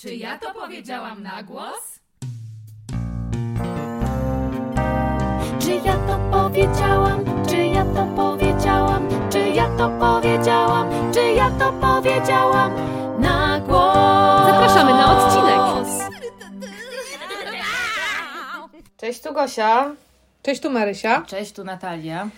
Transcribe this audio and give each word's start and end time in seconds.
Czy 0.00 0.14
ja 0.14 0.38
to 0.38 0.54
powiedziałam 0.54 1.22
na 1.22 1.42
głos? 1.42 2.00
Czy 5.60 5.70
ja 5.70 5.96
to 5.96 6.18
powiedziałam? 6.30 7.24
Czy 7.48 7.56
ja 7.56 7.84
to 7.84 8.06
powiedziałam? 8.16 9.08
Czy 9.30 9.38
ja 9.38 9.76
to 9.78 9.88
powiedziałam? 9.88 11.12
Czy 11.12 11.32
ja 11.32 11.50
to 11.50 11.72
powiedziałam 11.72 12.72
na 13.20 13.60
głos? 13.60 14.46
Zapraszamy 14.46 14.90
na 14.90 15.18
odcinek. 15.18 15.88
Cześć, 18.96 19.20
tu 19.20 19.34
Gosia. 19.34 19.90
Cześć, 20.42 20.62
tu 20.62 20.70
Marysia. 20.70 21.22
Cześć, 21.26 21.52
tu 21.52 21.64
Natalia. 21.64 22.28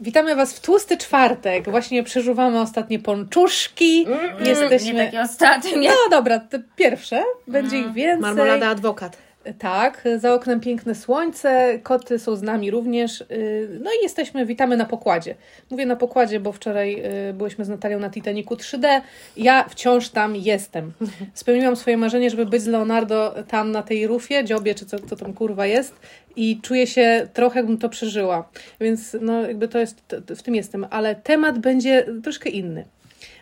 Witamy 0.00 0.36
Was 0.36 0.54
w 0.54 0.60
tłusty 0.60 0.96
czwartek. 0.96 1.70
Właśnie 1.70 2.02
przeżuwamy 2.02 2.60
ostatnie 2.60 2.98
ponczuszki. 2.98 4.06
Jesteśmy... 4.40 4.92
Nie 4.92 5.04
takie 5.04 5.20
ostatnie. 5.20 5.88
No 5.88 5.94
dobra, 6.10 6.38
te 6.38 6.62
pierwsze. 6.76 7.22
Będzie 7.46 7.78
ich 7.78 7.92
więcej. 7.92 8.20
Marmolada 8.20 8.68
adwokat. 8.68 9.25
Tak, 9.58 10.04
za 10.16 10.34
oknem 10.34 10.60
piękne 10.60 10.94
słońce, 10.94 11.78
koty 11.82 12.18
są 12.18 12.36
z 12.36 12.42
nami 12.42 12.70
również. 12.70 13.24
Yy, 13.30 13.80
No 13.82 13.90
i 13.90 14.02
jesteśmy, 14.02 14.46
witamy 14.46 14.76
na 14.76 14.84
pokładzie. 14.84 15.34
Mówię 15.70 15.86
na 15.86 15.96
pokładzie, 15.96 16.40
bo 16.40 16.52
wczoraj 16.52 16.96
yy, 16.96 17.32
byłyśmy 17.34 17.64
z 17.64 17.68
Natalią 17.68 17.98
na 17.98 18.10
Titanicu 18.10 18.54
3D. 18.54 19.00
Ja 19.36 19.64
wciąż 19.68 20.08
tam 20.08 20.36
jestem. 20.36 20.92
Spełniłam 21.34 21.76
swoje 21.76 21.96
marzenie, 21.96 22.30
żeby 22.30 22.46
być 22.46 22.62
z 22.62 22.66
Leonardo 22.66 23.34
tam 23.48 23.72
na 23.72 23.82
tej 23.82 24.06
rufie, 24.06 24.44
dziobie, 24.44 24.74
czy 24.74 24.86
co, 24.86 24.98
co 24.98 25.16
tam 25.16 25.32
kurwa 25.32 25.66
jest. 25.66 25.94
I 26.36 26.60
czuję 26.62 26.86
się 26.86 27.28
trochę, 27.32 27.58
jakbym 27.58 27.78
to 27.78 27.88
przeżyła. 27.88 28.48
Więc 28.80 29.16
no 29.20 29.42
jakby 29.42 29.68
to 29.68 29.78
jest, 29.78 30.16
w 30.28 30.42
tym 30.42 30.54
jestem. 30.54 30.86
Ale 30.90 31.14
temat 31.14 31.58
będzie 31.58 32.06
troszkę 32.22 32.50
inny. 32.50 32.84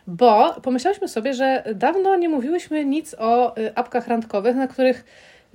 Bo 0.07 0.61
pomyślałyśmy 0.63 1.09
sobie, 1.09 1.35
że 1.35 1.65
dawno 1.75 2.17
nie 2.17 2.29
mówiłyśmy 2.29 2.85
nic 2.85 3.15
o 3.19 3.59
y, 3.59 3.75
apkach 3.75 4.09
randkowych, 4.09 4.57
na 4.57 4.69
których 4.69 5.05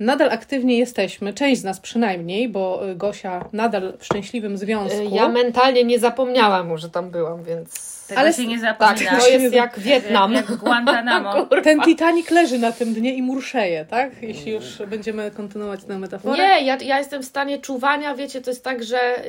nadal 0.00 0.30
aktywnie 0.30 0.78
jesteśmy, 0.78 1.32
część 1.32 1.60
z 1.60 1.64
nas 1.64 1.80
przynajmniej, 1.80 2.48
bo 2.48 2.88
y, 2.90 2.94
Gosia 2.94 3.44
nadal 3.52 3.92
w 3.98 4.04
szczęśliwym 4.04 4.58
związku. 4.58 5.14
Ja 5.14 5.28
mentalnie 5.28 5.84
nie 5.84 5.98
zapomniałam, 5.98 6.78
że 6.78 6.90
tam 6.90 7.10
byłam, 7.10 7.44
więc... 7.44 7.89
Tego 8.10 8.20
Ale 8.20 8.32
się 8.32 8.46
nie 8.46 8.60
Tak, 8.60 8.78
zapomina. 8.78 9.18
to 9.20 9.28
jest 9.28 9.54
jak 9.54 9.78
Wietnam. 9.78 10.32
Jak 10.32 10.56
Guantanamo. 10.56 11.46
Ten 11.64 11.80
Titanic 11.80 12.30
leży 12.30 12.58
na 12.58 12.72
tym 12.72 12.94
dnie 12.94 13.14
i 13.14 13.22
murszeje, 13.22 13.84
tak? 13.84 14.22
Jeśli 14.22 14.52
już 14.52 14.64
będziemy 14.86 15.30
kontynuować 15.30 15.84
tę 15.84 15.98
metaforę. 15.98 16.36
Nie, 16.36 16.66
ja, 16.66 16.76
ja 16.76 16.98
jestem 16.98 17.22
w 17.22 17.24
stanie 17.24 17.58
czuwania, 17.58 18.14
wiecie, 18.14 18.40
to 18.40 18.50
jest 18.50 18.64
tak, 18.64 18.84
że, 18.84 19.22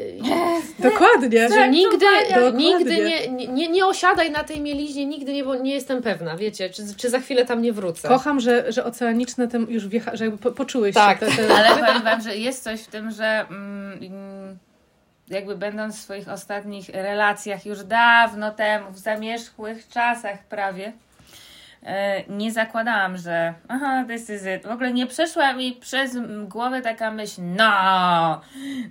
Dokładnie. 0.79 1.49
że 1.49 1.69
nigdy, 1.69 2.05
Dokładnie. 2.29 2.65
nigdy 2.73 2.97
nie, 3.29 3.47
nie, 3.47 3.67
nie 3.67 3.85
osiadaj 3.85 4.31
na 4.31 4.43
tej 4.43 4.61
mieliźnie, 4.61 5.05
nigdy 5.05 5.33
nie, 5.33 5.43
bo 5.43 5.55
nie 5.55 5.73
jestem 5.73 6.01
pewna, 6.01 6.37
wiecie, 6.37 6.69
czy, 6.69 6.83
czy 6.97 7.09
za 7.09 7.19
chwilę 7.19 7.45
tam 7.45 7.61
nie 7.61 7.73
wrócę. 7.73 8.07
Kocham, 8.07 8.39
że, 8.39 8.71
że 8.71 8.83
oceaniczne 8.83 9.47
tym 9.47 9.67
już 9.69 9.87
wjecha, 9.87 10.15
że 10.15 10.23
jakby 10.23 10.39
po, 10.39 10.51
poczułeś 10.51 10.95
Tak. 10.95 11.19
się. 11.19 11.25
Te, 11.25 11.31
te... 11.31 11.55
Ale 11.55 11.69
powiem 11.69 12.03
Wam, 12.03 12.21
że 12.21 12.37
jest 12.37 12.63
coś 12.63 12.81
w 12.81 12.87
tym, 12.87 13.11
że 13.11 13.45
mm, 13.49 14.57
jakby 15.31 15.55
będąc 15.55 15.97
w 15.97 16.01
swoich 16.01 16.29
ostatnich 16.29 16.89
relacjach 16.89 17.65
już 17.65 17.83
dawno 17.83 18.51
temu, 18.51 18.91
w 18.91 18.97
zamierzchłych 18.97 19.87
czasach 19.87 20.43
prawie, 20.43 20.93
nie 22.29 22.51
zakładałam, 22.51 23.17
że 23.17 23.53
aha, 23.67 24.05
this 24.07 24.29
is 24.29 24.41
it. 24.57 24.67
W 24.67 24.71
ogóle 24.71 24.93
nie 24.93 25.07
przeszła 25.07 25.53
mi 25.53 25.73
przez 25.73 26.17
głowę 26.47 26.81
taka 26.81 27.11
myśl, 27.11 27.41
no, 27.41 28.41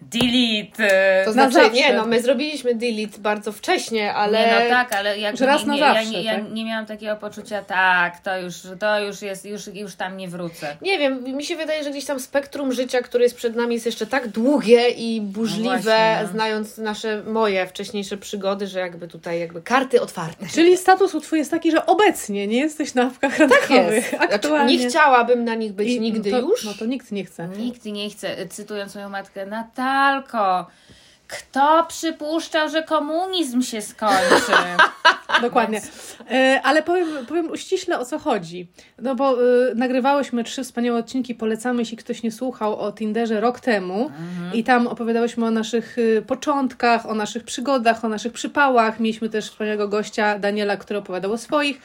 delete. 0.03 1.23
To 1.25 1.31
Na 1.31 1.33
znaczy, 1.33 1.53
zawsze. 1.53 1.71
nie, 1.71 1.95
no 1.95 2.07
my 2.07 2.23
zrobiliśmy 2.23 2.75
delete 2.75 3.19
bardzo 3.19 3.53
wcześnie, 3.53 4.15
ale... 4.15 4.39
Nie, 4.47 4.65
no 4.65 4.75
tak, 4.75 4.93
ale 4.93 5.19
jakby 5.19 5.39
Że 5.39 5.47
raz 5.47 5.61
nie, 5.61 5.67
na 5.67 5.75
nie, 5.75 5.81
ja, 5.81 5.95
zawsze, 5.95 6.11
nie, 6.11 6.23
ja 6.23 6.35
tak? 6.35 6.53
nie 6.53 6.65
miałam 6.65 6.87
takiego 6.87 7.17
poczucia, 7.17 7.63
tak, 7.63 8.21
to 8.21 8.39
już, 8.39 8.55
to 8.81 9.01
już 9.01 9.23
jest, 9.23 9.45
już, 9.45 9.67
już 9.67 9.95
tam 9.95 10.17
nie 10.17 10.29
wrócę. 10.29 10.77
Nie 10.83 10.99
wiem, 10.99 11.25
mi 11.25 11.45
się 11.45 11.57
wydaje, 11.57 11.85
że 11.85 11.91
gdzieś 11.91 12.05
tam 12.05 12.21
spektrum 12.21 12.73
życia, 12.73 13.03
które 13.03 13.25
jest 13.25 13.37
przed 13.37 13.57
nami, 13.57 13.75
jest 13.75 13.87
jeszcze 13.87 14.07
tak 14.07 14.29
długie 14.29 14.89
i 14.89 15.21
burzliwe, 15.21 15.71
No 15.77 15.83
właśnie, 15.83 16.19
no. 16.23 16.29
znając 16.29 16.79
nasze, 16.79 17.23
moje 17.23 17.67
wcześniejsze 17.67 18.17
przygody, 18.17 18.67
że 18.67 18.79
jakby 18.79 19.09
tutaj 19.09 19.41
jakby 19.41 19.63
karty 19.63 20.01
otwarte. 20.01 20.47
Czyli 20.47 20.77
status 20.77 21.15
u 21.15 21.21
Twój 21.21 21.39
jest 21.39 21.51
taki, 21.51 21.71
że 21.71 21.87
obecnie 21.87 22.47
nie 22.47 22.61
jesteś 22.81 22.95
na 22.95 23.03
apkach 23.03 23.39
randkowych. 23.39 24.09
Znaczy, 24.09 24.35
Aktualnie. 24.35 24.77
nie 24.77 24.89
chciałabym 24.89 25.45
na 25.45 25.55
nich 25.55 25.73
być 25.73 25.89
I- 25.89 26.01
nigdy 26.01 26.31
to, 26.31 26.39
już. 26.39 26.65
No 26.65 26.75
to 26.79 26.87
nikt 26.87 27.13
nie 27.13 27.25
chce. 27.25 27.49
Nikt 27.49 27.85
nie 27.85 28.11
chce, 28.11 28.49
cytując 28.49 28.95
moją 28.95 29.09
matkę, 29.09 29.47
Natalko, 29.47 30.67
kto 31.29 31.87
przypuszczał, 31.89 32.69
że 32.69 32.83
komunizm 32.83 33.63
się 33.63 33.83
skończy? 33.83 34.53
Dokładnie. 35.43 35.81
E, 36.31 36.61
ale 36.65 36.83
powiem, 36.83 37.09
powiem 37.29 37.51
uściśle 37.51 37.99
o 37.99 38.05
co 38.05 38.19
chodzi. 38.19 38.69
No 38.99 39.15
bo 39.15 39.33
e, 39.33 39.75
nagrywałyśmy 39.75 40.45
trzy 40.45 40.65
wspaniałe 40.65 40.99
odcinki, 40.99 41.35
polecamy, 41.35 41.83
jeśli 41.83 41.97
ktoś 41.97 42.23
nie 42.23 42.33
słuchał 42.33 42.81
o 42.81 42.93
Tinderze 42.93 43.41
rok 43.41 43.61
temu. 43.61 44.11
I 44.53 44.65
tam 44.65 44.87
opowiadałyśmy 44.87 45.47
o 45.47 45.51
naszych 45.51 45.97
e, 46.19 46.23
początkach, 46.23 47.07
o 47.07 47.15
naszych 47.15 47.45
przygodach, 47.45 48.05
o 48.05 48.09
naszych 48.09 48.33
przypałach. 48.33 49.01
Mieliśmy 49.01 49.29
też 49.29 49.51
wspaniałego 49.51 49.89
gościa, 49.89 50.39
Daniela, 50.39 50.77
który 50.77 50.99
opowiadał 50.99 51.33
o 51.33 51.39
swoich. 51.39 51.81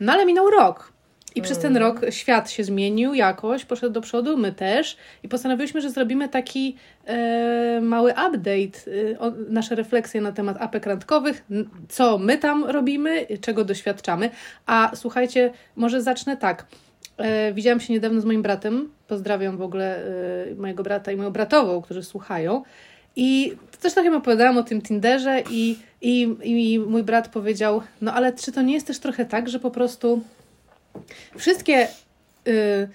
No 0.00 0.12
ale 0.12 0.26
minął 0.26 0.50
rok. 0.50 0.94
I 1.34 1.42
przez 1.42 1.58
ten 1.58 1.76
rok 1.76 2.00
świat 2.10 2.50
się 2.50 2.64
zmienił 2.64 3.14
jakoś, 3.14 3.64
poszedł 3.64 3.92
do 3.92 4.00
przodu, 4.00 4.36
my 4.36 4.52
też. 4.52 4.96
I 5.22 5.28
postanowiliśmy, 5.28 5.80
że 5.80 5.90
zrobimy 5.90 6.28
taki 6.28 6.76
e, 7.06 7.80
mały 7.82 8.10
update, 8.10 8.90
e, 9.12 9.18
o, 9.18 9.32
nasze 9.48 9.74
refleksje 9.74 10.20
na 10.20 10.32
temat 10.32 10.56
apek 10.60 10.86
randkowych, 10.86 11.44
co 11.88 12.18
my 12.18 12.38
tam 12.38 12.64
robimy, 12.64 13.26
czego 13.40 13.64
doświadczamy. 13.64 14.30
A 14.66 14.90
słuchajcie, 14.94 15.52
może 15.76 16.02
zacznę 16.02 16.36
tak. 16.36 16.66
E, 17.16 17.52
widziałam 17.52 17.80
się 17.80 17.92
niedawno 17.92 18.20
z 18.20 18.24
moim 18.24 18.42
bratem. 18.42 18.90
Pozdrawiam 19.08 19.56
w 19.56 19.62
ogóle 19.62 20.04
e, 20.50 20.54
mojego 20.54 20.82
brata 20.82 21.12
i 21.12 21.16
moją 21.16 21.30
bratową, 21.30 21.82
którzy 21.82 22.02
słuchają. 22.02 22.62
I 23.16 23.56
też 23.80 23.94
trochę 23.94 24.16
opowiadałam 24.16 24.58
o 24.58 24.62
tym 24.62 24.82
Tinderze 24.82 25.42
i, 25.50 25.78
i, 26.04 26.36
i 26.42 26.78
mój 26.78 27.02
brat 27.02 27.28
powiedział, 27.28 27.82
no 28.00 28.14
ale 28.14 28.32
czy 28.32 28.52
to 28.52 28.62
nie 28.62 28.74
jest 28.74 28.86
też 28.86 28.98
trochę 28.98 29.24
tak, 29.24 29.48
że 29.48 29.58
po 29.60 29.70
prostu 29.70 30.22
wszystkie 31.36 31.88
y, 32.48 32.88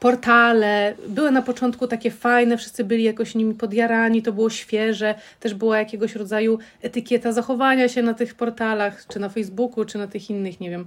portale 0.00 0.94
były 1.08 1.30
na 1.30 1.42
początku 1.42 1.86
takie 1.86 2.10
fajne, 2.10 2.56
wszyscy 2.56 2.84
byli 2.84 3.04
jakoś 3.04 3.34
nimi 3.34 3.54
podjarani, 3.54 4.22
to 4.22 4.32
było 4.32 4.50
świeże, 4.50 5.14
też 5.40 5.54
była 5.54 5.78
jakiegoś 5.78 6.14
rodzaju 6.14 6.58
etykieta 6.82 7.32
zachowania 7.32 7.88
się 7.88 8.02
na 8.02 8.14
tych 8.14 8.34
portalach, 8.34 9.06
czy 9.08 9.20
na 9.20 9.28
Facebooku, 9.28 9.84
czy 9.84 9.98
na 9.98 10.06
tych 10.06 10.30
innych, 10.30 10.60
nie 10.60 10.70
wiem, 10.70 10.86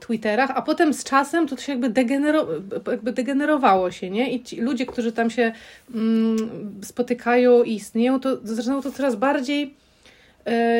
Twitterach, 0.00 0.50
a 0.54 0.62
potem 0.62 0.94
z 0.94 1.04
czasem 1.04 1.48
to 1.48 1.56
się 1.56 1.72
jakby, 1.72 1.90
degenero, 1.90 2.46
jakby 2.90 3.12
degenerowało 3.12 3.90
się, 3.90 4.10
nie? 4.10 4.32
I 4.32 4.60
ludzie, 4.60 4.86
którzy 4.86 5.12
tam 5.12 5.30
się 5.30 5.52
mm, 5.94 6.80
spotykają 6.82 7.62
i 7.62 7.74
istnieją, 7.74 8.20
to 8.20 8.38
zaczynało 8.42 8.82
to 8.82 8.92
coraz 8.92 9.16
bardziej 9.16 9.81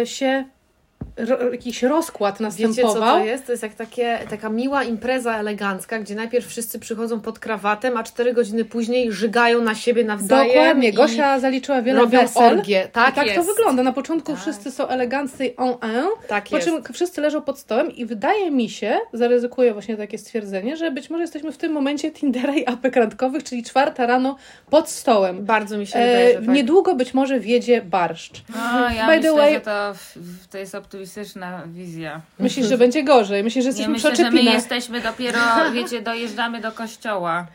się 0.04 0.44
ro, 1.16 1.52
jakiś 1.52 1.82
rozkład 1.82 2.40
następował. 2.40 2.74
Wiecie, 2.74 2.94
co 2.94 3.00
to 3.00 3.24
jest? 3.24 3.46
To 3.46 3.52
jest 3.52 3.62
jak 3.62 3.74
takie, 3.74 4.18
taka 4.30 4.48
miła 4.48 4.84
impreza 4.84 5.36
elegancka, 5.38 5.98
gdzie 5.98 6.14
najpierw 6.14 6.46
wszyscy 6.46 6.78
przychodzą 6.78 7.20
pod 7.20 7.38
krawatem, 7.38 7.96
a 7.96 8.02
cztery 8.02 8.32
godziny 8.32 8.64
później 8.64 9.12
żygają 9.12 9.62
na 9.62 9.74
siebie 9.74 10.04
nawzajem. 10.04 10.48
Dokładnie, 10.54 10.92
Gosia 10.92 11.40
zaliczyła 11.40 11.82
wiele 11.82 12.00
robią 12.00 12.20
wesel. 12.20 12.58
orgie. 12.58 12.88
Tak, 12.92 13.12
I 13.12 13.14
tak 13.14 13.28
to 13.28 13.32
jest. 13.34 13.46
wygląda. 13.48 13.82
Na 13.82 13.92
początku 13.92 14.32
Tak. 14.32 14.40
wszyscy 14.40 14.70
są 14.70 14.88
eleganccy 14.88 15.54
en 15.56 15.68
un, 15.68 16.08
Tak 16.28 16.44
po 16.48 16.56
jest. 16.56 16.68
czym 16.68 16.82
wszyscy 16.92 17.20
leżą 17.20 17.42
pod 17.42 17.58
stołem 17.58 17.90
i 17.90 18.06
wydaje 18.06 18.50
mi 18.50 18.68
się, 18.70 18.98
zaryzykuję 19.12 19.72
właśnie 19.72 19.96
takie 19.96 20.18
stwierdzenie, 20.18 20.76
że 20.76 20.90
być 20.90 21.10
może 21.10 21.22
jesteśmy 21.22 21.52
w 21.52 21.58
tym 21.58 21.72
momencie 21.72 22.10
Tindera 22.10 22.54
i 22.54 22.66
apek 22.66 22.96
randkowych, 22.96 23.44
czyli 23.44 23.62
czwarta 23.62 24.06
rano 24.06 24.36
pod 24.70 24.88
stołem. 24.90 25.44
Bardzo 25.44 25.78
mi 25.78 25.86
się 25.86 25.98
wydaje, 25.98 26.28
E, 26.28 26.40
że 26.40 26.46
tak. 26.46 26.54
niedługo 26.54 26.94
być 26.94 27.14
może 27.14 27.40
wiedzie 27.40 27.82
barszcz. 27.82 28.42
No, 28.54 28.90
ja 28.96 29.06
By 29.06 29.12
the 29.12 29.16
myślę, 29.16 29.32
way- 29.32 29.54
że 29.54 29.60
to, 29.60 29.92
to 30.50 30.58
jest 30.58 30.74
optymistyczna 31.02 31.62
wizja. 31.66 32.20
Myślisz, 32.38 32.66
że 32.66 32.78
będzie 32.78 33.04
gorzej? 33.04 33.44
Myślisz, 33.44 33.64
że 33.64 33.70
Nie 33.70 33.76
jesteśmy 33.76 33.92
myślę, 33.92 34.12
przy 34.12 34.22
że 34.22 34.30
my 34.30 34.42
jesteśmy 34.42 35.00
dopiero, 35.00 35.38
wiecie, 35.72 36.02
dojeżdżamy 36.02 36.60
do 36.60 36.72
kościoła. 36.72 37.46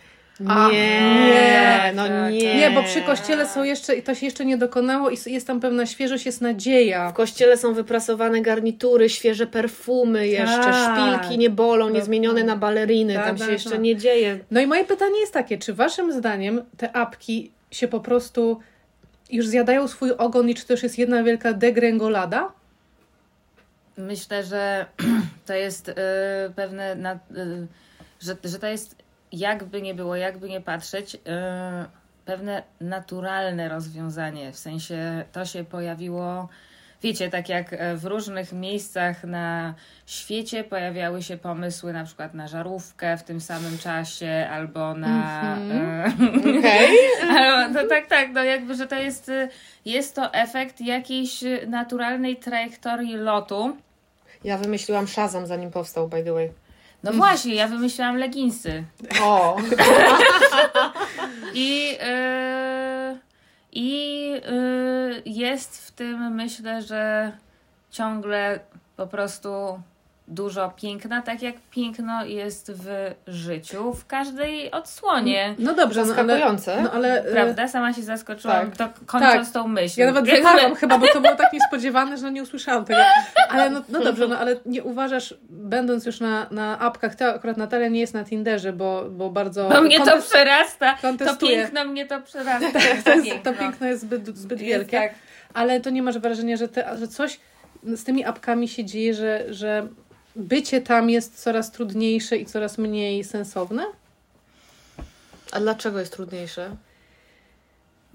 A, 0.47 0.69
Nie, 0.71 1.01
nie, 1.01 1.93
no 1.95 2.07
tak, 2.07 2.33
nie. 2.33 2.55
Nie, 2.55 2.71
bo 2.71 2.83
przy 2.83 3.01
kościele 3.01 3.47
są 3.47 3.63
jeszcze, 3.63 3.95
i 3.95 4.03
to 4.03 4.15
się 4.15 4.25
jeszcze 4.25 4.45
nie 4.45 4.57
dokonało 4.57 5.09
i 5.09 5.17
jest 5.25 5.47
tam 5.47 5.59
pewna 5.59 5.85
świeżość, 5.85 6.25
jest 6.25 6.41
nadzieja. 6.41 7.09
W 7.09 7.13
kościele 7.13 7.57
są 7.57 7.73
wyprasowane 7.73 8.41
garnitury, 8.41 9.09
świeże 9.09 9.47
perfumy 9.47 10.27
jeszcze, 10.27 10.63
Tak. 10.63 10.93
szpilki 11.19 11.37
nie 11.37 11.49
bolą, 11.49 11.89
nie 11.89 12.01
zmienione 12.01 12.43
na 12.43 12.55
baleriny, 12.55 13.13
Tak, 13.13 13.25
tam 13.25 13.37
się 13.37 13.43
tak, 13.43 13.51
jeszcze 13.51 13.69
tak. 13.69 13.81
nie 13.81 13.95
dzieje. 13.95 14.39
No 14.51 14.61
i 14.61 14.67
moje 14.67 14.85
pytanie 14.85 15.19
jest 15.19 15.33
takie, 15.33 15.57
czy 15.57 15.73
waszym 15.73 16.13
zdaniem 16.13 16.61
te 16.77 16.95
apki 16.95 17.51
się 17.71 17.87
po 17.87 17.99
prostu 17.99 18.59
już 19.31 19.47
zjadają 19.47 19.87
swój 19.87 20.11
ogon 20.11 20.49
i 20.49 20.55
czy 20.55 20.65
to 20.67 20.73
już 20.73 20.83
jest 20.83 20.97
jedna 20.97 21.23
wielka 21.23 21.53
degrengolada? 21.53 22.51
Myślę, 23.97 24.43
że 24.43 24.85
to 25.45 25.53
jest 25.53 25.89
y, 25.89 25.93
pewne, 26.55 26.95
na, 26.95 27.13
y, 27.13 27.67
że, 28.19 28.35
że 28.43 28.59
to 28.59 28.67
jest 28.67 28.95
jakby 29.31 29.81
nie 29.81 29.93
było, 29.93 30.15
jakby 30.15 30.49
nie 30.49 30.61
patrzeć, 30.61 31.15
y, 31.15 31.19
pewne 32.25 32.63
naturalne 32.81 33.69
rozwiązanie. 33.69 34.51
W 34.51 34.57
sensie 34.57 35.25
to 35.31 35.45
się 35.45 35.63
pojawiło 35.63 36.49
wiecie, 37.03 37.29
tak 37.29 37.49
jak 37.49 37.73
e, 37.73 37.95
w 37.95 38.05
różnych 38.05 38.53
miejscach 38.53 39.23
na 39.23 39.73
świecie 40.05 40.63
pojawiały 40.63 41.23
się 41.23 41.37
pomysły 41.37 41.93
na 41.93 42.03
przykład 42.03 42.33
na 42.33 42.47
żarówkę 42.47 43.17
w 43.17 43.23
tym 43.23 43.41
samym 43.41 43.77
czasie 43.77 44.47
albo 44.51 44.93
na. 44.93 45.55
Mhm. 45.57 46.59
Okej. 46.59 46.97
Okay. 47.27 47.69
no 47.73 47.79
tak, 47.89 48.07
tak, 48.07 48.29
no 48.33 48.43
jakby, 48.43 48.75
że 48.75 48.87
to 48.87 48.95
jest, 48.95 49.29
e, 49.29 49.49
jest 49.85 50.15
to 50.15 50.33
efekt 50.33 50.81
jakiejś 50.81 51.43
naturalnej 51.67 52.35
trajektorii 52.35 53.15
lotu. 53.15 53.77
Ja 54.43 54.57
wymyśliłam 54.57 55.07
Shazam 55.07 55.47
zanim 55.47 55.71
powstał, 55.71 56.07
by 56.07 56.23
the 56.23 56.33
way. 56.33 56.51
No 57.03 57.13
właśnie, 57.13 57.55
ja 57.55 57.67
wymyśliłam 57.67 58.17
leginsy. 58.17 58.83
O! 59.21 59.57
I. 61.53 61.89
Yy, 61.91 63.27
I 63.71 64.29
yy, 64.29 65.21
jest 65.25 65.87
w 65.87 65.91
tym, 65.91 66.35
myślę, 66.35 66.81
że 66.81 67.31
ciągle 67.91 68.59
po 68.95 69.07
prostu 69.07 69.81
dużo 70.27 70.73
piękna, 70.75 71.21
tak 71.21 71.41
jak 71.41 71.55
piękno 71.71 72.25
jest 72.25 72.71
w 72.71 73.13
życiu, 73.27 73.93
w 73.93 74.05
każdej 74.05 74.71
odsłonie. 74.71 75.55
No 75.59 75.73
dobrze, 75.73 76.05
no 76.05 76.13
ale, 76.13 76.15
Zaskakujące. 76.15 76.81
no 76.81 76.91
ale 76.91 77.23
e, 77.25 77.31
Prawda? 77.31 77.67
Sama 77.67 77.93
się 77.93 78.01
zaskoczyłam, 78.01 78.71
tak. 78.71 78.93
to 78.93 78.99
kończąc 79.05 79.47
Tak. 79.47 79.53
tą 79.53 79.67
myśl. 79.67 79.99
Ja 79.99 80.05
nawet 80.11 80.25
wychałam 80.35 80.75
chyba, 80.75 80.97
bo 80.97 81.07
to 81.07 81.21
było 81.21 81.35
tak 81.35 81.53
niespodziewane, 81.53 82.17
że 82.17 82.31
nie 82.31 82.43
usłyszałam 82.43 82.85
tego. 82.85 82.99
Ale 83.49 83.69
no, 83.69 83.81
no 83.89 83.99
dobrze, 83.99 84.27
no 84.27 84.37
ale 84.39 84.55
nie 84.65 84.83
uważasz, 84.83 85.33
będąc 85.49 86.05
już 86.05 86.19
na, 86.19 86.47
na 86.51 86.79
apkach, 86.79 87.15
to 87.15 87.25
akurat 87.25 87.57
Natalia 87.57 87.87
nie 87.87 87.99
jest 87.99 88.13
na 88.13 88.23
Tinderze, 88.25 88.73
bo, 88.73 89.05
bo 89.09 89.29
bardzo... 89.29 89.69
Bo 89.69 89.81
mnie 89.81 89.99
to 90.05 90.21
przerasta. 90.21 90.93
To 90.95 91.01
kontestuję. 91.01 91.57
piękno 91.57 91.85
mnie 91.85 92.05
to 92.05 92.21
przerasta. 92.21 92.71
to, 93.05 93.13
jest, 93.15 93.43
to 93.43 93.53
piękno 93.63 93.87
jest 93.87 94.01
zbyt, 94.01 94.37
zbyt 94.37 94.61
Jest 94.61 94.69
wielkie. 94.71 94.97
tak. 94.97 95.13
Ale 95.53 95.81
to 95.81 95.89
nie 95.89 96.01
masz 96.03 96.17
wrażenia, 96.17 96.57
że, 96.57 96.67
te, 96.67 96.97
że 96.97 97.07
coś 97.07 97.39
z 97.83 98.03
tymi 98.03 98.25
apkami 98.25 98.67
się 98.67 98.85
dzieje, 98.85 99.13
że, 99.13 99.53
że 99.53 99.87
bycie 100.37 100.81
tam 100.81 101.09
jest 101.09 101.43
coraz 101.43 101.71
trudniejsze 101.71 102.37
i 102.37 102.45
coraz 102.45 102.77
mniej 102.77 103.23
sensowne? 103.23 103.85
A 105.51 105.59
dlaczego 105.59 105.99
jest 105.99 106.13
trudniejsze? 106.13 106.69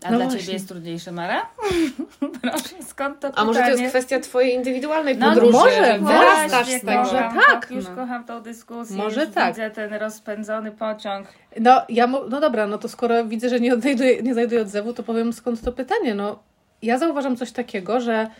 A 0.05 0.11
No 0.11 0.17
dla 0.17 0.25
właśnie. 0.27 0.41
Ciebie 0.41 0.53
jest 0.53 0.69
trudniejsze, 0.69 1.13
Mara? 1.13 1.47
Proszę, 2.43 2.83
skąd 2.89 3.21
to 3.21 3.31
A 3.39 3.45
może 3.45 3.59
to 3.61 3.65
jest 3.67 3.73
pytanie? 3.73 3.89
kwestia 3.89 4.21
twojej 4.21 4.55
indywidualnej 4.55 5.17
No 5.19 5.29
podróży? 5.29 5.53
może, 5.53 5.99
wyrastasz 5.99 6.69
z 6.69 6.81
tego. 6.81 6.93
może 7.03 7.31
tak, 7.47 7.71
Już 7.71 7.85
no. 7.85 7.97
kocham 7.97 8.25
tą 8.25 8.41
dyskusję. 8.43 8.97
Może 8.97 9.25
już 9.25 9.35
tak. 9.35 9.55
Widzę 9.55 9.71
ten 9.71 9.95
rozpędzony 9.95 10.73
pociąg. 10.73 11.29
No, 11.61 11.83
ja 11.89 12.07
no 12.07 12.41
dobra, 12.41 12.67
no 12.67 12.79
to 12.79 12.89
skoro 12.89 13.25
widzę, 13.25 13.49
że 13.49 13.61
nie 13.61 13.75
odnajduję, 13.75 14.23
nie 14.23 14.33
znajduję 14.33 14.63
odzewu, 14.63 14.93
to 14.93 15.03
powiem 15.03 15.33
skąd 15.33 15.61
to 15.63 15.73
pytanie. 15.73 16.15
No, 16.15 16.39
ja 16.83 16.99
zauważam 16.99 17.37
coś 17.37 17.53
takiego, 17.53 18.01
że 18.01 18.31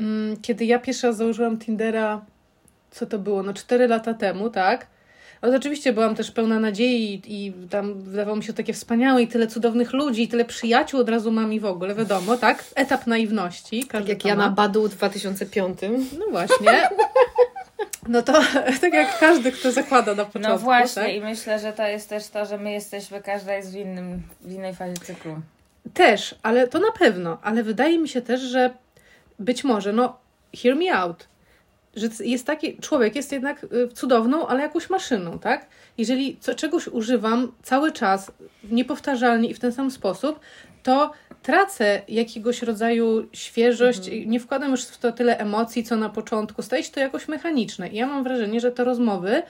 mm, 0.00 0.36
kiedy 0.42 0.64
ja 0.64 0.78
pierwszy 0.78 1.06
raz 1.06 1.16
założyłam 1.16 1.58
Tindera, 1.58 2.20
co 2.94 3.06
to 3.06 3.18
było, 3.18 3.42
no 3.42 3.54
4 3.54 3.88
lata 3.88 4.14
temu, 4.14 4.50
tak? 4.50 4.86
No 5.42 5.50
to 5.50 5.56
oczywiście 5.56 5.92
byłam 5.92 6.14
też 6.14 6.30
pełna 6.30 6.60
nadziei 6.60 7.22
i 7.26 7.52
tam 7.70 8.02
wydawało 8.02 8.36
mi 8.36 8.44
się 8.44 8.52
to 8.52 8.56
takie 8.56 8.72
wspaniałe 8.72 9.22
i 9.22 9.28
tyle 9.28 9.46
cudownych 9.46 9.92
ludzi 9.92 10.22
i 10.22 10.28
tyle 10.28 10.44
przyjaciół 10.44 11.00
od 11.00 11.08
razu 11.08 11.32
mam 11.32 11.52
i 11.52 11.60
w 11.60 11.64
ogóle, 11.64 11.94
wiadomo, 11.94 12.36
tak? 12.36 12.64
Etap 12.74 13.06
naiwności. 13.06 13.84
Tak 13.84 14.08
jak 14.08 14.24
ja 14.24 14.34
na 14.34 14.50
Badu 14.50 14.88
w 14.88 14.94
2005. 14.94 15.78
No 16.18 16.26
właśnie. 16.30 16.88
No 18.08 18.22
to 18.22 18.32
tak 18.80 18.94
jak 18.94 19.18
każdy, 19.18 19.52
kto 19.52 19.72
zakłada 19.72 20.14
na 20.14 20.24
początku. 20.24 20.52
No 20.52 20.58
właśnie 20.58 21.02
tak? 21.02 21.14
i 21.14 21.20
myślę, 21.20 21.58
że 21.58 21.72
to 21.72 21.86
jest 21.86 22.08
też 22.08 22.28
to, 22.28 22.46
że 22.46 22.58
my 22.58 22.72
jesteśmy, 22.72 23.22
każda 23.22 23.54
jest 23.54 23.72
w, 23.72 23.76
innym, 23.76 24.22
w 24.40 24.52
innej 24.52 24.74
fazie 24.74 24.94
cyklu. 24.94 25.40
Też, 25.94 26.34
ale 26.42 26.68
to 26.68 26.78
na 26.78 26.92
pewno. 26.92 27.38
Ale 27.42 27.62
wydaje 27.62 27.98
mi 27.98 28.08
się 28.08 28.22
też, 28.22 28.40
że 28.40 28.70
być 29.38 29.64
może, 29.64 29.92
no, 29.92 30.18
hear 30.62 30.76
me 30.76 30.94
out, 30.94 31.28
że 31.96 32.08
jest 32.20 32.46
taki, 32.46 32.76
człowiek 32.76 33.16
jest 33.16 33.32
jednak 33.32 33.64
y, 33.64 33.88
cudowną, 33.88 34.46
ale 34.46 34.62
jakąś 34.62 34.90
maszyną, 34.90 35.38
tak? 35.38 35.66
Jeżeli 35.98 36.36
co, 36.40 36.54
czegoś 36.54 36.88
używam 36.88 37.52
cały 37.62 37.92
czas, 37.92 38.32
niepowtarzalnie 38.70 39.48
i 39.48 39.54
w 39.54 39.58
ten 39.58 39.72
sam 39.72 39.90
sposób, 39.90 40.40
to 40.82 41.12
tracę 41.42 42.02
jakiegoś 42.08 42.62
rodzaju 42.62 43.28
świeżość, 43.32 44.08
i 44.08 44.28
nie 44.28 44.40
wkładam 44.40 44.70
już 44.70 44.84
w 44.84 44.98
to 44.98 45.12
tyle 45.12 45.38
emocji, 45.38 45.84
co 45.84 45.96
na 45.96 46.08
początku, 46.08 46.62
staje 46.62 46.84
się 46.84 46.92
to 46.92 47.00
jakoś 47.00 47.28
mechaniczne. 47.28 47.88
I 47.88 47.96
ja 47.96 48.06
mam 48.06 48.24
wrażenie, 48.24 48.60
że 48.60 48.72
te 48.72 48.84
rozmowy 48.84 49.42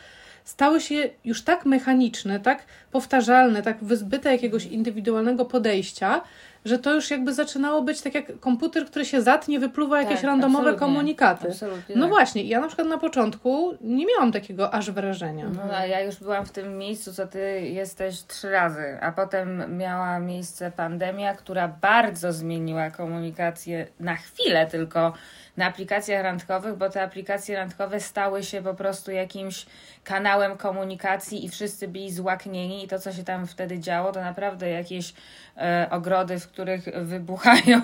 stały 0.45 0.81
się 0.81 1.11
już 1.25 1.43
tak 1.43 1.67
mechaniczne, 1.67 2.41
tak 2.41 2.65
powtarzalne, 2.93 3.63
tak 3.63 3.85
wyzbyte 3.85 4.33
jakiegoś 4.33 4.67
indywidualnego 4.67 5.45
podejścia, 5.45 6.21
że 6.65 6.79
to 6.79 6.95
już 6.95 7.11
jakby 7.11 7.35
zaczynało 7.35 7.83
być 7.83 8.01
tak 8.01 8.15
jak 8.15 8.41
komputer, 8.41 8.87
który 8.87 9.05
się 9.05 9.23
zatnie, 9.23 9.59
wypluwa 9.61 9.99
jakieś 9.99 10.17
Tak, 10.17 10.25
randomowe 10.25 10.59
absolutnie. 10.59 10.87
komunikaty. 10.87 11.49
Absolutnie 11.49 11.97
No 11.97 12.03
tak. 12.03 12.11
właśnie, 12.11 12.43
ja 12.43 12.61
na 12.61 12.67
przykład 12.67 12.89
na 12.89 12.99
początku 12.99 13.75
nie 13.81 14.07
miałam 14.07 14.33
takiego 14.33 14.75
aż 14.75 14.91
wrażenia. 14.91 15.47
No, 15.57 15.75
a 15.77 15.87
ja 15.87 16.01
już 16.01 16.17
byłam 16.17 16.47
w 16.47 16.53
tym 16.53 16.79
miejscu, 16.79 17.13
co 17.13 17.27
ty 17.27 17.61
jesteś 17.61 18.23
trzy 18.23 18.51
razy, 18.51 18.99
a 19.01 19.13
potem 19.13 19.77
miała 19.79 20.19
miejsce 20.19 20.71
pandemia, 20.71 21.35
która 21.35 21.69
bardzo 21.69 22.33
zmieniła 22.33 22.91
komunikację 22.91 23.87
na 24.01 24.15
chwilę 24.17 24.67
tylko 24.67 25.13
na 25.57 25.67
aplikacjach 25.67 26.23
randkowych, 26.23 26.75
bo 26.77 26.91
te 26.91 27.03
aplikacje 27.03 27.57
randkowe 27.57 28.01
stały 28.01 28.43
się 28.43 28.63
po 28.63 28.75
prostu 28.75 29.11
jakimś 29.13 29.67
kanałem 30.05 30.57
komunikacji 30.57 31.45
i 31.45 31.49
wszyscy 31.49 31.89
byli 31.89 32.13
złaknieni 32.13 32.85
i 32.85 32.89
to, 32.89 32.99
co 32.99 33.13
się 33.13 33.25
tam 33.25 33.47
wtedy 33.47 33.79
działo, 33.79 34.13
to 34.13 34.21
naprawdę 34.21 34.71
jakieś 34.71 35.15
e, 35.57 35.89
ogrody, 35.91 36.39
w 36.39 36.49
których 36.49 36.85
wybuchają 36.85 37.81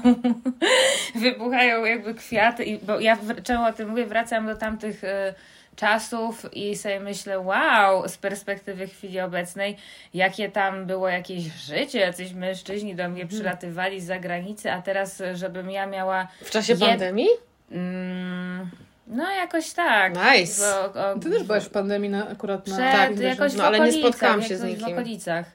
wybuchają 1.14 1.84
jakby 1.84 2.14
kwiaty, 2.14 2.64
i, 2.64 2.78
bo 2.78 3.00
ja 3.00 3.19
czemu 3.43 3.64
o 3.64 3.72
tym 3.72 3.88
mówię, 3.88 4.06
wracam 4.06 4.46
do 4.46 4.56
tamtych 4.56 5.05
e, 5.05 5.34
czasów 5.76 6.55
i 6.55 6.76
sobie 6.76 7.00
myślę, 7.00 7.40
wow, 7.40 8.08
z 8.08 8.19
perspektywy 8.19 8.87
chwili 8.87 9.20
obecnej, 9.20 9.76
jakie 10.14 10.49
tam 10.49 10.87
było 10.87 11.08
jakieś 11.08 11.43
życie, 11.43 11.99
jacyś 11.99 12.32
mężczyźni 12.32 12.94
do 12.94 13.08
mnie 13.08 13.26
przylatywali 13.26 14.00
z 14.00 14.05
zagranicy, 14.05 14.72
a 14.72 14.82
teraz, 14.82 15.20
e, 15.20 15.37
żebym 15.37 15.70
ja 15.70 15.87
miała 15.87 16.28
W 16.43 16.50
czasie 16.50 16.75
Jed- 16.75 16.88
pandemii? 16.88 17.28
Mm, 17.70 18.70
no 19.06 19.31
jakoś 19.31 19.72
tak. 19.72 20.14
Nice. 20.14 20.62
Bo, 20.94 21.00
o, 21.00 21.19
Ty 21.19 21.31
też 21.31 21.43
byłaś 21.43 21.64
w 21.64 21.70
pandemii 21.70 22.11
na, 22.11 22.28
akurat 22.28 22.67
na... 22.67 22.76
przed, 22.76 22.93
tak, 22.93 23.19
jakoś 23.19 23.55
no, 23.55 23.62
w 23.62 23.67
ale 23.67 23.81
nie 23.81 23.93
spotkałam 23.93 24.43
się 24.43 24.56
z 24.56 24.62
nikim. 24.62 24.88
W 24.88 24.93
okolicach. 24.93 25.46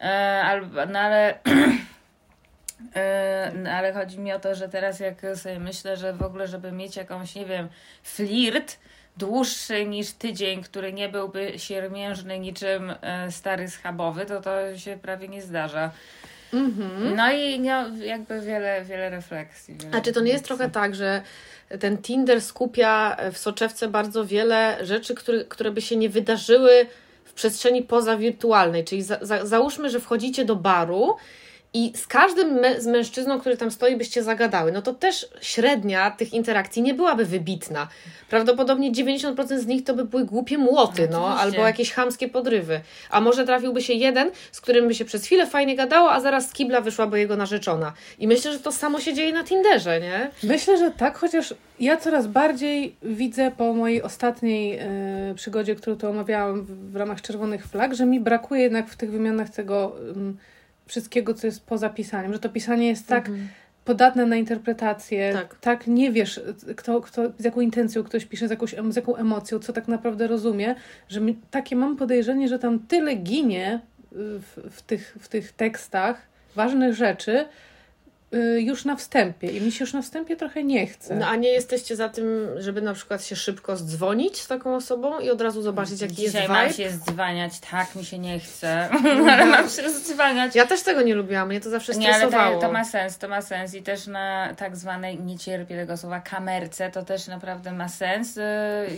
E, 0.00 0.42
albo, 0.44 0.86
no 0.86 0.98
ale... 0.98 1.34
e, 2.94 3.52
no, 3.54 3.70
ale 3.70 3.92
chodzi 3.92 4.18
mi 4.18 4.32
o 4.32 4.40
to, 4.40 4.54
że 4.54 4.68
teraz 4.68 5.00
jak 5.00 5.16
sobie 5.34 5.58
myślę, 5.58 5.96
że 5.96 6.12
w 6.12 6.22
ogóle, 6.22 6.48
żeby 6.48 6.72
mieć 6.72 6.96
jakąś, 6.96 7.34
nie 7.34 7.46
wiem, 7.46 7.68
flirt 8.02 8.78
dłuższy 9.16 9.86
niż 9.86 10.12
tydzień, 10.12 10.62
który 10.62 10.92
nie 10.92 11.08
byłby 11.08 11.52
siermiężny 11.56 12.38
niczym 12.38 12.94
e, 13.00 13.32
stary 13.32 13.68
schabowy, 13.68 14.26
to 14.26 14.40
to 14.40 14.78
się 14.78 14.98
prawie 15.02 15.28
nie 15.28 15.42
zdarza. 15.42 15.90
Mhm. 16.52 17.16
No 17.16 17.32
i 17.32 17.62
jakby 18.06 18.40
wiele, 18.40 18.84
wiele 18.84 19.10
refleksji. 19.10 19.74
Wiele 19.74 19.98
A 19.98 20.00
czy 20.00 20.12
to 20.12 20.20
nie 20.20 20.32
jest 20.32 20.44
trochę 20.44 20.70
tak, 20.70 20.94
że 20.94 21.22
ten 21.80 21.98
Tinder 21.98 22.42
skupia 22.42 23.16
w 23.32 23.38
soczewce 23.38 23.88
bardzo 23.88 24.24
wiele 24.24 24.78
rzeczy, 24.82 25.14
które, 25.14 25.44
które 25.44 25.70
by 25.70 25.82
się 25.82 25.96
nie 25.96 26.08
wydarzyły 26.08 26.86
w 27.24 27.32
przestrzeni 27.32 27.82
pozawirtualnej? 27.82 28.84
Czyli 28.84 29.02
za, 29.02 29.18
za, 29.20 29.46
załóżmy, 29.46 29.90
że 29.90 30.00
wchodzicie 30.00 30.44
do 30.44 30.56
baru 30.56 31.16
i 31.74 31.92
z 31.96 32.06
każdym 32.06 32.58
z 32.78 32.86
mężczyzną, 32.86 33.40
który 33.40 33.56
tam 33.56 33.70
stoi, 33.70 33.96
byście 33.96 34.22
zagadały. 34.22 34.72
No 34.72 34.82
to 34.82 34.94
też 34.94 35.28
średnia 35.40 36.10
tych 36.10 36.32
interakcji 36.34 36.82
nie 36.82 36.94
byłaby 36.94 37.24
wybitna. 37.24 37.88
Prawdopodobnie 38.30 38.92
90% 38.92 39.58
z 39.58 39.66
nich 39.66 39.84
to 39.84 39.94
by 39.94 40.04
były 40.04 40.24
głupie 40.24 40.58
młoty, 40.58 41.08
no, 41.10 41.26
Oczywiście. 41.26 41.42
albo 41.42 41.66
jakieś 41.66 41.92
chamskie 41.92 42.28
podrywy. 42.28 42.80
A 43.10 43.20
może 43.20 43.44
trafiłby 43.44 43.82
się 43.82 43.92
jeden, 43.92 44.30
z 44.52 44.60
którym 44.60 44.88
by 44.88 44.94
się 44.94 45.04
przez 45.04 45.24
chwilę 45.24 45.46
fajnie 45.46 45.76
gadało, 45.76 46.12
a 46.12 46.20
zaraz 46.20 46.48
z 46.48 46.52
kibla 46.52 46.80
wyszłaby 46.80 47.18
jego 47.18 47.36
narzeczona. 47.36 47.92
I 48.18 48.28
myślę, 48.28 48.52
że 48.52 48.58
to 48.58 48.72
samo 48.72 49.00
się 49.00 49.14
dzieje 49.14 49.32
na 49.32 49.44
Tinderze, 49.44 50.00
nie? 50.00 50.30
Myślę, 50.42 50.78
że 50.78 50.90
tak, 50.90 51.18
chociaż 51.18 51.54
ja 51.80 51.96
coraz 51.96 52.26
bardziej 52.26 52.96
widzę 53.02 53.50
po 53.56 53.72
mojej 53.72 54.02
ostatniej 54.02 54.78
e, 54.78 55.34
przygodzie, 55.34 55.74
którą 55.74 55.96
tu 55.96 56.08
omawiałam 56.08 56.62
w, 56.62 56.92
w 56.92 56.96
ramach 56.96 57.22
Czerwonych 57.22 57.66
Flag, 57.66 57.94
że 57.94 58.06
mi 58.06 58.20
brakuje 58.20 58.62
jednak 58.62 58.88
w 58.88 58.96
tych 58.96 59.10
wymianach 59.10 59.50
tego 59.50 59.96
wszystkiego, 60.88 61.34
co 61.34 61.46
jest 61.46 61.66
poza 61.66 61.90
pisaniem, 61.90 62.32
że 62.32 62.38
to 62.38 62.48
pisanie 62.48 62.88
jest 62.88 63.06
tak 63.06 63.30
podatne 63.84 64.26
na 64.26 64.36
interpretację, 64.36 65.32
Tak. 65.32 65.58
tak, 65.60 65.86
nie 65.86 66.12
wiesz, 66.12 66.40
kto, 66.76 67.00
kto, 67.00 67.22
z 67.38 67.44
jaką 67.44 67.60
intencją 67.60 68.04
ktoś 68.04 68.24
pisze, 68.24 68.48
z, 68.48 68.50
jakąś, 68.50 68.74
z 68.90 68.96
jaką 68.96 69.16
emocją, 69.16 69.58
co 69.58 69.72
tak 69.72 69.88
naprawdę 69.88 70.26
rozumie, 70.26 70.74
że 71.08 71.20
mi, 71.20 71.38
takie 71.50 71.76
mam 71.76 71.96
podejrzenie, 71.96 72.48
że 72.48 72.58
tam 72.58 72.78
tyle 72.78 73.14
ginie 73.14 73.80
w, 74.12 74.70
w, 74.70 74.82
tych, 74.82 75.16
w 75.20 75.28
tych 75.28 75.52
tekstach 75.52 76.22
ważnych 76.54 76.94
rzeczy, 76.94 77.44
już 78.58 78.84
na 78.84 78.96
wstępie 78.96 79.46
i 79.50 79.60
mi 79.60 79.72
się 79.72 79.84
już 79.84 79.92
na 79.92 80.02
wstępie 80.02 80.36
trochę 80.36 80.62
nie 80.64 80.86
chce. 80.86 81.14
No 81.16 81.26
a 81.26 81.36
nie 81.36 81.48
jesteście 81.48 81.96
za 81.96 82.08
tym, 82.08 82.48
żeby 82.56 82.82
na 82.82 82.94
przykład 82.94 83.24
się 83.24 83.36
szybko 83.36 83.76
zdzwonić 83.76 84.40
z 84.40 84.46
taką 84.46 84.74
osobą 84.76 85.18
i 85.20 85.30
od 85.30 85.40
razu 85.40 85.62
zobaczyć, 85.62 86.00
jaki 86.00 86.14
Dzisiaj 86.14 86.42
jest 86.42 86.48
mam 86.52 86.62
vibe? 86.68 86.74
się 86.76 86.90
zdzwaniać, 86.90 87.52
tak 87.70 87.94
mi 87.96 88.04
się 88.04 88.18
nie 88.18 88.38
chce, 88.40 88.88
ale 89.32 89.46
mam 89.46 89.68
się 89.68 89.90
zdzwaniać. 89.90 90.54
Ja 90.54 90.66
też 90.66 90.82
tego 90.82 91.02
nie 91.02 91.14
lubiłam, 91.14 91.48
mnie 91.48 91.60
to 91.60 91.70
zawsze 91.70 91.92
Nie, 91.94 92.06
ale 92.08 92.16
stresowało. 92.16 92.60
to, 92.60 92.66
to 92.66 92.72
ma 92.72 92.84
sens, 92.84 93.18
to 93.18 93.28
ma 93.28 93.42
sens 93.42 93.74
i 93.74 93.82
też 93.82 94.06
na 94.06 94.54
tak 94.56 94.76
zwanej, 94.76 95.20
nie 95.20 95.38
cierpię 95.38 95.76
tego 95.76 95.96
słowa, 95.96 96.20
kamerce, 96.20 96.90
to 96.90 97.02
też 97.04 97.26
naprawdę 97.26 97.72
ma 97.72 97.88
sens. 97.88 98.36
Yy, 98.36 98.42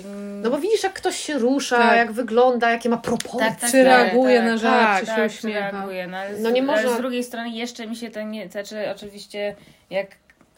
mm, 0.04 0.40
No 0.42 0.50
bo 0.50 0.58
widzisz, 0.58 0.82
jak 0.82 0.92
ktoś 0.92 1.16
się 1.16 1.38
rusza, 1.38 1.76
Tak. 1.78 1.96
jak 1.96 2.12
wygląda, 2.12 2.70
jakie 2.70 2.88
ma 2.88 2.96
proporcje. 2.96 3.38
Tak, 3.50 3.60
tak, 3.60 3.70
czy 3.70 3.76
tak, 3.76 3.86
reaguje 3.86 4.36
tak, 4.38 4.46
na 4.46 4.56
żart, 4.56 4.90
tak, 4.90 5.00
czy 5.00 5.06
się 5.06 5.16
tak, 5.16 5.30
uśmiecha. 5.30 5.70
reaguje. 5.70 6.06
No, 6.06 6.16
ale 6.16 6.36
z, 6.36 6.40
No 6.40 6.50
nie 6.50 6.62
można- 6.62 6.94
z 6.94 6.96
drugiej 6.96 7.24
strony 7.24 7.50
jeszcze 7.50 7.86
mi 7.86 7.96
się 7.96 8.10
to 8.10 8.22
nie, 8.22 8.48
znaczy 8.48 8.76
oczywiście 8.90 9.19
jak 9.90 10.06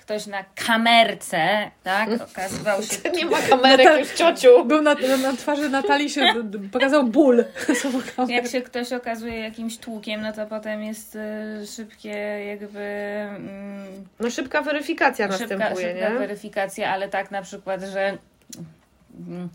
ktoś 0.02 0.26
na 0.26 0.44
kamerce, 0.54 1.70
tak, 1.82 2.08
okazywał 2.30 2.82
się 2.82 3.10
Nie 3.10 3.26
ma 3.26 3.38
kamerek 3.40 3.86
Natal- 3.86 3.98
już, 3.98 4.10
ciociu. 4.12 4.64
Był 4.64 4.82
na, 4.82 4.94
na 4.94 5.32
twarzy 5.32 5.68
Natalii 5.68 6.10
się 6.10 6.34
pokazał 6.72 7.04
ból. 7.04 7.44
Jak 8.28 8.46
się 8.46 8.62
ktoś 8.62 8.92
okazuje 8.92 9.40
jakimś 9.40 9.78
tłukiem, 9.78 10.20
no 10.20 10.32
to 10.32 10.46
potem 10.46 10.82
jest 10.82 11.16
y, 11.62 11.66
szybkie 11.66 12.08
jakby 12.46 12.78
mm, 12.78 14.04
No 14.20 14.30
szybka 14.30 14.62
weryfikacja 14.62 15.32
szybka, 15.32 15.56
następuje, 15.56 15.92
szybka 15.92 16.08
nie? 16.08 16.18
weryfikacja, 16.18 16.92
ale 16.92 17.08
tak 17.08 17.30
na 17.30 17.42
przykład, 17.42 17.82
że 17.82 18.18
mm, 19.28 19.48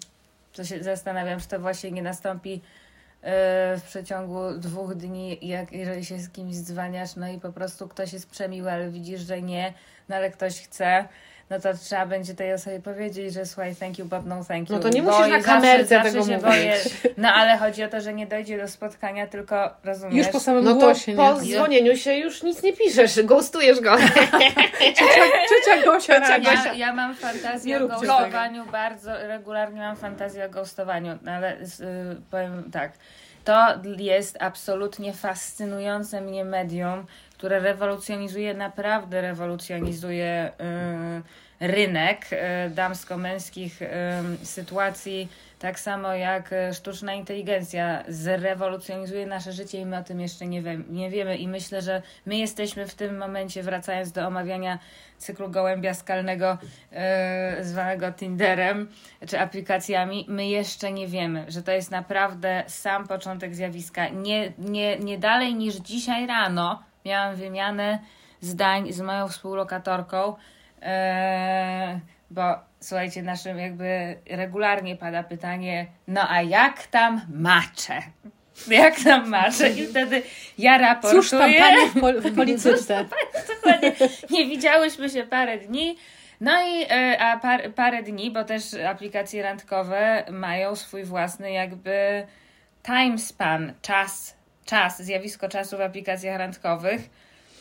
to 0.54 0.64
się 0.64 0.84
zastanawiam, 0.84 1.40
czy 1.40 1.48
to 1.48 1.60
właśnie 1.60 1.92
nie 1.92 2.02
nastąpi 2.02 2.62
w 3.78 3.82
przeciągu 3.86 4.54
dwóch 4.58 4.96
dni, 4.96 5.48
jak 5.48 5.72
jeżeli 5.72 6.06
się 6.06 6.20
z 6.20 6.30
kimś 6.30 6.56
dzwaniasz, 6.56 7.16
no 7.16 7.30
i 7.30 7.40
po 7.40 7.52
prostu 7.52 7.88
ktoś 7.88 8.14
jest 8.14 8.30
przemiły, 8.30 8.72
ale 8.72 8.90
widzisz, 8.90 9.22
że 9.22 9.42
nie, 9.42 9.74
no 10.10 10.16
ale 10.16 10.32
ktoś 10.32 10.62
chce, 10.62 11.08
no 11.50 11.60
to 11.60 11.74
trzeba 11.74 12.06
będzie 12.06 12.34
tej 12.34 12.54
osobie 12.54 12.80
powiedzieć, 12.80 13.34
że 13.34 13.46
słuchaj, 13.46 13.76
thank 13.76 14.00
you, 14.00 14.06
but 14.06 14.26
no 14.26 14.44
thank 14.48 14.70
you. 14.70 14.76
No 14.76 14.82
to 14.82 14.90
nie 14.90 15.02
Boję, 15.04 15.18
musisz 15.18 15.32
na 15.32 15.42
zawsze- 15.42 15.52
kamerce 15.56 15.86
zawsze 15.96 16.12
tego 16.12 16.26
się 16.26 16.32
mówić. 16.32 16.42
boję. 16.48 16.76
No 17.18 17.30
ale 17.34 17.58
chodzi 17.58 17.84
o 17.84 17.88
to, 17.90 18.02
że 18.02 18.14
nie 18.14 18.28
dojdzie 18.28 18.58
do 18.58 18.68
spotkania, 18.68 19.28
tylko 19.28 19.70
rozumiesz. 19.84 20.16
Już 20.18 20.28
po 20.28 20.40
samym 20.40 20.64
No 20.64 20.74
to 20.74 20.80
głosie, 20.80 21.12
nie? 21.12 21.18
po 21.18 21.34
dzwonieniu 21.34 21.98
się 21.98 22.14
już 22.14 22.44
nic 22.44 22.64
nie 22.64 22.74
piszesz, 22.74 23.22
ghostujesz 23.24 23.80
go. 23.80 23.98
Ciocia 25.50 25.86
Gosia 25.86 26.22
Ciocia. 26.22 26.40
Gosia. 26.40 26.66
Ja, 26.66 26.74
ja 26.74 26.94
mam 26.94 27.16
fantazję 27.16 27.84
o 27.84 27.88
ghostowaniu, 27.88 28.66
bardzo 28.66 29.12
regularnie 29.28 29.80
mam 29.82 29.96
fantazję 29.96 30.46
o 30.46 30.50
ghostowaniu, 30.50 31.18
no 31.22 31.32
ale 31.32 31.54
y, 31.62 31.66
powiem 32.32 32.72
tak, 32.72 32.92
to 33.44 33.68
jest 33.98 34.38
absolutnie 34.40 35.14
fascynujące 35.14 36.22
mnie 36.22 36.46
medium, 36.46 37.06
które 37.38 37.60
rewolucjonizuje, 37.60 38.54
naprawdę 38.54 39.22
rewolucjonizuje 39.22 40.52
y, 41.62 41.68
rynek 41.68 42.26
y, 42.34 42.70
damsko-męskich 42.70 43.82
y, 43.82 43.88
sytuacji, 44.46 45.30
tak 45.60 45.80
samo 45.80 46.14
jak 46.14 46.54
sztuczna 46.74 47.14
inteligencja 47.14 48.04
zrewolucjonizuje 48.08 49.26
nasze 49.26 49.54
życie 49.54 49.82
i 49.82 49.86
my 49.86 49.98
o 49.98 50.04
tym 50.04 50.20
jeszcze 50.20 50.46
nie, 50.48 50.62
wie, 50.62 50.80
nie 50.90 51.10
wiemy 51.10 51.38
i 51.38 51.48
myślę, 51.48 51.82
że 51.82 52.02
my 52.26 52.38
jesteśmy 52.38 52.88
w 52.88 52.96
tym 52.96 53.18
momencie, 53.18 53.64
wracając 53.64 54.12
do 54.12 54.28
omawiania 54.28 54.80
cyklu 55.18 55.50
gołębia 55.50 55.94
skalnego 55.94 56.58
zwanego 57.62 58.12
Tinderem 58.12 58.88
czy 59.28 59.40
aplikacjami, 59.40 60.26
my 60.28 60.48
jeszcze 60.48 60.92
nie 60.92 61.08
wiemy, 61.08 61.46
że 61.48 61.64
to 61.64 61.72
jest 61.72 61.92
naprawdę 61.92 62.64
sam 62.68 63.08
początek 63.08 63.56
zjawiska. 63.56 64.10
Nie, 64.10 64.54
nie, 64.58 65.00
nie 65.00 65.18
dalej 65.18 65.56
niż 65.56 65.76
dzisiaj 65.76 66.28
rano 66.28 66.84
miałam 67.08 67.36
wymianę 67.36 68.00
zdań 68.42 68.94
z 68.94 69.02
moją 69.02 69.28
współlokatorką, 69.28 70.36
e, 70.82 72.00
bo 72.32 72.56
słuchajcie, 72.80 73.24
naszym 73.24 73.60
jakby 73.60 74.18
regularnie 74.30 74.96
pada 74.96 75.24
pytanie, 75.24 75.86
no 76.08 76.30
a 76.30 76.42
jak 76.42 76.88
tam 76.88 77.22
macze? 77.30 78.02
Jak 78.68 79.00
tam 79.00 79.30
macze? 79.30 79.70
I 79.70 79.88
wtedy 79.88 80.24
ja 80.58 80.78
raportuję. 80.78 81.22
Cóż 81.22 81.30
tam 81.32 81.40
panie 81.40 81.90
w, 81.90 82.00
pol- 82.00 82.22
w 82.22 82.36
policyce? 82.36 83.06
Dokładnie. 83.56 83.92
Nie 84.30 84.46
widziałyśmy 84.46 85.10
się 85.10 85.24
parę 85.24 85.58
dni. 85.58 85.98
No 86.42 86.52
i 86.68 86.84
e, 86.90 87.20
a 87.22 87.38
par, 87.40 87.74
parę 87.74 88.04
dni, 88.04 88.32
bo 88.32 88.44
też 88.44 88.64
aplikacje 88.74 89.44
randkowe 89.44 90.24
mają 90.32 90.76
swój 90.76 91.04
własny 91.04 91.52
jakby 91.52 92.28
time 92.84 93.18
span, 93.18 93.74
czas, 93.82 94.37
czas, 94.68 95.02
zjawisko 95.02 95.50
czasu 95.50 95.78
w 95.78 95.82
aplikacjach 95.82 96.40
randkowych. 96.40 97.10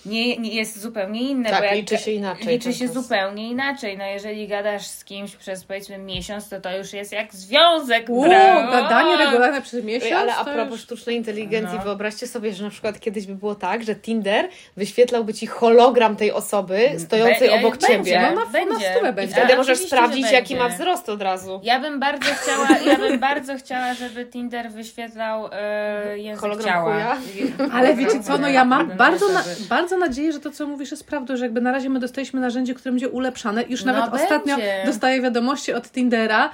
Nie, 0.06 0.36
nie 0.36 0.50
jest 0.54 0.80
zupełnie 0.80 1.20
inne. 1.30 1.50
Tak, 1.50 1.64
bo 1.68 1.74
liczy 1.74 1.98
się 1.98 2.10
inaczej 2.10 2.46
Liczy 2.46 2.72
się 2.72 2.88
zupełnie 2.88 3.50
inaczej. 3.50 3.98
No 3.98 4.04
jeżeli 4.04 4.48
gadasz 4.48 4.86
z 4.86 5.04
kimś 5.04 5.36
przez 5.36 5.64
powiedzmy 5.64 5.98
miesiąc, 5.98 6.48
to 6.48 6.60
to 6.60 6.76
już 6.78 6.92
jest 6.92 7.12
jak 7.12 7.34
związek. 7.34 8.08
Uuu, 8.08 8.24
gadanie 8.72 9.16
regularne 9.16 9.62
przez 9.62 9.84
miesiąc? 9.84 10.12
Ale 10.12 10.36
a 10.36 10.44
propos 10.44 10.70
już- 10.72 10.80
sztucznej 10.80 11.16
inteligencji, 11.16 11.76
No. 11.78 11.84
wyobraźcie 11.84 12.26
sobie, 12.26 12.52
że 12.52 12.64
na 12.64 12.70
przykład 12.70 13.00
kiedyś 13.00 13.26
by 13.26 13.34
było 13.34 13.54
tak, 13.54 13.84
że 13.84 13.94
Tinder 13.94 14.48
wyświetlałby 14.76 15.34
ci 15.34 15.46
hologram 15.46 16.16
tej 16.16 16.32
osoby 16.32 16.90
stojącej 16.98 17.48
Be- 17.48 17.54
obok 17.54 17.76
będzie, 17.76 17.86
ciebie. 17.86 18.20
No 18.20 18.28
na- 18.28 18.44
na 18.44 18.46
będzie. 18.50 18.90
stówę 18.94 19.10
I 19.10 19.12
będzie. 19.12 19.34
wtedy 19.34 19.54
A, 19.54 19.56
możesz 19.56 19.78
sprawdzić, 19.78 20.30
jaki 20.32 20.56
ma 20.56 20.68
wzrost 20.68 21.08
od 21.08 21.22
razu. 21.22 21.60
Ja 21.64 21.80
bym 21.80 22.00
bardzo 22.00 22.26
chciała, 22.34 22.68
ja 22.86 22.98
bym 22.98 23.18
bardzo 23.30 23.56
chciała, 23.56 23.94
żeby 23.94 24.26
Tinder 24.26 24.70
wyświetlał 24.70 25.48
e, 25.52 26.18
język 26.18 26.40
Hologram 26.40 26.66
ciała. 26.68 26.92
chuja? 26.94 27.16
Ale 27.76 27.94
wiecie 27.94 28.20
co, 28.22 28.38
no 28.38 28.48
ja 28.48 28.64
mam 28.64 28.88
Bym 28.88 28.96
bardzo, 28.96 29.28
na, 29.28 29.42
żeby- 29.42 29.56
bardzo 29.96 30.08
nadzieję, 30.08 30.32
że 30.32 30.40
to 30.40 30.50
co 30.50 30.66
mówisz 30.66 30.90
jest 30.90 31.06
prawdą, 31.06 31.36
że 31.36 31.44
jakby 31.44 31.60
na 31.60 31.72
razie 31.72 31.88
my 31.88 32.00
dostaliśmy 32.00 32.40
narzędzie, 32.40 32.74
które 32.74 32.92
będzie 32.92 33.08
ulepszane. 33.08 33.64
Już 33.68 33.84
No 33.84 33.92
nawet 33.92 34.14
ostatnio 34.14 34.56
dostaję 34.86 35.20
wiadomości 35.20 35.72
od 35.72 35.92
Tindera 35.92 36.50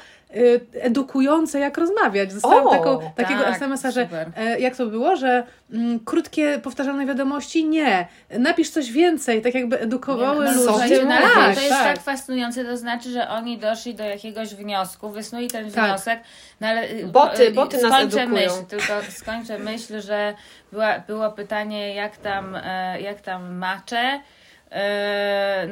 edukujące, 0.81 1.59
jak 1.59 1.79
rozmawiać. 1.79 2.35
Dostałam 2.35 2.67
O, 2.67 2.71
taką, 2.71 3.11
takiego 3.17 3.43
tak, 3.45 3.55
SMS-a, 3.57 3.91
że 3.91 4.03
super. 4.05 4.31
e, 4.37 4.61
jak 4.61 4.77
to 4.77 4.87
było, 4.87 5.17
że 5.17 5.47
mm, 5.73 6.01
krótkie, 6.01 6.61
powtarzalne 6.63 7.07
wiadomości 7.07 7.65
nie. 7.69 8.07
Napisz 8.39 8.71
coś 8.71 8.93
więcej, 8.93 9.43
tak 9.43 9.55
jakby 9.55 9.81
edukowały 9.81 10.45
no, 10.45 10.55
co 10.65 10.73
ludzi. 10.79 10.89
ty 10.89 11.05
no, 11.05 11.15
mówisz? 11.15 11.55
to 11.55 11.61
jest 11.61 11.69
tak. 11.69 11.97
tak 11.97 12.05
fascynujące, 12.05 12.65
to 12.65 12.77
znaczy, 12.77 13.11
że 13.11 13.29
oni 13.29 13.59
doszli 13.59 13.95
do 13.95 14.05
jakiegoś 14.05 14.55
wniosku, 14.55 15.11
wysnuli 15.11 15.49
ten 15.49 15.71
Tak. 15.71 15.85
wniosek, 15.85 16.21
no 16.61 16.69
ale 16.69 16.91
y, 16.91 17.07
Boty- 17.07 17.43
y, 17.43 17.51
boty 17.51 17.83
nas 17.83 17.93
skończę 17.93 18.23
edukują. 18.23 18.43
myśl, 18.47 18.65
tylko 18.69 18.93
skończę 19.11 19.59
myśl, 19.59 20.01
że 20.01 20.35
była, 20.73 20.99
było 20.99 21.31
pytanie, 21.31 21.95
jak 21.95 22.17
tam, 22.17 22.57
e, 22.65 23.01
jak 23.01 23.21
tam 23.21 23.55
macze. 23.55 24.21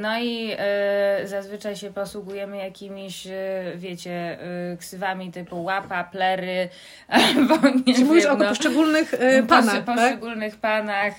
No 0.00 0.18
i 0.18 0.54
e, 0.58 1.20
zazwyczaj 1.24 1.76
się 1.76 1.92
posługujemy 1.92 2.56
jakimiś, 2.56 3.26
e, 3.26 3.32
wiecie, 3.76 4.38
e, 4.72 4.76
ksywami 4.76 5.32
typu 5.32 5.62
łapa, 5.62 6.04
plery, 6.04 6.68
albo 7.08 7.68
nie 7.86 7.94
Czy 7.94 8.04
mówisz 8.04 8.26
o 8.26 8.36
no, 8.36 8.48
poszczególnych 8.48 9.14
panach, 9.48 9.74
Poszczy- 9.74 9.86
tak? 9.86 9.96
poszczególnych 9.96 10.56
panach, 10.56 11.14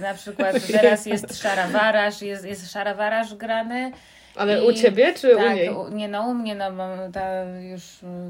na 0.00 0.14
przykład 0.14 0.56
teraz 0.80 1.06
jest 1.06 1.42
szarawarasz, 1.42 2.22
jest, 2.22 2.44
jest 2.44 2.72
szarawarasz 2.72 3.34
grany. 3.34 3.92
Ale 4.36 4.62
I- 4.64 4.68
u 4.68 4.72
ciebie 4.72 5.12
czy 5.14 5.36
tak, 5.36 5.46
u 5.46 5.54
niej? 5.54 5.70
u- 5.70 5.88
nie 5.88 6.08
no 6.08 6.26
u 6.26 6.34
mnie, 6.34 6.54
no 6.54 6.72
bo 6.72 6.82
ta 7.12 7.44
już 7.44 7.82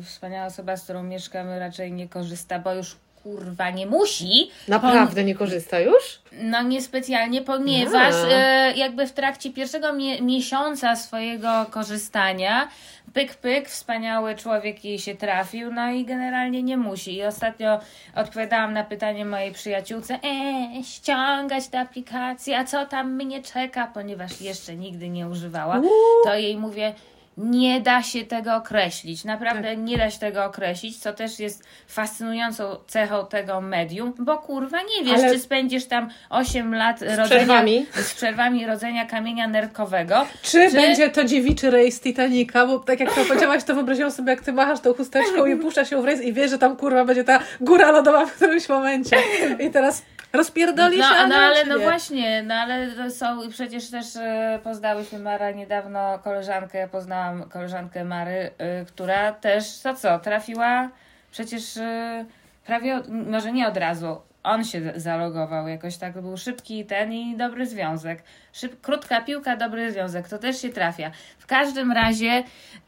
wspaniała 0.04 0.46
osoba, 0.46 0.76
z 0.76 0.84
którą 0.84 1.02
mieszkamy 1.02 1.58
raczej 1.58 1.92
nie 1.92 2.08
korzysta, 2.08 2.58
bo 2.58 2.74
już 2.74 2.96
kurwa 3.22 3.70
nie 3.70 3.86
musi. 3.86 4.50
Naprawdę 4.68 5.24
nie 5.24 5.34
korzysta 5.34 5.80
już? 5.80 6.02
No 6.32 6.62
niespecjalnie, 6.62 7.42
ponieważ 7.42 8.14
e, 8.32 8.72
jakby 8.76 9.06
w 9.06 9.12
trakcie 9.12 9.50
pierwszego 9.50 9.92
mie- 9.92 10.22
miesiąca 10.22 10.96
swojego 10.96 11.66
korzystania 11.70 12.68
pyk, 13.14 13.34
pyk, 13.34 13.68
wspaniały 13.68 14.34
człowiek 14.34 14.84
jej 14.84 14.98
się 14.98 15.14
trafił, 15.14 15.72
no 15.72 15.90
i 15.90 16.04
generalnie 16.04 16.62
nie 16.62 16.76
musi. 16.76 17.14
I 17.16 17.24
ostatnio 17.24 17.80
odpowiadałam 18.14 18.72
na 18.72 18.84
pytanie 18.84 19.24
mojej 19.24 19.52
przyjaciółce, 19.52 20.14
e, 20.24 20.84
ściągać 20.84 21.68
tę 21.68 21.80
aplikację, 21.80 22.58
a 22.58 22.64
co 22.64 22.86
tam 22.86 23.12
mnie 23.14 23.42
czeka, 23.42 23.90
ponieważ 23.94 24.40
jeszcze 24.40 24.76
nigdy 24.76 25.08
nie 25.08 25.28
używała, 25.28 25.80
to 26.24 26.34
jej 26.34 26.56
mówię, 26.56 26.94
nie 27.36 27.80
da 27.80 28.02
się 28.02 28.24
tego 28.24 28.54
określić. 28.56 29.24
Naprawdę 29.24 29.68
Tak. 29.68 29.78
nie 29.78 29.98
da 29.98 30.10
się 30.10 30.18
tego 30.18 30.44
określić, 30.44 30.98
co 30.98 31.12
też 31.12 31.38
jest 31.38 31.64
fascynującą 31.86 32.76
cechą 32.86 33.26
tego 33.26 33.60
medium, 33.60 34.14
bo 34.18 34.38
kurwa 34.38 34.78
nie 34.82 35.04
wiesz, 35.04 35.20
Ale- 35.20 35.32
czy 35.32 35.38
spędzisz 35.38 35.84
tam 35.86 36.10
8 36.30 36.74
lat 36.74 37.00
rodzenia, 37.02 37.24
przerwami. 37.24 37.86
z 37.92 38.14
przerwami 38.14 38.66
rodzenia 38.66 39.04
kamienia 39.06 39.48
nerkowego. 39.48 40.26
Czy, 40.42 40.70
będzie 40.72 41.10
to 41.10 41.24
dziewiczy 41.24 41.70
rejs 41.70 42.00
Titanica, 42.00 42.66
bo 42.66 42.78
tak 42.78 43.00
jak 43.00 43.14
to 43.14 43.24
powiedziałaś, 43.24 43.64
to 43.64 43.74
wyobraziłam 43.74 44.10
sobie, 44.12 44.30
jak 44.30 44.40
ty 44.40 44.52
machasz 44.52 44.80
tą 44.80 44.94
chusteczką 44.94 45.46
i 45.46 45.56
puszczasz 45.56 45.90
ją 45.90 46.02
w 46.02 46.04
rejs 46.04 46.22
i 46.22 46.32
wiesz, 46.32 46.50
że 46.50 46.58
tam 46.58 46.76
kurwa 46.76 47.04
będzie 47.04 47.24
ta 47.24 47.38
góra 47.60 47.90
lodowa 47.90 48.26
w 48.26 48.32
którymś 48.32 48.68
momencie. 48.68 49.16
I 49.60 49.70
teraz 49.70 50.02
rozpierdoli 50.32 50.98
No, 50.98 51.04
się, 51.04 51.26
no 51.28 51.34
ale 51.36 51.64
no 51.64 51.76
nie? 51.76 51.84
właśnie, 51.84 52.42
no 52.42 52.54
ale 52.54 53.10
są 53.10 53.42
i 53.42 53.48
przecież 53.48 53.90
też 53.90 54.16
e, 54.16 54.58
poznałyśmy 54.64 55.18
Mara 55.18 55.50
niedawno 55.50 56.18
koleżankę, 56.18 56.88
poznałam 56.88 57.48
koleżankę 57.48 58.04
Mary, 58.04 58.50
e, 58.58 58.84
która 58.84 59.32
też, 59.32 59.78
to 59.78 59.94
co, 59.94 60.18
trafiła 60.18 60.88
przecież 61.30 61.76
e, 61.76 62.24
prawie, 62.66 62.96
od, 62.96 63.08
może 63.08 63.52
nie 63.52 63.68
od 63.68 63.76
razu, 63.76 64.20
on 64.42 64.64
się 64.64 64.92
zalogował 64.96 65.68
jakoś 65.68 65.96
tak, 65.96 66.20
był 66.20 66.36
szybki 66.36 66.86
ten 66.86 67.12
i 67.12 67.36
dobry 67.36 67.66
związek. 67.66 68.22
Szyb, 68.52 68.80
krótka 68.80 69.20
piłka, 69.20 69.56
dobry 69.56 69.92
związek, 69.92 70.28
to 70.28 70.38
też 70.38 70.62
się 70.62 70.68
trafia. 70.68 71.10
W 71.38 71.46
każdym 71.46 71.92
razie, 71.92 72.42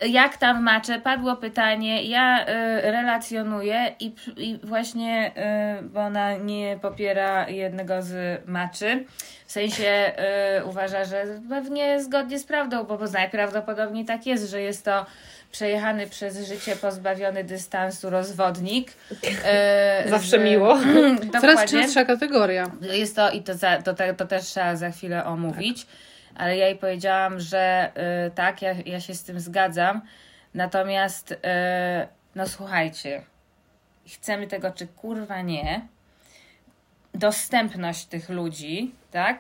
jak 0.09 0.37
tam 0.37 0.63
macze, 0.63 1.01
padło 1.01 1.37
pytanie, 1.37 2.03
ja 2.03 2.43
y, 2.43 2.47
relacjonuję 2.81 3.95
i, 4.01 4.15
i 4.37 4.59
właśnie, 4.63 5.33
y, 5.81 5.83
bo 5.83 6.01
ona 6.01 6.37
nie 6.37 6.79
popiera 6.83 7.49
jednego 7.49 8.03
z 8.03 8.43
maczy, 8.49 9.05
w 9.47 9.53
sensie 9.53 10.13
y, 10.61 10.65
uważa, 10.65 11.05
że 11.05 11.25
pewnie 11.49 12.03
zgodnie 12.03 12.39
z 12.39 12.45
prawdą, 12.45 12.85
bo, 12.85 12.99
bo 12.99 13.05
najprawdopodobniej 13.07 14.05
tak 14.05 14.27
jest, 14.27 14.51
że 14.51 14.61
jest 14.61 14.85
to 14.85 15.07
przejechany 15.53 16.07
przez 16.07 16.49
życie 16.49 16.77
pozbawiony 16.77 17.45
dystansu 17.45 18.11
rozwodnik. 18.11 18.93
E, 19.45 20.05
Zawsze 20.09 20.39
z- 20.39 20.45
miło. 20.45 20.79
Coraz 21.41 21.71
częstsza 21.71 22.05
kategoria. 22.05 22.71
Jest 22.81 23.17
to 23.17 23.31
i 23.31 23.43
to, 23.43 23.55
za, 23.55 23.83
to, 23.83 23.95
te- 23.95 24.15
to 24.15 24.27
też 24.27 24.45
trzeba 24.45 24.77
za 24.77 24.91
chwilę 24.91 25.25
omówić, 25.25 25.87
ale 26.35 26.57
ja 26.57 26.67
jej 26.67 26.77
powiedziałam, 26.77 27.41
że 27.41 27.91
y, 28.27 28.31
tak, 28.31 28.63
ja, 28.63 28.75
ja 28.87 29.01
się 29.01 29.15
z 29.15 29.23
tym 29.25 29.41
zgadzam. 29.41 30.03
Natomiast, 30.55 31.33
y, 31.33 31.37
no 32.35 32.49
słuchajcie, 32.49 33.23
chcemy 34.09 34.47
tego 34.47 34.71
czy 34.71 34.87
kurwa 34.87 35.41
nie, 35.43 35.81
dostępność 37.15 38.05
tych 38.07 38.29
ludzi, 38.29 38.95
tak? 39.11 39.39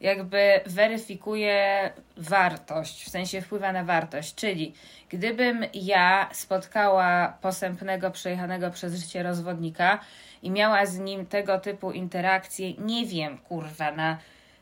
Jakby 0.00 0.60
weryfikuje 0.66 1.90
wartość, 2.16 3.04
w 3.04 3.08
sensie 3.08 3.40
wpływa 3.40 3.72
na 3.72 3.84
wartość. 3.84 4.34
Czyli 4.34 4.74
gdybym 5.08 5.64
ja 5.74 6.28
spotkała 6.32 7.38
posępnego, 7.40 8.10
przejechanego 8.10 8.70
przez 8.70 8.94
życie 8.94 9.22
rozwodnika 9.22 9.98
i 10.42 10.50
miała 10.50 10.86
z 10.86 10.98
nim 10.98 11.26
tego 11.26 11.58
typu 11.58 11.92
interakcje, 11.92 12.72
nie 12.74 13.06
wiem, 13.06 13.38
kurwa, 13.38 13.92
na 13.92 14.18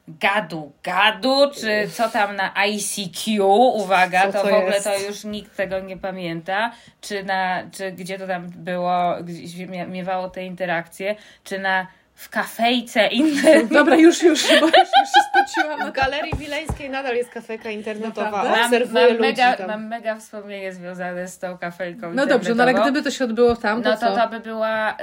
gadu, 0.08 0.72
gadu, 0.82 1.50
czy 1.54 1.88
co 1.92 2.08
tam 2.08 2.36
na 2.36 2.54
ICQ, 2.54 3.44
uwaga, 3.74 4.22
Co 4.22 4.32
to 4.32 4.38
to 4.38 4.50
w 4.50 4.52
ogóle 4.54 4.74
jest? 4.74 4.84
to 4.84 4.98
już 4.98 5.24
nikt 5.24 5.56
tego 5.56 5.80
nie 5.80 5.96
pamięta, 5.96 6.72
czy 7.00 7.24
na, 7.24 7.62
czy 7.72 7.92
gdzie 7.92 8.18
to 8.18 8.26
tam 8.26 8.48
było, 8.48 9.16
gdzieś 9.22 9.54
miewało 9.88 10.30
te 10.30 10.44
interakcje, 10.44 11.16
czy 11.44 11.58
na 11.58 11.86
w 12.18 12.28
kafejce 12.28 13.06
inne. 13.06 13.64
Dobra, 13.64 13.96
już, 13.96 14.22
już, 14.22 14.42
bo 14.60 14.66
już, 14.66 14.74
już 14.74 15.08
się 15.14 15.20
spociłam. 15.30 15.90
W 15.90 15.92
Galerii 15.92 16.32
Wileńskiej 16.38 16.90
nadal 16.90 17.16
jest 17.16 17.30
kafejka 17.30 17.70
internetowa. 17.70 18.44
Mam, 18.44 18.64
Obserwuję 18.64 19.04
mam, 19.04 19.12
ludzi 19.12 19.20
mega, 19.22 19.52
tam. 19.56 19.66
mam 19.66 19.86
mega 19.88 20.16
wspomnienie 20.16 20.72
związane 20.72 21.28
z 21.28 21.38
tą 21.38 21.58
kafejką 21.58 22.14
No 22.14 22.26
dobrze, 22.26 22.54
no 22.54 22.62
ale 22.62 22.74
gdyby 22.74 23.02
to 23.02 23.10
się 23.10 23.24
odbyło 23.24 23.56
tam, 23.56 23.82
to 23.82 23.90
No 23.90 23.96
to 23.96 24.06
co? 24.14 24.16
to 24.22 24.28
by 24.28 24.40
była 24.40 24.92
y, 24.92 24.96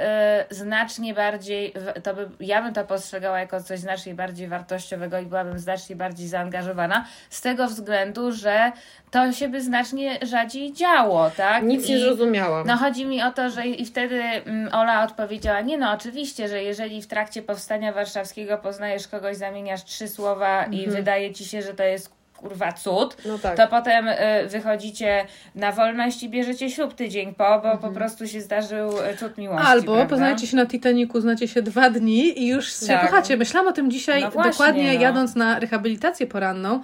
znacznie 0.54 1.14
bardziej, 1.14 1.72
to 2.02 2.14
by, 2.14 2.28
ja 2.40 2.62
bym 2.62 2.74
to 2.74 2.84
postrzegała 2.84 3.38
jako 3.40 3.62
coś 3.62 3.78
znacznie 3.80 4.14
bardziej 4.14 4.48
wartościowego 4.48 5.18
i 5.18 5.26
byłabym 5.26 5.58
znacznie 5.58 5.96
bardziej 5.96 6.28
zaangażowana 6.28 7.04
z 7.30 7.40
tego 7.40 7.66
względu, 7.66 8.32
że 8.32 8.72
to 9.10 9.32
się 9.32 9.48
by 9.48 9.60
znacznie 9.62 10.18
rzadziej 10.22 10.72
działo, 10.72 11.30
tak? 11.36 11.62
Nic 11.62 11.88
nie 11.88 11.96
I- 11.96 12.00
zrozumiałam. 12.00 12.66
no 12.66 12.76
chodzi 12.76 13.06
mi 13.06 13.22
o 13.22 13.30
to, 13.30 13.50
że 13.50 13.66
i 13.66 13.86
wtedy 13.86 14.22
mm, 14.22 14.74
Ola 14.74 15.04
odpowiedziała, 15.04 15.60
nie 15.60 15.78
no 15.78 15.92
oczywiście, 15.92 16.48
że 16.48 16.62
jeżeli 16.62 17.02
w 17.06 17.08
trakcie 17.08 17.42
powstania 17.42 17.92
warszawskiego 17.92 18.58
poznajesz 18.58 19.08
kogoś, 19.08 19.36
zamieniasz 19.36 19.84
trzy 19.84 20.08
słowa 20.08 20.64
i 20.64 20.86
wydaje 20.90 21.32
ci 21.34 21.44
się, 21.44 21.62
że 21.62 21.74
to 21.74 21.82
jest 21.82 22.10
kurwa 22.36 22.72
cud, 22.72 23.16
No 23.26 23.38
tak. 23.38 23.56
to 23.56 23.68
potem 23.68 24.08
y, 24.08 24.14
wychodzicie 24.48 25.26
na 25.54 25.72
wolność 25.72 26.22
i 26.22 26.28
bierzecie 26.28 26.70
ślub 26.70 26.94
tydzień 26.94 27.34
po, 27.34 27.60
bo 27.62 27.78
po 27.78 27.94
prostu 27.94 28.28
się 28.28 28.40
zdarzył 28.40 28.90
y, 29.12 29.16
cud 29.16 29.38
miłości. 29.38 29.66
Albo 29.66 29.92
prawda? 29.94 30.10
poznajecie 30.10 30.46
się 30.46 30.56
na 30.56 30.66
Titanicu, 30.66 31.20
znacie 31.20 31.48
się 31.48 31.62
dwa 31.62 31.90
dni 31.90 32.42
i 32.42 32.46
już 32.48 32.80
się 32.80 32.86
Tak. 32.86 33.10
kochacie. 33.10 33.36
Myślałam 33.36 33.68
o 33.68 33.72
tym 33.72 33.90
dzisiaj, 33.90 34.22
No 34.22 34.30
właśnie, 34.30 34.50
dokładnie 34.50 34.94
no. 34.94 35.00
jadąc 35.00 35.34
na 35.34 35.58
rehabilitację 35.58 36.26
poranną. 36.26 36.80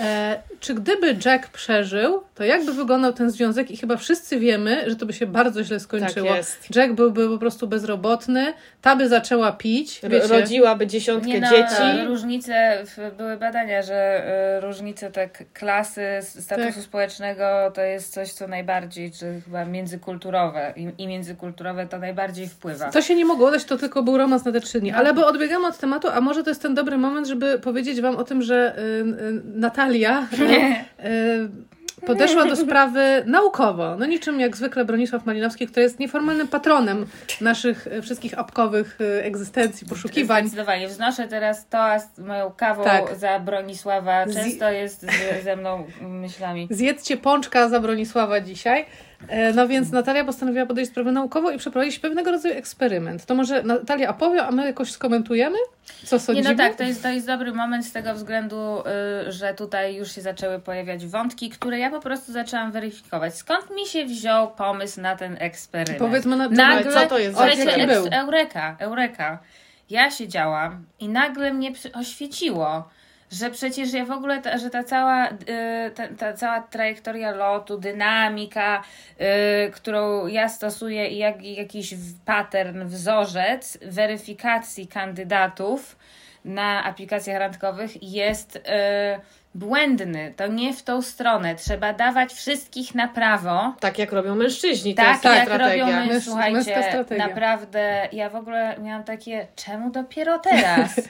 E, 0.00 0.42
czy 0.60 0.74
gdyby 0.74 1.16
Jack 1.24 1.48
przeżył, 1.48 2.22
to 2.34 2.44
jakby 2.44 2.72
wyglądał 2.72 3.12
ten 3.12 3.30
związek 3.30 3.70
i 3.70 3.76
chyba 3.76 3.96
wszyscy 3.96 4.38
wiemy, 4.38 4.90
że 4.90 4.96
to 4.96 5.06
by 5.06 5.12
się 5.12 5.26
bardzo 5.26 5.64
źle 5.64 5.80
skończyło. 5.80 6.28
Tak 6.28 6.36
jest. 6.36 6.76
Jack 6.76 6.92
byłby 6.92 7.28
po 7.28 7.38
prostu 7.38 7.68
bezrobotny, 7.68 8.52
ta 8.82 8.96
by 8.96 9.08
zaczęła 9.08 9.52
pić, 9.52 10.00
wiecie, 10.02 10.26
Rodziłaby 10.26 10.86
dziesiątkę 10.86 11.28
Nie 11.28 11.40
no, 11.40 11.50
dzieci. 11.50 12.06
różnice, 12.06 12.84
w- 12.84 13.16
były 13.16 13.36
badania, 13.36 13.82
że 13.82 14.22
y, 14.58 14.60
różnice 14.60 15.10
tak 15.10 15.44
klasy, 15.52 16.02
statusu 16.22 16.72
Tak. 16.74 16.82
społecznego 16.84 17.44
to 17.74 17.80
jest 17.80 18.12
coś, 18.12 18.32
co 18.32 18.48
najbardziej, 18.48 19.12
czy 19.12 19.40
chyba 19.44 19.64
międzykulturowe 19.64 20.72
i, 20.76 20.88
i 20.98 21.06
międzykulturowe 21.08 21.86
to 21.86 21.98
najbardziej 21.98 22.48
wpływa. 22.48 22.90
To 22.90 23.02
się 23.02 23.14
nie 23.14 23.24
mogło 23.24 23.48
udać, 23.48 23.64
to 23.64 23.76
tylko 23.76 24.02
był 24.02 24.16
romans 24.18 24.44
na 24.44 24.52
te 24.52 24.60
trzy 24.60 24.80
dni. 24.80 24.92
Ale 24.92 25.14
bo 25.14 25.26
odbiegamy 25.26 25.66
od 25.66 25.78
tematu, 25.78 26.08
a 26.08 26.20
może 26.20 26.42
to 26.44 26.50
jest 26.50 26.62
ten 26.62 26.74
dobry 26.74 26.98
moment, 26.98 27.26
żeby 27.26 27.58
powiedzieć 27.58 28.00
Wam 28.00 28.16
o 28.16 28.24
tym, 28.24 28.42
że 28.42 28.78
y, 28.78 28.80
y, 28.82 29.42
Natalia 29.44 29.85
y, 29.94 31.06
y, 31.06 32.06
podeszła 32.06 32.44
do 32.44 32.56
sprawy 32.56 33.22
naukowo. 33.26 33.96
No 33.96 34.06
niczym 34.06 34.40
jak 34.40 34.56
zwykle 34.56 34.84
Bronisław 34.84 35.26
Malinowski, 35.26 35.66
który 35.66 35.82
jest 35.82 35.98
nieformalnym 35.98 36.48
patronem 36.48 37.06
naszych 37.40 37.86
y, 37.86 38.02
wszystkich 38.02 38.38
apkowych 38.38 38.98
y, 39.00 39.24
egzystencji, 39.24 39.86
poszukiwań. 39.86 40.42
Zdecydowanie. 40.42 40.88
Wznoszę 40.88 41.28
teraz 41.28 41.68
toast 41.68 42.18
moją 42.18 42.50
kawą 42.50 42.84
Tak. 42.84 43.16
za 43.16 43.40
Bronisława. 43.40 44.26
Często 44.26 44.70
jest 44.70 45.00
z, 45.02 45.44
ze 45.44 45.56
mną 45.56 45.86
myślami. 46.00 46.68
Zjedzcie 46.70 47.16
pączka 47.16 47.68
za 47.68 47.80
Bronisława 47.80 48.40
dzisiaj. 48.40 48.86
E, 49.28 49.52
No 49.52 49.68
więc 49.68 49.92
Natalia 49.92 50.24
postanowiła 50.24 50.66
podejść 50.66 50.90
sprawę 50.90 51.12
naukowo 51.12 51.50
i 51.50 51.58
przeprowadzić 51.58 51.98
pewnego 51.98 52.30
rodzaju 52.30 52.54
eksperyment. 52.54 53.24
To 53.24 53.34
może 53.34 53.62
Natalia 53.62 54.10
opowie, 54.10 54.42
a 54.42 54.50
my 54.50 54.66
jakoś 54.66 54.90
skomentujemy? 54.92 55.58
Co 56.04 56.16
Nie, 56.16 56.20
sądzimy? 56.20 56.50
no 56.50 56.56
tak, 56.56 56.74
to 56.74 56.82
jest, 56.82 57.02
to 57.02 57.08
jest 57.08 57.26
dobry 57.26 57.52
moment 57.52 57.86
z 57.86 57.92
tego 57.92 58.14
względu, 58.14 58.82
y, 59.28 59.32
że 59.32 59.54
tutaj 59.54 59.96
już 59.96 60.12
się 60.14 60.20
zaczęły 60.20 60.58
pojawiać 60.58 61.06
wątki, 61.06 61.50
które 61.50 61.78
ja 61.78 61.90
po 61.90 62.00
prostu 62.00 62.32
zaczęłam 62.32 62.72
weryfikować. 62.72 63.34
Skąd 63.34 63.70
mi 63.70 63.86
się 63.86 64.04
wziął 64.04 64.50
pomysł 64.50 65.00
na 65.00 65.16
ten 65.16 65.36
eksperyment? 65.40 65.98
Powiedzmy 65.98 66.36
na 66.36 66.48
nagle, 66.48 66.92
co 66.92 67.06
to 67.06 67.18
jest 67.18 67.38
Jaki 67.40 67.86
był? 67.86 68.08
Eureka, 68.12 68.76
eureka. 68.78 69.38
Ja 69.90 70.10
siedziałam 70.10 70.84
i 71.00 71.08
nagle 71.08 71.52
mnie 71.54 71.72
oświeciło, 71.94 72.88
że 73.32 73.50
przecież 73.50 73.92
ja 73.92 74.04
w 74.04 74.10
ogóle, 74.10 74.42
ta, 74.42 74.58
że 74.58 74.70
ta 74.70 74.84
cała, 74.84 75.28
y, 75.28 75.90
ta, 75.94 76.08
ta 76.18 76.32
cała 76.32 76.60
trajektoria 76.60 77.30
lotu, 77.30 77.78
dynamika, 77.78 78.82
y, 79.66 79.70
którą 79.70 80.26
ja 80.26 80.48
stosuję 80.48 81.08
i 81.08 81.18
jak, 81.18 81.42
jakiś 81.42 81.94
pattern, 82.24 82.84
wzorzec 82.84 83.78
weryfikacji 83.82 84.86
kandydatów 84.86 85.96
na 86.44 86.84
aplikacjach 86.84 87.38
randkowych 87.38 88.02
jest 88.02 88.56
y, 88.56 88.60
błędny. 89.54 90.34
To 90.36 90.46
nie 90.46 90.74
w 90.74 90.82
tą 90.82 91.02
stronę. 91.02 91.54
Trzeba 91.54 91.92
dawać 91.92 92.32
wszystkich 92.32 92.94
na 92.94 93.08
prawo. 93.08 93.74
Tak 93.80 93.98
jak 93.98 94.12
robią 94.12 94.34
mężczyźni. 94.34 94.94
to 94.94 95.02
Tak, 95.02 95.10
jest 95.10 95.22
ta 95.22 95.34
jak 95.36 95.44
strategia. 95.44 95.84
robią 95.86 95.96
Męż- 95.98 96.08
my, 96.08 96.20
słuchajcie, 96.20 97.04
naprawdę, 97.18 98.08
ja 98.12 98.30
w 98.30 98.36
ogóle 98.36 98.76
miałam 98.78 99.04
takie, 99.04 99.46
czemu 99.56 99.90
dopiero 99.90 100.38
teraz? 100.38 101.00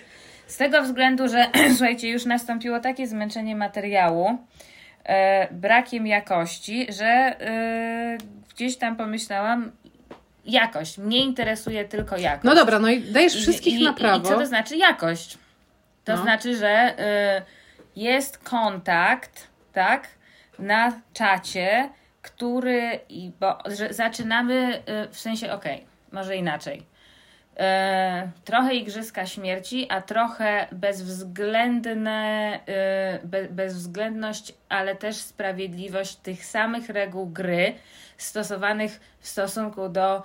Z 0.47 0.57
tego 0.57 0.83
względu, 0.83 1.29
że 1.29 1.47
słuchajcie, 1.77 2.09
już 2.09 2.25
nastąpiło 2.25 2.81
takie 2.81 3.07
zmęczenie 3.07 3.57
materiału, 3.57 4.39
e, 5.05 5.49
brakiem 5.55 6.07
jakości, 6.07 6.87
że 6.93 7.07
e, 7.07 8.19
gdzieś 8.55 8.77
tam 8.77 8.97
pomyślałam, 8.97 9.73
jakość, 10.45 10.99
mnie 10.99 11.19
interesuje 11.25 11.85
tylko 11.85 12.17
jakość. 12.17 12.45
No 12.45 12.55
dobra, 12.55 12.79
no 12.79 12.89
i 12.89 13.01
dajesz 13.01 13.37
I- 13.37 13.43
wszystkich 13.43 13.81
i, 13.81 13.85
na 13.85 13.91
I 13.91 13.95
prawo. 13.95 14.29
co 14.29 14.39
to 14.39 14.47
znaczy 14.47 14.77
jakość? 14.77 15.39
To 16.05 16.17
No. 16.17 16.23
znaczy, 16.23 16.57
że 16.57 16.95
y, 16.99 18.01
jest 18.01 18.39
kontakt, 18.39 19.49
tak, 19.73 20.09
na 20.59 20.93
czacie, 21.13 21.89
który, 22.23 23.01
i 23.09 23.31
bo, 23.41 23.59
że 23.67 23.95
zaczynamy 23.95 24.83
y, 25.07 25.09
w 25.13 25.19
sensie, 25.21 25.53
okej, 25.53 25.85
może 26.13 26.37
inaczej. 26.37 26.83
E, 27.57 28.31
trochę 28.45 28.75
igrzyska 28.75 29.27
śmierci, 29.27 29.87
a 29.91 30.03
trochę 30.03 30.67
bezwzględne, 30.73 32.21
e, 32.67 33.21
be, 33.25 33.49
bezwzględność, 33.49 34.55
ale 34.69 34.97
też 34.97 35.17
sprawiedliwość 35.17 36.17
tych 36.17 36.45
samych 36.45 36.89
reguł 36.89 37.27
gry 37.27 37.75
stosowanych 38.19 39.01
w 39.21 39.29
stosunku 39.29 39.89
do 39.89 40.23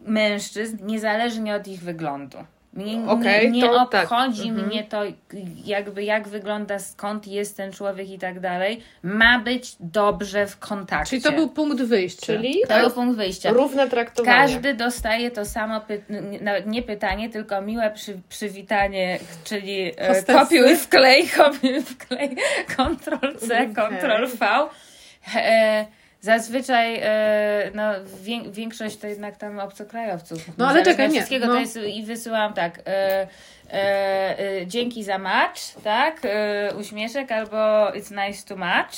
mężczyzn, 0.00 0.86
niezależnie 0.86 1.54
od 1.54 1.68
ich 1.68 1.80
wyglądu. 1.80 2.38
Mnie 2.78 3.10
Okej, 3.10 3.50
nie, 3.50 3.60
nie 3.60 3.68
to 3.68 3.86
tak. 3.86 4.02
obchodzi 4.04 4.48
Mhm. 4.48 4.66
mnie 4.68 4.84
to, 4.84 5.02
jakby 5.64 6.04
jak 6.04 6.28
wygląda, 6.28 6.78
skąd 6.78 7.26
jest 7.26 7.56
ten 7.56 7.72
człowiek 7.72 8.10
i 8.10 8.18
tak 8.18 8.40
dalej. 8.40 8.80
Ma 9.02 9.38
być 9.38 9.76
dobrze 9.80 10.46
w 10.46 10.58
kontakcie. 10.58 11.10
Czyli 11.10 11.22
to 11.22 11.32
był 11.32 11.48
punkt 11.48 11.82
wyjścia. 11.82 12.26
Czyli 12.26 12.54
to 12.68 12.80
był 12.80 12.90
punkt 12.90 13.16
wyjścia. 13.16 13.50
równe 13.50 13.88
traktowanie. 13.88 14.36
Każdy 14.38 14.74
dostaje 14.74 15.30
to 15.30 15.44
samo, 15.44 15.80
py- 15.80 16.66
nie 16.66 16.82
pytanie, 16.82 17.30
tylko 17.30 17.62
miłe 17.62 17.90
przy, 17.90 18.18
przywitanie, 18.28 19.18
czyli 19.44 19.92
e, 19.98 20.08
Hostessy. 20.08 20.38
kopiuj 20.38 20.76
wklej, 20.76 21.28
kopiuj 21.36 21.82
wklej, 21.82 22.36
Ctrl 22.68 23.36
C, 23.38 23.54
Okej. 23.76 23.98
Ctrl 23.98 24.26
V. 24.26 24.46
E, 25.36 25.86
Zazwyczaj 26.20 27.00
e, 27.02 27.70
no, 27.74 27.92
wię, 28.22 28.40
większość 28.50 28.96
to 28.96 29.06
jednak 29.06 29.36
tam 29.36 29.58
obcokrajowców. 29.58 30.58
No, 30.58 30.68
ale 30.68 30.82
czekaj, 30.82 31.08
nie, 31.08 31.14
Wszystkiego 31.14 31.46
no. 31.46 31.52
to 31.52 31.60
jest 31.60 31.76
i 31.76 32.02
wysyłam 32.02 32.54
tak. 32.54 32.80
E, 32.86 33.26
e, 33.72 34.66
dzięki 34.66 35.04
za 35.04 35.18
match, 35.18 35.60
tak? 35.84 36.20
Uśmieszek 36.80 37.32
albo 37.32 37.90
it's 37.90 38.26
nice 38.26 38.48
to 38.48 38.56
match. 38.56 38.94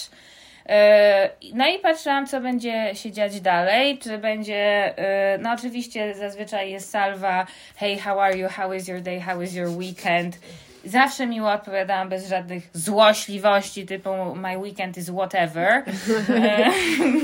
No 1.54 1.68
i 1.68 1.78
patrzyłam, 1.78 2.26
co 2.26 2.40
będzie 2.40 2.94
się 2.94 3.12
dziać 3.12 3.40
dalej. 3.40 3.98
Czy 3.98 4.18
będzie. 4.18 4.94
No, 5.38 5.52
oczywiście 5.52 6.14
zazwyczaj 6.14 6.70
jest 6.70 6.90
salwa. 6.90 7.46
Hey, 7.76 7.98
how 7.98 8.20
are 8.20 8.38
you? 8.38 8.48
How 8.48 8.72
is 8.72 8.88
your 8.88 9.00
day? 9.00 9.20
How 9.20 9.42
is 9.42 9.54
your 9.54 9.68
weekend? 9.68 10.38
Zawsze 10.84 11.26
miło 11.26 11.52
odpowiadałam 11.52 12.08
bez 12.08 12.28
żadnych 12.28 12.68
złośliwości, 12.72 13.86
typu 13.86 14.10
my 14.34 14.58
weekend 14.58 14.98
is 14.98 15.10
whatever. 15.10 15.82
E, 16.28 16.70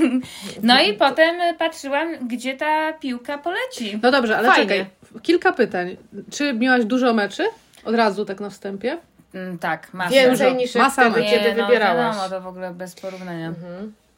No 0.63 0.81
i 0.81 0.93
potem 0.93 1.35
patrzyłam, 1.57 2.27
gdzie 2.27 2.57
ta 2.57 2.93
piłka 2.93 3.37
poleci. 3.37 3.99
No 4.03 4.11
dobrze, 4.11 4.37
ale 4.37 4.47
Fajnie. 4.49 4.63
czekaj. 4.67 4.85
Kilka 5.21 5.53
pytań. 5.53 5.97
Czy 6.31 6.53
miałaś 6.53 6.85
dużo 6.85 7.13
meczy? 7.13 7.43
Od 7.85 7.95
razu 7.95 8.25
tak 8.25 8.39
na 8.39 8.49
wstępie? 8.49 8.97
Mm, 9.33 9.57
Tak, 9.59 9.93
masę. 9.93 10.13
Więcej 10.13 10.55
niż 10.55 10.75
Masa 10.75 11.01
wtedy, 11.09 11.19
ma. 11.25 11.29
kiedy 11.31 11.55
no, 11.55 11.67
wybierałaś. 11.67 12.15
wiadomo, 12.15 12.29
to 12.29 12.41
w 12.41 12.47
ogóle 12.47 12.73
bez 12.73 12.95
porównania. 12.95 13.53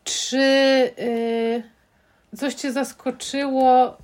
Czy 0.04 0.38
y, 1.00 1.64
coś 2.38 2.54
Cię 2.54 2.72
zaskoczyło 2.72 3.98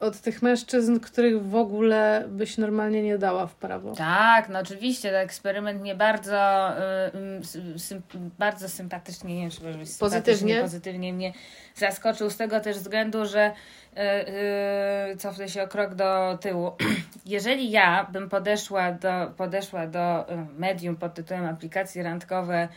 od 0.00 0.20
tych 0.20 0.42
mężczyzn, 0.42 1.00
których 1.00 1.42
w 1.42 1.54
ogóle 1.54 2.24
byś 2.28 2.58
normalnie 2.58 3.02
nie 3.02 3.18
dała 3.18 3.46
w 3.46 3.54
prawo? 3.54 3.94
Tak, 3.94 4.48
no 4.48 4.58
oczywiście, 4.58 5.10
ten 5.10 5.20
eksperyment 5.20 5.80
mnie 5.80 5.94
bardzo, 5.94 6.70
y, 7.92 8.02
bardzo 8.38 8.68
sympatycznie, 8.68 9.34
nie 9.34 9.40
wiem, 9.40 9.50
czy 9.50 9.56
sympatycznie, 9.56 9.98
Pozytywnie? 9.98 10.60
pozytywnie 10.60 11.12
mnie 11.12 11.32
zaskoczył 11.74 12.30
z 12.30 12.36
tego 12.36 12.60
też 12.60 12.78
względu, 12.78 13.26
że 13.26 13.52
y, 13.96 15.12
y, 15.12 15.16
cofnę 15.16 15.48
się 15.48 15.62
o 15.62 15.68
krok 15.68 15.94
do 15.94 16.38
tyłu. 16.40 16.72
Jeżeli 17.26 17.70
ja 17.70 18.08
bym 18.12 18.28
podeszła 18.28 18.92
do, 18.92 19.32
podeszła 19.36 19.86
do 19.86 20.32
y, 20.32 20.36
medium 20.58 20.96
pod 20.96 21.14
tytułem 21.14 21.46
aplikacje 21.46 22.02
randkowe 22.02 22.68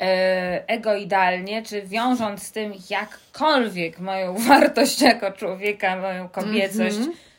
e, 0.00 0.68
egoidalnie, 0.68 1.62
czy 1.62 1.82
wiążąc 1.82 2.42
z 2.42 2.52
tym 2.52 2.72
jakkolwiek 2.90 3.98
moją 3.98 4.34
wartość 4.48 5.02
jako 5.02 5.30
człowieka, 5.30 5.96
moją 5.96 6.28
kobiecość, 6.28 6.98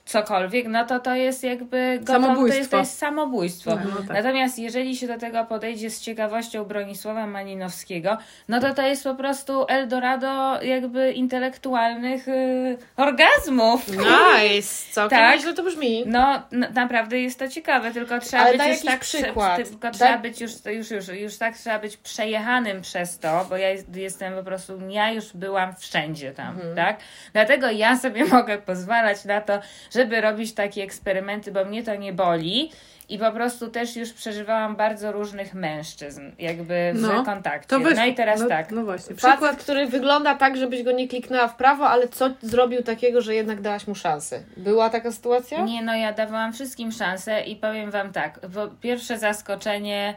cokolwiek, 0.09 0.67
no 0.67 0.85
to 0.85 0.99
to 0.99 1.15
jest 1.15 1.43
jakby 1.43 1.99
gotowe, 2.01 2.05
to 2.05 2.23
jest, 2.23 2.35
Samobójstwo. 2.35 2.71
to 2.71 2.77
jest 2.77 2.97
samobójstwo. 2.97 3.69
No, 3.75 3.81
no 3.95 3.97
tak. 4.07 4.17
Natomiast 4.17 4.59
jeżeli 4.59 4.95
się 4.95 5.07
do 5.07 5.17
tego 5.17 5.45
podejdzie 5.45 5.89
z 5.89 6.01
ciekawością 6.01 6.65
Bronisława 6.65 7.27
Malinowskiego, 7.27 8.17
no 8.47 8.59
to 8.59 8.73
to 8.73 8.81
jest 8.81 9.03
po 9.03 9.15
prostu 9.15 9.65
Eldorado 9.67 10.61
jakby 10.61 11.11
intelektualnych 11.11 12.27
y, 12.27 12.77
orgazmów. 12.97 13.87
Nice! 13.87 14.93
Całkiem 14.93 15.19
Tak. 15.19 15.35
nieźle 15.35 15.53
to 15.53 15.63
brzmi. 15.63 16.03
No, 16.07 16.41
n- 16.53 16.67
naprawdę 16.73 17.19
jest 17.19 17.39
to 17.39 17.47
ciekawe, 17.47 17.91
tylko 17.91 18.19
trzeba 18.19 18.43
Ale 18.43 18.57
być 18.57 18.67
już 18.67 18.81
tak 18.81 18.99
prze- 18.99 19.17
przykład. 19.23 19.55
tylko 19.57 19.87
Daj- 19.87 19.91
trzeba 19.91 20.17
być 20.17 20.41
już, 20.41 20.51
już, 20.65 20.91
już, 20.91 21.07
już 21.07 21.37
tak 21.37 21.57
trzeba 21.57 21.79
być 21.79 21.97
przejechanym 21.97 22.81
przez 22.81 23.19
to, 23.19 23.45
bo 23.49 23.57
ja 23.57 23.69
jest, 23.69 23.95
jestem 23.95 24.33
po 24.35 24.43
prostu, 24.43 24.79
ja 24.89 25.11
już 25.11 25.25
byłam 25.33 25.75
wszędzie 25.75 26.31
tam, 26.31 26.55
Mhm. 26.55 26.75
tak? 26.75 26.97
Dlatego 27.33 27.69
ja 27.71 27.97
sobie 27.97 28.25
mogę 28.35 28.57
pozwalać 28.57 29.25
na 29.25 29.41
to, 29.41 29.59
żeby 29.99 30.21
robić 30.21 30.53
takie 30.53 30.83
eksperymenty, 30.83 31.51
bo 31.51 31.65
mnie 31.65 31.83
to 31.83 31.95
nie 31.95 32.13
boli. 32.13 32.71
I 33.09 33.17
po 33.17 33.31
prostu 33.31 33.67
też 33.67 33.95
już 33.95 34.13
przeżywałam 34.13 34.75
bardzo 34.75 35.12
różnych 35.12 35.53
mężczyzn, 35.53 36.21
jakby 36.39 36.91
w 36.95 37.01
No, 37.01 37.23
kontakcie. 37.23 37.67
To 37.67 37.79
weź, 37.79 37.97
no 37.97 38.05
i 38.05 38.15
teraz 38.15 38.39
no, 38.39 38.47
tak. 38.47 38.71
No 38.71 38.83
właśnie. 38.83 39.15
Przykład, 39.15 39.57
który 39.57 39.88
wygląda 39.88 40.35
tak, 40.35 40.57
żebyś 40.57 40.83
go 40.83 40.91
nie 40.91 41.07
kliknęła 41.07 41.47
w 41.47 41.55
prawo, 41.55 41.89
ale 41.89 42.07
co 42.07 42.29
zrobił 42.41 42.83
takiego, 42.83 43.21
że 43.21 43.35
jednak 43.35 43.62
dałaś 43.62 43.88
mu 43.88 43.95
szansę? 43.95 44.41
Była 44.57 44.89
taka 44.89 45.12
sytuacja? 45.12 45.63
Nie, 45.63 45.81
no 45.83 45.95
ja 45.95 46.13
dawałam 46.13 46.53
wszystkim 46.53 46.91
szansę 46.91 47.41
i 47.41 47.55
powiem 47.55 47.91
Wam 47.91 48.12
tak. 48.12 48.39
Pierwsze 48.81 49.17
zaskoczenie, 49.17 50.15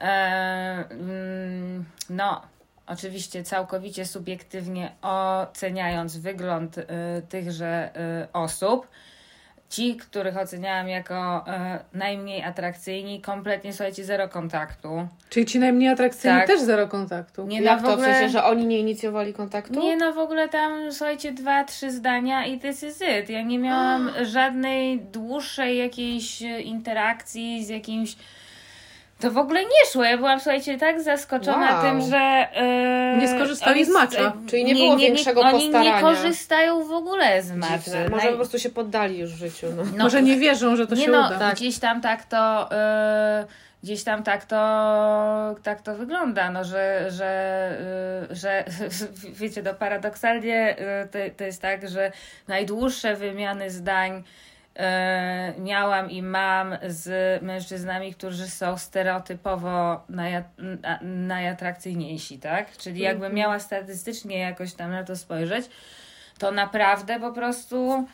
e, 0.00 0.04
mm, 0.90 1.84
no 2.10 2.42
oczywiście 2.86 3.42
całkowicie 3.42 4.06
subiektywnie 4.06 4.92
oceniając 5.02 6.16
wygląd 6.16 6.78
e, 6.78 6.84
tychże 7.28 7.66
e, 7.66 8.28
osób. 8.32 8.86
Ci, 9.70 9.96
których 9.96 10.36
oceniałam 10.36 10.88
jako 10.88 11.44
e, 11.46 11.78
najmniej 11.92 12.42
atrakcyjni, 12.44 13.20
kompletnie, 13.20 13.72
słuchajcie, 13.72 14.04
zero 14.04 14.28
kontaktu. 14.28 15.08
czyli 15.30 15.46
ci 15.46 15.58
najmniej 15.58 15.88
atrakcyjni 15.88 16.38
Tak. 16.38 16.46
też 16.46 16.60
zero 16.60 16.88
kontaktu. 16.88 17.46
Nie 17.46 17.60
Jak 17.62 17.82
no, 17.82 17.88
to? 17.88 17.88
w 17.88 17.90
W 17.90 17.98
ogóle... 17.98 18.14
sensie, 18.14 18.28
że 18.28 18.44
oni 18.44 18.66
nie 18.66 18.78
inicjowali 18.78 19.34
kontaktu? 19.34 19.80
Nie 19.80 19.96
no, 19.96 20.12
w 20.12 20.18
ogóle 20.18 20.48
tam, 20.48 20.92
słuchajcie, 20.92 21.32
dwa, 21.32 21.64
trzy 21.64 21.90
zdania 21.90 22.46
i 22.46 22.58
this 22.60 22.82
is 22.82 23.00
it. 23.20 23.30
Ja 23.30 23.42
nie 23.42 23.58
miałam 23.58 24.10
żadnej 24.22 25.00
dłuższej 25.00 25.78
jakiejś 25.78 26.42
e, 26.42 26.60
interakcji 26.60 27.64
z 27.64 27.68
jakimś... 27.68 28.16
To 29.20 29.30
w 29.30 29.38
ogóle 29.38 29.64
nie 29.64 29.90
szło. 29.92 30.04
Ja 30.04 30.16
byłam, 30.16 30.40
słuchajcie, 30.40 30.78
tak 30.78 31.00
zaskoczona 31.02 31.72
Wow. 31.74 31.82
tym, 31.82 32.10
że... 32.10 32.16
e, 32.16 33.16
Nie 33.20 33.28
skorzystali 33.28 33.84
z 33.84 33.88
matcha. 33.88 34.22
e, 34.22 34.32
Czyli 34.50 34.64
nie 34.64 34.74
było 34.74 34.96
większego 34.96 35.40
oni 35.40 35.52
postarania. 35.64 35.96
nie 35.96 36.00
korzystają 36.02 36.84
w 36.84 36.92
ogóle 36.92 37.42
z 37.42 37.46
Dziwne. 37.46 37.68
matchy. 37.70 38.10
Może 38.10 38.28
po 38.28 38.34
prostu 38.36 38.58
się 38.58 38.70
poddali 38.70 39.18
już 39.18 39.30
w 39.32 39.36
życiu. 39.38 39.66
No. 39.76 39.82
no, 39.96 40.04
Może 40.04 40.22
nie 40.22 40.36
wierzą, 40.36 40.76
że 40.76 40.86
to 40.86 40.94
nie 40.94 41.04
się 41.04 41.10
no, 41.10 41.30
uda. 41.36 41.52
gdzieś 41.52 41.78
tam 41.78 42.00
tak 42.00 42.24
to... 42.24 42.68
e, 42.72 43.46
Gdzieś 43.82 44.04
tam 44.04 44.22
tak 44.22 44.44
to, 44.44 44.56
tak 45.62 45.82
to 45.82 45.94
wygląda, 45.94 46.50
no, 46.50 46.64
że, 46.64 47.06
że, 47.10 47.70
y, 48.30 48.34
że 48.34 48.64
wiecie, 49.40 49.62
no 49.62 49.74
paradoksalnie 49.74 50.76
to, 51.12 51.18
to 51.36 51.44
jest 51.44 51.62
tak, 51.62 51.88
że 51.88 52.12
najdłuższe 52.48 53.14
wymiany 53.16 53.70
zdań 53.70 54.22
miałam 55.58 56.10
i 56.10 56.22
mam 56.22 56.76
z 56.86 57.42
mężczyznami, 57.42 58.14
którzy 58.14 58.48
są 58.48 58.78
stereotypowo 58.78 60.04
naja, 60.08 60.44
na- 60.58 60.98
najatrakcyjniejsi, 61.02 62.38
tak? 62.38 62.76
Czyli 62.76 63.00
jakbym 63.00 63.34
miała 63.34 63.58
statystycznie 63.58 64.38
jakoś 64.38 64.74
tam 64.74 64.90
na 64.90 65.04
to 65.04 65.16
spojrzeć, 65.16 65.66
to 66.38 66.50
naprawdę 66.50 67.20
po 67.20 67.32
prostu 67.32 68.06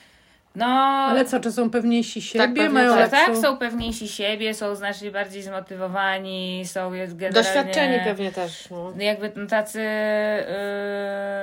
no... 0.55 0.67
Ale 1.11 1.25
co, 1.25 1.41
czy 1.41 1.53
są 1.53 1.71
pewniejsi 1.71 2.23
siebie? 2.23 2.45
pewnie 2.45 2.71
mają 2.71 2.91
Tak, 2.91 3.13
lepszą... 3.13 3.27
tak, 3.27 3.37
są 3.37 3.57
pewniejsi 3.57 4.09
siebie, 4.09 4.55
są 4.55 4.75
znacznie 4.75 5.11
bardziej 5.11 5.43
zmotywowani, 5.43 6.63
są 6.67 6.93
jest 6.93 7.17
generalnie... 7.17 7.49
Doświadczeni 7.49 8.05
pewnie 8.05 8.33
też. 8.33 8.71
No. 8.71 8.93
Jakby 8.99 9.33
no, 9.37 9.47
tacy... 9.47 9.81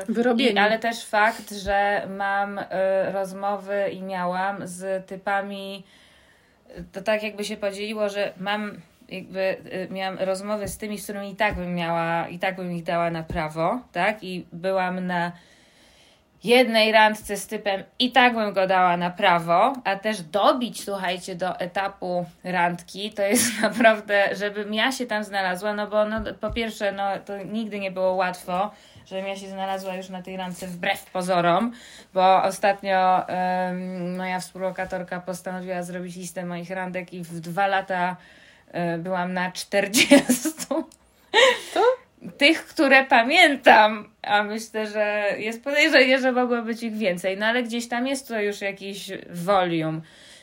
Yy, 0.08 0.14
Wyrobieni. 0.14 0.56
i, 0.56 0.60
ale 0.60 0.80
też 0.80 1.06
fakt, 1.06 1.52
że 1.52 2.08
mam 2.18 2.60
y, 2.60 2.64
rozmowy 3.12 3.90
i 3.92 4.02
miałam 4.02 4.68
z 4.68 5.08
typami... 5.08 5.84
To 6.92 7.02
tak 7.02 7.24
jakby 7.24 7.44
się 7.44 7.58
podzieliło, 7.58 8.10
że 8.10 8.34
mam 8.38 8.82
jakby 9.10 9.40
y, 9.40 9.88
miałam 9.92 10.18
rozmowy 10.20 10.68
z 10.68 10.78
tymi, 10.78 11.00
z 11.00 11.04
którymi 11.04 11.32
i 11.32 11.36
tak 11.36 11.56
bym 11.56 11.76
miała, 11.76 12.28
i 12.28 12.40
tak 12.40 12.56
bym 12.56 12.72
ich 12.72 12.84
dała 12.84 13.12
na 13.12 13.24
prawo, 13.24 13.80
tak? 13.92 14.24
I 14.24 14.46
byłam 14.54 15.08
na 15.08 15.32
jednej 16.44 16.92
randce 16.92 17.38
z 17.38 17.48
typem 17.48 17.84
i 18.00 18.12
tak 18.12 18.36
bym 18.36 18.54
go 18.54 18.68
dała 18.68 18.98
na 18.98 19.10
prawo, 19.10 19.74
a 19.84 19.96
też 19.96 20.22
dobić, 20.22 20.84
słuchajcie, 20.84 21.36
do 21.36 21.60
etapu 21.60 22.26
randki, 22.44 23.12
to 23.12 23.22
jest 23.22 23.60
naprawdę, 23.62 24.36
żebym 24.36 24.74
ja 24.74 24.92
się 24.92 25.06
tam 25.06 25.24
znalazła, 25.24 25.74
no 25.74 25.88
bo 25.88 26.06
no, 26.06 26.22
po 26.42 26.52
pierwsze, 26.52 26.92
no 26.92 27.04
to 27.26 27.38
nigdy 27.38 27.80
nie 27.80 27.92
było 27.92 28.14
łatwo, 28.14 28.72
żebym 29.06 29.28
ja 29.28 29.36
się 29.36 29.50
znalazła 29.50 29.96
już 29.96 30.10
na 30.10 30.22
tej 30.22 30.38
randce 30.38 30.68
wbrew 30.68 31.06
pozorom, 31.06 31.74
bo 32.14 32.44
ostatnio 32.44 33.28
em, 33.28 34.18
moja 34.18 34.40
współlokatorka 34.40 35.20
postanowiła 35.20 35.84
zrobić 35.84 36.16
listę 36.16 36.46
moich 36.46 36.70
randek 36.70 37.14
i 37.14 37.24
w 37.24 37.40
dwa 37.40 37.68
lata 37.68 38.16
e, 38.72 38.98
byłam 38.98 39.34
na 39.34 39.52
40. 39.52 40.50
Tych, 42.38 42.66
które 42.66 43.06
pamiętam, 43.06 44.10
a 44.22 44.44
myślę, 44.44 44.88
że 44.88 45.26
jest 45.38 45.64
podejrzenie, 45.64 46.20
że 46.20 46.32
mogło 46.32 46.62
być 46.62 46.84
ich 46.84 46.94
więcej, 46.98 47.38
no 47.38 47.46
ale 47.46 47.64
gdzieś 47.64 47.88
tam 47.88 48.08
jest 48.08 48.28
to 48.28 48.42
już 48.42 48.62
jakiś 48.62 49.12
volume. 49.30 50.02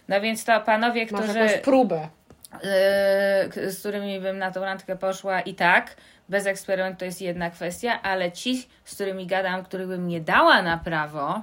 No 0.09 0.21
więc 0.21 0.45
to 0.45 0.61
panowie, 0.61 1.07
Masz 1.11 1.23
którzy, 1.23 1.39
jakąś 1.39 1.59
próbę. 1.61 2.09
yy, 2.53 3.71
z 3.71 3.79
którymi 3.81 4.21
bym 4.21 4.39
na 4.39 4.51
tą 4.51 4.61
randkę 4.61 4.97
poszła 4.97 5.41
i 5.41 5.55
tak, 5.55 5.97
bez 6.29 6.47
eksperymentu 6.47 6.99
to 6.99 7.05
jest 7.05 7.23
jedna 7.23 7.51
kwestia, 7.51 8.03
ale 8.03 8.33
ci, 8.33 8.69
z 8.85 8.95
którymi 8.95 9.27
gadam, 9.27 9.65
których 9.65 9.89
bym 9.89 10.09
nie 10.09 10.21
dała 10.21 10.63
na 10.63 10.79
prawo 10.79 11.43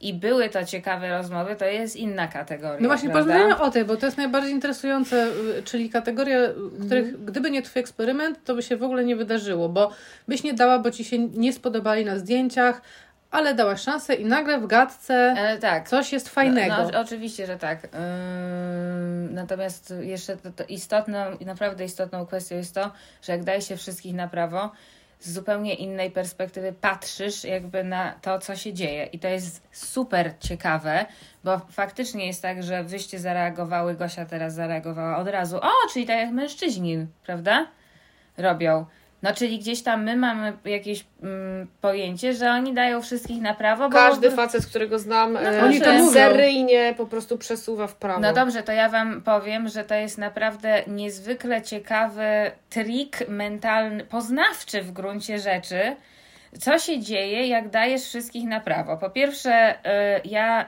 i 0.00 0.14
były 0.14 0.48
to 0.48 0.64
ciekawe 0.64 1.08
rozmowy, 1.08 1.56
to 1.56 1.64
jest 1.64 1.96
inna 1.96 2.28
kategoria. 2.28 2.78
No 2.80 2.88
właśnie, 2.88 3.10
prawda? 3.10 3.32
porozmawiamy 3.32 3.62
o 3.62 3.70
tej, 3.70 3.84
bo 3.84 3.96
to 3.96 4.06
jest 4.06 4.18
najbardziej 4.18 4.52
interesujące, 4.52 5.26
y, 5.58 5.62
czyli 5.62 5.90
kategoria, 5.90 6.38
których 6.86 7.24
gdyby 7.24 7.50
nie 7.50 7.62
twój 7.62 7.80
eksperyment, 7.80 8.44
to 8.44 8.54
by 8.54 8.62
się 8.62 8.76
w 8.76 8.82
ogóle 8.82 9.04
nie 9.04 9.16
wydarzyło, 9.16 9.68
bo 9.68 9.90
byś 10.28 10.42
nie 10.42 10.54
dała, 10.54 10.78
bo 10.78 10.90
ci 10.90 11.04
się 11.04 11.18
nie 11.18 11.52
spodobali 11.52 12.04
na 12.04 12.18
zdjęciach, 12.18 12.82
ale 13.30 13.54
dałaś 13.54 13.80
szansę 13.80 14.14
i 14.14 14.24
nagle 14.24 14.60
w 14.60 14.66
gadce 14.66 15.34
E, 15.38 15.58
tak. 15.58 15.88
coś 15.88 16.12
jest 16.12 16.28
fajnego. 16.28 16.76
No, 16.76 16.90
no, 16.92 17.00
oczywiście, 17.00 17.46
że 17.46 17.56
tak. 17.56 17.84
Ym, 17.84 19.34
natomiast 19.34 19.94
jeszcze 20.00 20.36
to, 20.36 20.50
to 20.50 20.64
istotną 20.64 21.18
i 21.40 21.46
naprawdę 21.46 21.84
istotną 21.84 22.26
kwestią 22.26 22.56
jest 22.56 22.74
to, 22.74 22.90
że 23.22 23.32
jak 23.32 23.44
daje 23.44 23.62
się 23.62 23.76
wszystkich 23.76 24.14
na 24.14 24.28
prawo, 24.28 24.70
z 25.20 25.32
zupełnie 25.32 25.74
innej 25.74 26.10
perspektywy 26.10 26.72
patrzysz 26.72 27.44
jakby 27.44 27.84
na 27.84 28.12
to, 28.12 28.38
co 28.38 28.56
się 28.56 28.72
dzieje. 28.72 29.04
I 29.04 29.18
to 29.18 29.28
jest 29.28 29.68
super 29.72 30.34
ciekawe, 30.40 31.06
bo 31.44 31.58
faktycznie 31.70 32.26
jest 32.26 32.42
tak, 32.42 32.62
że 32.62 32.84
wyście 32.84 33.18
zareagowały, 33.18 33.94
Gosia 33.94 34.26
teraz 34.26 34.54
zareagowała 34.54 35.18
od 35.18 35.28
razu. 35.28 35.56
O, 35.56 35.70
czyli 35.92 36.06
tak 36.06 36.18
jak 36.18 36.30
mężczyźni, 36.30 37.06
prawda? 37.26 37.66
Robią. 38.36 38.86
No, 39.22 39.34
czyli 39.34 39.58
gdzieś 39.58 39.82
tam 39.82 40.04
my 40.04 40.16
mamy 40.16 40.52
jakieś 40.64 41.04
mm, 41.22 41.66
pojęcie, 41.80 42.34
że 42.34 42.50
oni 42.50 42.74
dają 42.74 43.02
wszystkich 43.02 43.42
na 43.42 43.54
prawo, 43.54 43.88
bo 43.88 43.96
Każdy 43.96 44.30
facet, 44.30 44.66
którego 44.66 44.98
znam, 44.98 45.32
No 45.32 45.40
e, 45.40 45.64
oni 45.64 45.80
to 45.80 46.10
seryjnie 46.10 46.94
po 46.96 47.06
prostu 47.06 47.38
przesuwa 47.38 47.86
w 47.86 47.94
prawo. 47.94 48.20
No 48.20 48.32
dobrze, 48.32 48.62
to 48.62 48.72
ja 48.72 48.88
Wam 48.88 49.22
powiem, 49.22 49.68
że 49.68 49.84
to 49.84 49.94
jest 49.94 50.18
naprawdę 50.18 50.82
niezwykle 50.86 51.62
ciekawy 51.62 52.50
trik 52.70 53.28
mentalny, 53.28 54.04
poznawczy 54.04 54.82
w 54.82 54.92
gruncie 54.92 55.38
rzeczy. 55.38 55.96
Co 56.60 56.78
się 56.78 57.00
dzieje, 57.00 57.46
jak 57.46 57.68
dajesz 57.68 58.02
wszystkich 58.02 58.44
na 58.44 58.60
prawo? 58.60 58.96
Po 58.96 59.10
pierwsze, 59.10 59.74
y, 59.74 60.20
ja 60.24 60.62
y, 60.62 60.66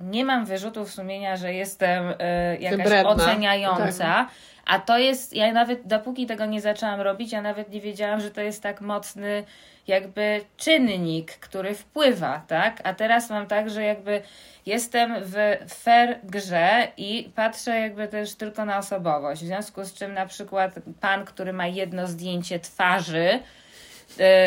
nie 0.00 0.24
mam 0.24 0.44
wyrzutów 0.44 0.90
sumienia, 0.92 1.36
że 1.36 1.54
jestem 1.54 2.08
y, 2.08 2.14
jakaś 2.60 2.78
Wybredna. 2.78 3.10
oceniająca, 3.10 4.26
a 4.66 4.78
to 4.78 4.98
jest, 4.98 5.32
ja 5.36 5.52
nawet 5.52 5.86
dopóki 5.86 6.26
tego 6.26 6.46
nie 6.46 6.60
zaczęłam 6.60 7.00
robić, 7.00 7.32
ja 7.32 7.42
nawet 7.42 7.70
nie 7.70 7.80
wiedziałam, 7.80 8.20
że 8.20 8.30
to 8.30 8.40
jest 8.40 8.62
tak 8.62 8.80
mocny 8.80 9.44
jakby 9.86 10.40
czynnik, 10.56 11.32
który 11.32 11.74
wpływa, 11.74 12.42
tak? 12.48 12.80
A 12.84 12.94
teraz 12.94 13.30
mam 13.30 13.46
tak, 13.46 13.70
że 13.70 13.82
jakby 13.82 14.22
jestem 14.66 15.14
w 15.20 15.34
fair 15.74 16.18
grze 16.24 16.88
i 16.96 17.30
patrzę 17.34 17.80
jakby 17.80 18.08
też 18.08 18.34
tylko 18.34 18.64
na 18.64 18.78
osobowość. 18.78 19.42
W 19.42 19.46
związku 19.46 19.84
z 19.84 19.94
czym 19.94 20.14
na 20.14 20.26
przykład 20.26 20.72
pan, 21.00 21.24
który 21.24 21.52
ma 21.52 21.66
jedno 21.66 22.06
zdjęcie 22.06 22.60
twarzy, 22.60 23.38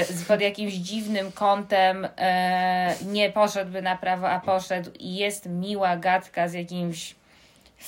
z- 0.09 0.25
pod 0.27 0.41
jakimś 0.41 0.73
dziwnym 0.73 1.31
kątem 1.31 2.07
e, 2.17 2.95
nie 3.05 3.29
poszedłby 3.29 3.81
na 3.81 3.95
prawo, 3.95 4.29
a 4.29 4.39
poszedł 4.39 4.91
i 4.99 5.15
jest 5.15 5.45
miła 5.49 5.97
gadka 5.97 6.47
z 6.47 6.53
jakimś 6.53 7.15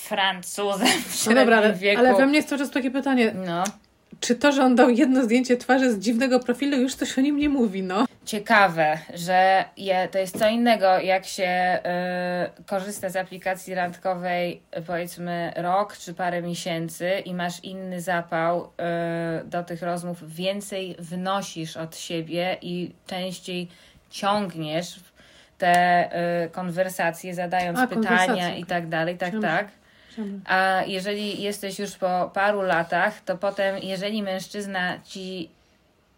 Francuzem 0.02 0.88
w 0.88 1.26
No 1.26 1.34
dobra, 1.34 1.56
ale, 1.56 1.72
wieku. 1.72 2.00
ale 2.00 2.14
we 2.14 2.26
mnie 2.26 2.36
jest 2.36 2.48
cały 2.48 2.58
czas 2.58 2.70
takie 2.70 2.90
pytanie, 2.90 3.32
No. 3.46 3.64
czy 4.20 4.34
to, 4.34 4.52
że 4.52 4.62
on 4.64 4.74
dał 4.76 4.90
jedno 4.90 5.24
zdjęcie 5.24 5.56
twarzy 5.56 5.92
z 5.92 5.98
dziwnego 5.98 6.40
profilu, 6.40 6.76
już 6.76 6.94
coś 6.94 7.18
o 7.18 7.20
nim 7.20 7.36
nie 7.36 7.48
mówi, 7.48 7.82
no. 7.82 8.04
ciekawe, 8.24 8.98
że 9.14 9.64
je, 9.76 10.08
to 10.12 10.18
jest 10.18 10.38
co 10.38 10.48
innego, 10.48 10.98
jak 10.98 11.24
się 11.26 11.78
y, 12.58 12.64
korzysta 12.64 13.08
z 13.08 13.16
aplikacji 13.16 13.74
randkowej 13.74 14.62
powiedzmy 14.86 15.52
rok 15.56 15.96
czy 15.96 16.14
parę 16.14 16.42
miesięcy 16.42 17.10
i 17.24 17.34
masz 17.34 17.64
inny 17.64 18.00
zapał 18.00 18.64
y, 19.42 19.44
do 19.44 19.62
tych 19.64 19.82
rozmów, 19.82 20.34
więcej 20.34 20.96
wnosisz 20.98 21.76
od 21.76 21.96
siebie 21.96 22.56
i 22.62 22.94
częściej 23.06 23.68
ciągniesz 24.10 25.00
te 25.58 26.04
y, 26.44 26.50
konwersacje, 26.50 27.34
zadając 27.34 27.78
A, 27.78 27.86
pytania 27.86 28.18
konwersacje. 28.26 28.58
i 28.58 28.64
tak 28.64 28.88
dalej, 28.88 29.16
tak, 29.18 29.32
tak. 29.42 29.68
A 30.44 30.82
jeżeli 30.86 31.42
jesteś 31.42 31.78
już 31.78 31.96
po 31.96 32.30
paru 32.34 32.62
latach, 32.62 33.20
to 33.20 33.38
potem, 33.38 33.78
jeżeli 33.78 34.22
mężczyzna 34.22 34.98
ci 35.04 35.50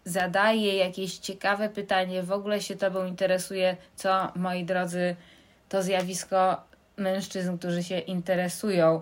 zadaje 0.05 0.75
jakieś 0.75 1.17
ciekawe 1.17 1.69
pytanie, 1.69 2.23
w 2.23 2.31
ogóle 2.31 2.61
się 2.61 2.75
tobą 2.75 3.05
interesuje, 3.05 3.77
co 3.95 4.31
moi 4.35 4.65
drodzy, 4.65 5.15
to 5.69 5.83
zjawisko 5.83 6.63
mężczyzn, 6.97 7.57
którzy 7.57 7.83
się 7.83 7.99
interesują 7.99 9.01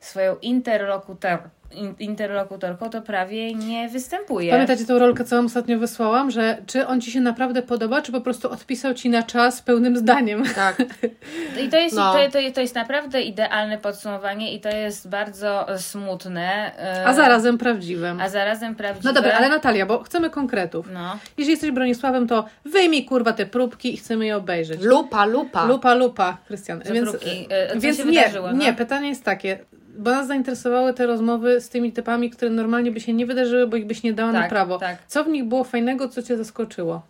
swoją 0.00 0.36
interlokutor, 0.36 1.38
in, 1.38 1.63
interlokutorką, 1.98 2.90
to 2.90 3.02
prawie 3.02 3.54
nie 3.54 3.88
występuje. 3.88 4.50
Pamiętacie 4.52 4.84
tą 4.86 4.98
rolkę, 4.98 5.24
co 5.24 5.36
wam 5.36 5.46
ostatnio 5.46 5.78
wysłałam, 5.78 6.30
że 6.30 6.56
czy 6.66 6.86
on 6.86 7.00
ci 7.00 7.10
się 7.10 7.20
naprawdę 7.20 7.62
podoba, 7.62 8.02
czy 8.02 8.12
po 8.12 8.20
prostu 8.20 8.50
odpisał 8.50 8.94
ci 8.94 9.10
na 9.10 9.22
czas 9.22 9.62
pełnym 9.62 9.96
zdaniem? 9.96 10.42
Tak. 10.54 10.76
I 11.64 11.68
to 11.68 11.76
jest, 11.76 11.96
No. 11.96 12.12
to, 12.12 12.18
to, 12.32 12.38
to 12.54 12.60
jest 12.60 12.74
naprawdę 12.74 13.22
idealne 13.22 13.78
podsumowanie 13.78 14.54
i 14.54 14.60
to 14.60 14.68
jest 14.68 15.08
bardzo 15.08 15.68
e, 15.68 15.78
smutne. 15.78 16.72
e, 16.78 17.06
A 17.06 17.12
zarazem 17.14 17.58
prawdziwym. 17.58 18.20
A 18.20 18.28
zarazem 18.28 18.74
prawdziwe. 18.74 19.08
No 19.08 19.12
dobra, 19.12 19.32
ale 19.32 19.48
Natalia, 19.48 19.86
bo 19.86 20.02
chcemy 20.02 20.30
konkretów. 20.30 20.88
No. 20.92 21.18
Jeżeli 21.38 21.50
jesteś 21.52 21.70
Bronisławem, 21.70 22.28
to 22.28 22.44
wyjmij 22.64 23.04
kurwa 23.04 23.32
te 23.32 23.46
próbki 23.46 23.94
i 23.94 23.96
chcemy 23.96 24.26
je 24.26 24.36
obejrzeć. 24.36 24.80
Lupa, 24.82 25.24
lupa. 25.24 25.64
Lupa, 25.66 25.94
lupa, 25.94 26.36
Krystian. 26.46 26.82
Że 26.86 26.92
Więc, 26.94 27.10
próbki. 27.10 27.46
E, 27.50 27.74
co 27.74 27.80
więc 27.80 27.96
się 27.96 28.04
nie, 28.04 28.30
no? 28.42 28.52
nie, 28.52 28.72
pytanie 28.72 29.08
jest 29.08 29.24
takie, 29.24 29.58
bo 29.98 30.10
nas 30.10 30.26
zainteresowały 30.26 30.94
te 30.94 31.06
rozmowy 31.06 31.60
z 31.64 31.68
tymi 31.68 31.92
typami, 31.92 32.30
które 32.30 32.50
normalnie 32.50 32.90
by 32.90 33.00
się 33.00 33.12
nie 33.12 33.26
wydarzyły, 33.26 33.66
bo 33.66 33.76
ich 33.76 33.86
byś 33.86 34.02
nie 34.02 34.12
dała 34.12 34.32
na 34.32 34.40
Tak, 34.40 34.48
prawo. 34.50 34.78
tak. 34.78 34.96
Co 35.06 35.24
w 35.24 35.28
nich 35.28 35.44
było 35.44 35.64
fajnego, 35.64 36.08
co 36.08 36.22
cię 36.22 36.36
zaskoczyło? 36.36 37.02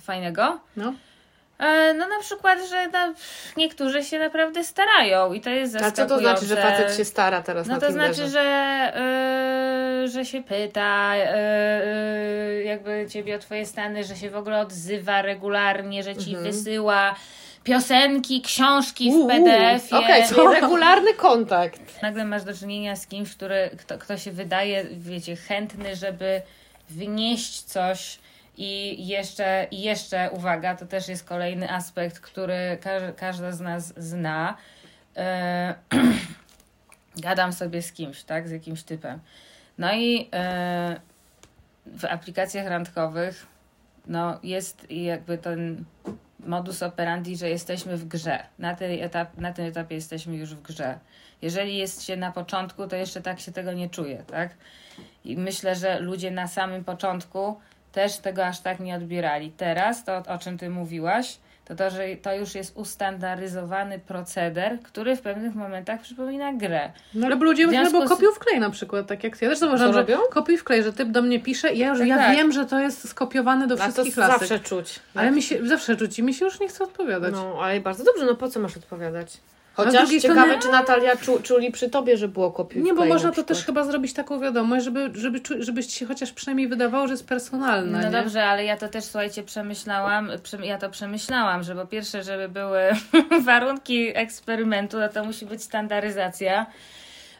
Fajnego? 0.00 0.60
No. 0.76 0.92
E, 1.58 1.94
no 1.94 2.08
na 2.08 2.18
przykład, 2.20 2.58
że 2.70 2.88
na, 2.88 3.14
niektórzy 3.56 4.04
się 4.04 4.18
naprawdę 4.18 4.64
starają 4.64 5.32
i 5.32 5.40
to 5.40 5.50
jest 5.50 5.76
A 5.76 5.78
zaskakujące. 5.78 6.08
co 6.08 6.14
to 6.14 6.20
znaczy, 6.20 6.46
że 6.46 6.56
facet 6.56 6.96
się 6.96 7.04
stara 7.04 7.42
teraz 7.42 7.66
No 7.66 7.74
na 7.74 7.80
to 7.80 7.86
Tinderze? 7.86 8.14
znaczy, 8.14 8.30
że, 8.30 8.40
e, 8.96 10.08
że 10.08 10.24
się 10.24 10.42
pyta 10.42 11.12
e, 11.16 12.62
jakby 12.62 13.06
ciebie 13.10 13.36
o 13.36 13.38
twoje 13.38 13.66
stany, 13.66 14.04
że 14.04 14.16
się 14.16 14.30
w 14.30 14.36
ogóle 14.36 14.60
odzywa 14.60 15.22
regularnie, 15.22 16.02
że 16.02 16.16
ci 16.16 16.36
wysyła 16.36 17.14
piosenki, 17.64 18.42
książki 18.42 19.10
w 19.12 19.26
PDF-ie. 19.26 20.04
Okej, 20.04 20.24
czyli 20.28 20.40
regularny 20.60 21.14
kontakt. 21.14 22.02
Nagle 22.02 22.24
masz 22.24 22.44
do 22.44 22.54
czynienia 22.54 22.96
z 22.96 23.06
kimś, 23.06 23.34
który, 23.34 23.70
kto, 23.78 23.98
kto 23.98 24.18
się 24.18 24.32
wydaje, 24.32 24.84
wiecie, 24.92 25.36
chętny, 25.36 25.96
żeby 25.96 26.42
wnieść 26.90 27.62
coś 27.62 28.18
i 28.56 29.06
jeszcze, 29.06 29.66
i 29.70 29.82
jeszcze, 29.82 30.30
uwaga, 30.30 30.76
to 30.76 30.86
też 30.86 31.08
jest 31.08 31.24
kolejny 31.24 31.72
aspekt, 31.72 32.20
który 32.20 32.78
każ, 32.80 33.02
każda 33.16 33.52
z 33.52 33.60
nas 33.60 33.94
zna. 33.96 34.56
E, 35.16 35.74
gadam 37.16 37.52
sobie 37.52 37.82
z 37.82 37.92
kimś, 37.92 38.22
tak, 38.22 38.48
z 38.48 38.50
jakimś 38.50 38.82
typem. 38.82 39.20
No 39.78 39.94
i 39.94 40.28
e, 40.32 41.00
w 41.86 42.04
aplikacjach 42.04 42.66
randkowych 42.66 43.46
no, 44.06 44.38
jest 44.42 44.90
jakby 44.90 45.38
ten 45.38 45.84
modus 46.46 46.82
operandi, 46.82 47.36
że 47.36 47.50
jesteśmy 47.50 47.96
w 47.96 48.08
grze. 48.08 48.38
Na, 48.58 48.74
tej 48.74 49.00
etap, 49.00 49.38
na 49.38 49.52
tym 49.52 49.66
etapie 49.66 49.94
jesteśmy 49.94 50.36
już 50.36 50.54
w 50.54 50.62
grze. 50.62 50.98
Jeżeli 51.42 51.76
jest 51.76 52.02
się 52.02 52.16
na 52.16 52.32
początku, 52.32 52.86
to 52.86 52.96
jeszcze 52.96 53.20
tak 53.20 53.40
się 53.40 53.52
tego 53.52 53.72
nie 53.72 53.90
czuje, 53.90 54.16
tak? 54.26 54.50
I 55.24 55.36
myślę, 55.36 55.74
że 55.74 56.00
ludzie 56.00 56.30
na 56.30 56.46
samym 56.46 56.84
początku 56.84 57.60
też 57.92 58.18
tego 58.18 58.46
aż 58.46 58.60
tak 58.60 58.80
nie 58.80 58.96
odbierali. 58.96 59.50
Teraz, 59.50 60.04
to 60.04 60.16
o 60.16 60.38
czym 60.38 60.58
ty 60.58 60.70
mówiłaś, 60.70 61.38
to 61.64 61.74
to, 61.74 61.90
że 61.90 61.98
to 62.22 62.34
już 62.34 62.54
jest 62.54 62.76
ustandaryzowany 62.76 63.98
proceder, 63.98 64.78
który 64.82 65.16
w 65.16 65.20
pewnych 65.20 65.54
momentach 65.54 66.00
przypomina 66.00 66.52
grę. 66.52 66.92
No 67.14 67.26
ale 67.26 67.36
ludzie 67.36 67.66
W 67.66 67.70
myślą, 67.70 68.00
bo 68.00 68.08
kopiuj 68.08 68.28
wklej 68.34 68.60
na 68.60 68.70
przykład, 68.70 69.06
tak 69.06 69.24
jak 69.24 69.42
ja 69.42 69.48
też 69.48 69.58
zauważyłam, 69.58 69.92
że 69.92 69.98
robią? 70.00 70.18
kopiuj 70.30 70.58
wklej, 70.58 70.82
że 70.82 70.92
typ 70.92 71.08
do 71.10 71.22
mnie 71.22 71.40
pisze 71.40 71.72
i 71.72 71.78
ja 71.78 71.88
już 71.88 71.98
Tak, 71.98 72.08
ja 72.08 72.16
tak. 72.16 72.36
wiem, 72.36 72.52
że 72.52 72.66
to 72.66 72.78
jest 72.80 73.08
skopiowane 73.08 73.66
do 73.66 73.74
A 73.74 73.78
to 73.78 73.82
wszystkich 73.82 74.16
lasek. 74.16 74.38
zawsze 74.38 74.60
czuć. 74.60 75.00
Ale 75.14 75.30
mi 75.30 75.42
się 75.42 75.66
zawsze 75.66 75.94
rzuci, 75.98 76.22
mi 76.22 76.34
się 76.34 76.44
już 76.44 76.60
nie 76.60 76.68
chce 76.68 76.84
odpowiadać. 76.84 77.32
No, 77.32 77.58
ale 77.62 77.80
bardzo 77.80 78.04
dobrze, 78.04 78.24
no 78.26 78.34
po 78.34 78.48
co 78.48 78.60
masz 78.60 78.76
odpowiadać? 78.76 79.36
Chociaż 79.74 80.10
ciekawe, 80.10 80.40
strony- 80.40 80.58
czy 80.58 80.68
Natalia 80.68 81.16
czu, 81.16 81.40
czuli 81.42 81.72
przy 81.72 81.90
tobie, 81.90 82.16
że 82.16 82.28
było 82.28 82.52
kopiuj 82.52 82.82
Nie, 82.82 82.94
bo 82.94 83.04
można 83.04 83.28
na 83.28 83.34
to 83.34 83.42
też 83.42 83.64
chyba 83.64 83.84
zrobić 83.84 84.12
taką 84.12 84.40
wiadomość, 84.40 84.84
żeby, 84.84 85.10
żeby, 85.14 85.40
żebyś 85.58 85.86
ci 85.86 86.04
chociaż 86.04 86.32
przynajmniej 86.32 86.68
wydawało, 86.68 87.06
że 87.06 87.12
jest 87.12 87.28
personalna. 87.28 87.98
No 87.98 88.04
nie? 88.04 88.10
dobrze, 88.10 88.44
ale 88.44 88.64
ja 88.64 88.76
to 88.76 88.88
też, 88.88 89.04
słuchajcie, 89.04 89.42
przemyślałam, 89.42 90.30
przem- 90.42 90.64
ja 90.64 90.78
to 90.78 90.90
przemyślałam, 90.90 91.62
że 91.62 91.74
po 91.74 91.86
pierwsze, 91.86 92.22
żeby 92.22 92.48
były 92.48 92.80
warunki 93.44 94.16
eksperymentu, 94.16 94.98
no 94.98 95.08
to 95.08 95.24
musi 95.24 95.46
być 95.46 95.62
standaryzacja. 95.62 96.66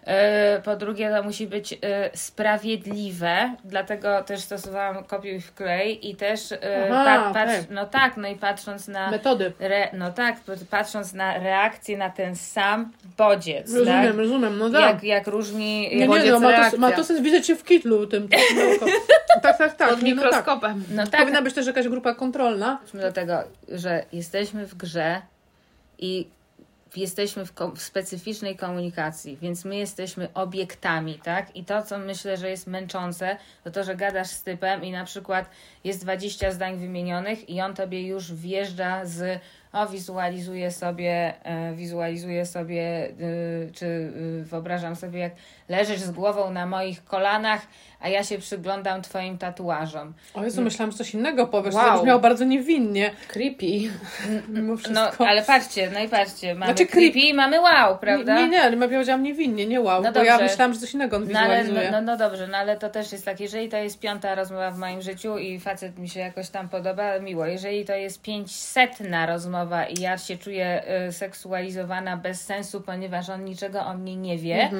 E, 0.06 0.60
Po 0.64 0.76
drugie, 0.76 1.10
to 1.10 1.22
musi 1.22 1.46
być 1.46 1.72
e, 1.72 1.76
sprawiedliwe, 2.14 3.54
dlatego 3.64 4.22
też 4.22 4.40
stosowałam 4.40 5.04
kopiuj 5.04 5.40
wklej 5.40 6.10
i 6.10 6.16
też 6.16 6.52
e, 6.52 6.58
Aha, 6.92 7.04
pa, 7.04 7.34
patrz, 7.34 7.52
tak. 7.60 7.70
no 7.70 7.86
tak, 7.86 8.16
no 8.16 8.28
i 8.28 8.36
patrząc 8.36 8.88
na 8.88 9.10
Metody. 9.10 9.52
re, 9.60 9.88
no 9.92 10.12
tak, 10.12 10.36
patrząc 10.70 11.12
na 11.12 11.38
reakcję 11.38 11.98
na 11.98 12.10
ten 12.10 12.36
sam 12.36 12.92
bodziec, 13.16 13.74
Rozumiem, 13.74 14.06
tak? 14.06 14.16
rozumiem, 14.16 14.58
no 14.58 14.70
tak. 14.70 14.80
Jak, 14.82 15.04
jak 15.04 15.26
różni 15.26 15.80
nie, 15.90 15.96
nie, 15.96 16.06
bodziec 16.06 16.30
no, 16.30 16.40
Matos, 16.40 16.58
reakcja. 16.58 16.78
Matos 16.78 17.12
widzę 17.20 17.42
cię 17.42 17.56
w 17.56 17.64
kitlu 17.64 18.06
tym. 18.06 18.28
tym 18.28 18.40
tak, 19.42 19.58
tak, 19.58 19.76
tak. 19.76 19.90
Pod 19.90 20.02
nie, 20.02 20.14
no 20.14 20.22
tak. 20.22 20.30
mikroskopem. 20.32 20.84
No 20.90 21.06
tak, 21.06 21.20
Powinna 21.20 21.42
być 21.42 21.54
też 21.54 21.66
jakaś 21.66 21.88
grupa 21.88 22.14
kontrolna. 22.14 22.78
Wróćmy 22.82 23.00
do 23.00 23.12
tego, 23.12 23.38
że 23.68 24.04
jesteśmy 24.12 24.66
w 24.66 24.74
grze 24.74 25.22
i 25.98 26.28
jesteśmy 26.96 27.46
w, 27.46 27.52
w 27.74 27.82
specyficznej 27.82 28.56
komunikacji, 28.56 29.36
więc 29.36 29.64
my 29.64 29.76
jesteśmy 29.76 30.28
obiektami, 30.34 31.18
tak? 31.24 31.56
I 31.56 31.64
to, 31.64 31.82
co 31.82 31.98
myślę, 31.98 32.36
że 32.36 32.50
jest 32.50 32.66
męczące, 32.66 33.36
to 33.64 33.70
to, 33.70 33.84
że 33.84 33.96
gadasz 33.96 34.28
z 34.28 34.42
typem 34.42 34.84
i 34.84 34.90
na 34.90 35.04
przykład 35.04 35.50
jest 35.84 36.02
20 36.02 36.50
zdań 36.50 36.78
wymienionych 36.78 37.50
i 37.50 37.60
on 37.60 37.74
tobie 37.74 38.06
już 38.06 38.34
wjeżdża 38.34 39.04
z 39.04 39.40
o 39.74 39.86
wizualizuję 39.86 40.70
sobie, 40.70 41.34
e, 41.42 41.74
wizualizuję 41.74 42.46
sobie, 42.46 43.08
y, 43.20 43.70
czy 43.74 43.86
y, 43.86 44.44
wyobrażam 44.44 44.96
sobie, 44.96 45.18
jak 45.20 45.32
leżysz 45.68 46.00
z 46.00 46.10
głową 46.10 46.50
na 46.50 46.66
moich 46.66 47.04
kolanach, 47.04 47.66
a 48.00 48.08
ja 48.08 48.24
się 48.24 48.38
przyglądam 48.38 49.02
twoim 49.02 49.38
tatuażom. 49.38 50.14
O 50.34 50.44
Jezu, 50.44 50.62
myślałam, 50.62 50.92
że 50.92 50.98
coś 50.98 51.14
innego 51.14 51.46
powiesz. 51.46 51.74
Wow. 51.74 51.92
To 51.92 51.98
brzmiało 51.98 52.20
bardzo 52.20 52.44
niewinnie. 52.44 53.10
Creepy. 53.28 53.66
Mimo 54.48 54.74
No, 54.90 55.10
ale 55.18 55.42
patrzcie, 55.42 55.90
no 55.94 56.00
i 56.00 56.08
patrzcie, 56.08 56.54
mamy 56.54 56.66
Znaczy, 56.66 56.86
creepy 56.86 57.18
i 57.18 57.34
mamy 57.34 57.60
wow, 57.60 57.98
prawda? 57.98 58.36
Nie, 58.36 58.48
nie, 58.48 58.62
ale 58.62 58.76
ja 58.76 58.88
powiedziałam 58.88 59.22
niewinnie, 59.22 59.66
nie 59.66 59.80
wow, 59.80 60.02
No 60.02 60.12
bo 60.12 60.22
ja 60.22 60.38
myślałam, 60.38 60.74
że 60.74 60.80
coś 60.80 60.94
innego 60.94 61.16
on 61.16 61.28
No, 61.32 61.38
ale, 61.38 61.48
no, 61.48 61.64
wizualizuje. 61.64 61.90
no, 61.90 62.00
no 62.00 62.16
dobrze, 62.16 62.46
no 62.46 62.58
ale 62.58 62.76
to 62.76 62.90
też 62.90 63.12
jest 63.12 63.24
tak, 63.24 63.40
jeżeli 63.40 63.68
to 63.68 63.76
jest 63.76 64.00
piąta 64.00 64.34
rozmowa 64.34 64.70
w 64.70 64.78
moim 64.78 65.02
życiu 65.02 65.38
i 65.38 65.60
facet 65.60 65.98
mi 65.98 66.08
się 66.08 66.20
jakoś 66.20 66.48
tam 66.48 66.68
podoba, 66.68 67.18
miło. 67.18 67.46
Jeżeli 67.46 67.84
to 67.84 67.94
jest 67.94 68.22
pięćsetna 68.22 69.26
rozmowa 69.26 69.63
i 69.90 70.00
ja 70.00 70.18
się 70.18 70.36
czuję 70.38 70.82
y, 71.08 71.12
seksualizowana 71.12 72.16
bez 72.16 72.40
sensu, 72.40 72.80
ponieważ 72.80 73.28
on 73.28 73.44
niczego 73.44 73.80
o 73.80 73.94
mnie 73.94 74.16
nie 74.16 74.38
wie, 74.38 74.70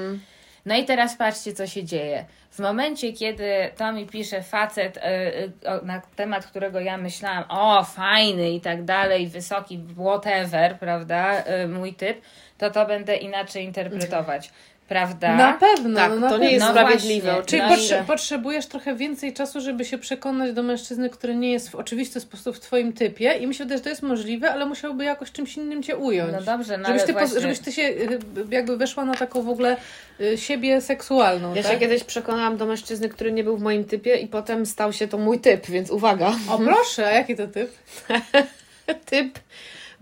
no 0.66 0.76
i 0.76 0.84
teraz 0.84 1.16
patrzcie, 1.16 1.52
co 1.52 1.66
się 1.66 1.84
dzieje. 1.84 2.24
W 2.50 2.58
momencie, 2.58 3.12
kiedy 3.12 3.70
to 3.76 3.92
mi 3.92 4.06
pisze 4.06 4.42
facet, 4.42 4.96
y, 4.96 5.00
y, 5.00 5.52
na 5.86 6.00
temat 6.16 6.46
którego 6.46 6.80
ja 6.80 6.96
myślałam, 6.96 7.44
o, 7.48 7.84
fajny 7.84 8.50
i 8.50 8.60
tak 8.60 8.84
dalej, 8.84 9.28
wysoki, 9.28 9.80
whatever, 9.96 10.78
prawda, 10.78 11.44
mój 11.68 11.94
typ, 11.94 12.20
to 12.58 12.70
to 12.70 12.86
będę 12.86 13.16
inaczej 13.16 13.64
interpretować. 13.64 14.50
Prawda? 14.88 15.36
Na 15.36 15.52
pewno, 15.52 15.96
Tak, 16.00 16.10
no, 16.10 16.16
na 16.16 16.28
to 16.30 16.38
nie 16.38 16.40
pewno. 16.40 16.50
jest 16.54 16.64
No 16.66 16.70
sprawiedliwe. 16.70 17.42
Czyli 17.46 17.62
No 17.62 17.68
oczywiście. 17.68 17.94
potrze- 17.96 18.04
potrzebujesz 18.06 18.66
trochę 18.66 18.94
więcej 18.96 19.32
czasu, 19.32 19.60
żeby 19.60 19.84
się 19.84 19.98
przekonać 19.98 20.52
do 20.52 20.62
mężczyzny, 20.62 21.10
który 21.10 21.34
nie 21.36 21.52
jest 21.52 21.70
w 21.70 21.74
oczywisty 21.74 22.20
sposób 22.20 22.56
w 22.56 22.60
twoim 22.60 22.92
typie 22.92 23.32
i 23.32 23.46
mi 23.46 23.54
się 23.54 23.64
wydaje, 23.64 23.78
że 23.78 23.82
to 23.84 23.88
jest 23.90 24.02
możliwe, 24.02 24.52
ale 24.52 24.66
musiałby 24.66 25.04
jakoś 25.04 25.32
czymś 25.32 25.56
innym 25.56 25.82
cię 25.82 25.96
ująć. 25.96 26.32
No 26.32 26.42
dobrze, 26.42 26.78
no 26.78 26.86
żebyś, 26.86 27.02
ty, 27.04 27.12
właśnie... 27.12 27.40
żebyś 27.40 27.58
ty 27.58 27.72
się 27.72 27.82
y, 27.82 28.18
jakby 28.50 28.76
weszła 28.76 29.04
na 29.04 29.14
taką 29.14 29.42
w 29.42 29.48
ogóle 29.48 29.76
y, 30.20 30.38
siebie 30.38 30.80
seksualną, 30.80 31.54
Ja 31.54 31.62
tak? 31.62 31.72
się 31.72 31.78
kiedyś 31.78 32.04
przekonałam 32.04 32.56
do 32.56 32.66
mężczyzny, 32.66 33.08
który 33.08 33.32
nie 33.32 33.44
był 33.44 33.56
w 33.56 33.62
moim 33.62 33.84
typie 33.84 34.16
i 34.16 34.26
potem 34.26 34.66
stał 34.66 34.92
się 34.92 35.08
to 35.08 35.18
mój 35.18 35.38
typ, 35.40 35.66
więc 35.66 35.90
uwaga. 35.90 36.32
O 36.50 36.58
proszę, 36.58 37.06
a 37.06 37.10
jaki 37.12 37.36
to 37.36 37.46
typ? 37.46 37.70
Typ 39.10 39.38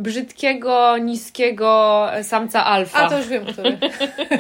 brzydkiego, 0.02 0.98
niskiego 0.98 2.06
samca 2.22 2.64
alfa. 2.64 2.98
A, 2.98 3.08
to 3.10 3.18
już 3.18 3.28
wiem, 3.28 3.46
który. 3.46 3.78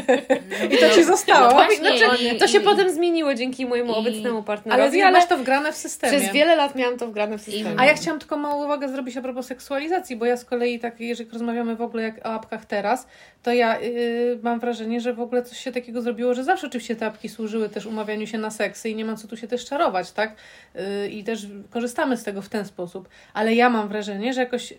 I 0.74 0.78
to 0.78 0.90
ci 0.94 1.04
zostało. 1.04 1.46
No 1.46 1.52
właśnie, 1.52 1.76
Znaczy, 1.76 2.38
to 2.38 2.46
się 2.48 2.58
i- 2.58 2.64
potem 2.64 2.90
zmieniło 2.90 3.34
dzięki 3.34 3.66
mojemu 3.66 3.92
i- 3.92 3.96
obecnemu 3.96 4.42
partnerowi, 4.42 4.96
Ale, 5.02 5.06
ale, 5.08 5.18
masz 5.18 5.28
to 5.28 5.36
wgrane 5.38 5.72
w 5.72 5.76
systemie. 5.76 6.18
przez 6.18 6.32
wiele 6.32 6.56
lat 6.56 6.74
miałam 6.74 6.98
to 6.98 7.06
wgrane 7.06 7.38
w 7.38 7.42
systemie. 7.42 7.74
A 7.78 7.84
ja 7.86 7.94
chciałam 7.94 8.20
tylko 8.20 8.36
małą 8.36 8.64
uwagę 8.64 8.88
zrobić 8.88 9.16
a 9.16 9.22
propos 9.22 9.46
seksualizacji, 9.46 10.16
bo 10.16 10.24
ja 10.26 10.36
z 10.36 10.44
kolei 10.44 10.78
tak, 10.78 11.00
jeżeli 11.00 11.30
rozmawiamy 11.30 11.76
w 11.76 11.82
ogóle 11.82 12.02
jak 12.02 12.18
o 12.26 12.32
apkach 12.32 12.64
teraz, 12.66 13.06
to 13.42 13.52
ja 13.52 13.80
yy, 13.80 14.38
mam 14.42 14.60
wrażenie, 14.60 15.00
że 15.00 15.14
w 15.14 15.20
ogóle 15.20 15.42
coś 15.42 15.58
się 15.58 15.72
takiego 15.72 16.02
zrobiło, 16.02 16.34
że 16.34 16.44
zawsze 16.44 16.66
oczywiście 16.66 16.96
te 16.96 17.06
apki 17.06 17.28
służyły 17.28 17.68
też 17.68 17.86
umawianiu 17.86 18.26
się 18.26 18.38
na 18.38 18.50
seksy 18.50 18.88
i 18.90 18.94
nie 18.94 19.04
ma 19.04 19.16
co 19.16 19.28
tu 19.28 19.36
się 19.36 19.48
też 19.48 19.64
czarować, 19.64 20.12
tak? 20.12 20.34
Yy, 20.74 21.08
I 21.08 21.24
też 21.24 21.46
korzystamy 21.70 22.16
z 22.16 22.24
tego 22.24 22.42
w 22.42 22.48
ten 22.48 22.64
sposób. 22.66 23.08
Ale 23.34 23.54
ja 23.54 23.70
mam 23.70 23.88
wrażenie, 23.88 24.32
że 24.32 24.40
jakoś 24.40 24.70
yy, 24.70 24.78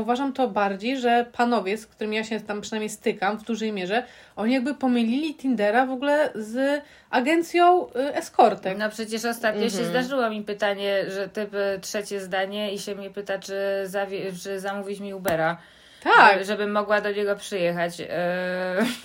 zauważam 0.00 0.32
to 0.32 0.48
bardziej, 0.48 0.98
że 1.00 1.26
panowie, 1.32 1.76
z 1.78 1.86
którymi 1.86 2.16
ja 2.16 2.24
się 2.24 2.40
tam 2.40 2.60
przynajmniej 2.60 2.90
stykam 2.90 3.38
w 3.38 3.42
dużej 3.44 3.72
mierze, 3.72 4.02
oni 4.36 4.54
jakby 4.54 4.74
pomylili 4.74 5.34
Tindera 5.34 5.86
w 5.86 5.90
ogóle 5.90 6.30
z 6.34 6.82
agencją 7.10 7.86
yy, 7.94 8.14
eskortek. 8.14 8.78
No 8.78 8.90
przecież 8.90 9.24
ostatnio 9.24 9.62
Mhm. 9.64 9.82
się 9.82 9.88
zdarzyło 9.90 10.30
mi 10.30 10.42
pytanie, 10.42 11.04
że 11.10 11.28
typ 11.28 11.54
y, 11.54 11.78
trzecie 11.80 12.20
zdanie 12.20 12.72
i 12.74 12.78
się 12.78 12.94
mnie 12.94 13.10
pyta, 13.10 13.38
czy, 13.38 13.54
zawie- 13.84 14.42
czy 14.42 14.60
zamówić 14.60 15.00
mi 15.00 15.14
Ubera. 15.14 15.56
Tak. 16.02 16.32
Żeby, 16.32 16.44
żebym 16.44 16.72
mogła 16.72 17.00
do 17.00 17.12
niego 17.12 17.36
przyjechać. 17.36 17.98
Yy, 17.98 18.06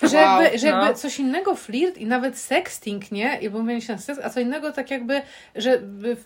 Że, 0.10 0.18
Wow, 0.26 0.42
jakby, 0.42 0.58
że 0.58 0.72
no. 0.72 0.78
jakby 0.78 1.00
coś 1.00 1.20
innego 1.20 1.56
flirt 1.56 1.98
i 1.98 2.06
nawet 2.06 2.38
sexting, 2.38 3.12
nie? 3.12 3.38
I 3.42 3.50
bo 3.50 3.60
mówię 3.60 3.82
się 3.82 3.94
na 3.94 4.00
seks, 4.00 4.20
a 4.24 4.30
co 4.30 4.40
innego 4.40 4.72
tak 4.72 4.92
jakby, 4.92 5.22
że 5.56 5.80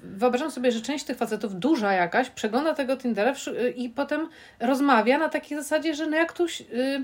wyobrażam 0.04 0.52
sobie, 0.52 0.72
że 0.72 0.82
część 0.82 1.06
tych 1.06 1.18
facetów, 1.18 1.56
duża 1.56 1.94
jakaś, 1.94 2.30
przegląda 2.30 2.74
tego 2.74 2.98
Tindera 2.98 3.34
i 3.76 3.90
potem 3.90 4.30
rozmawia 4.60 5.18
na 5.18 5.30
takiej 5.30 5.58
zasadzie, 5.58 5.96
że 5.96 6.08
no 6.08 6.18
jak 6.18 6.34
tuś... 6.34 6.62
Y, 6.62 7.04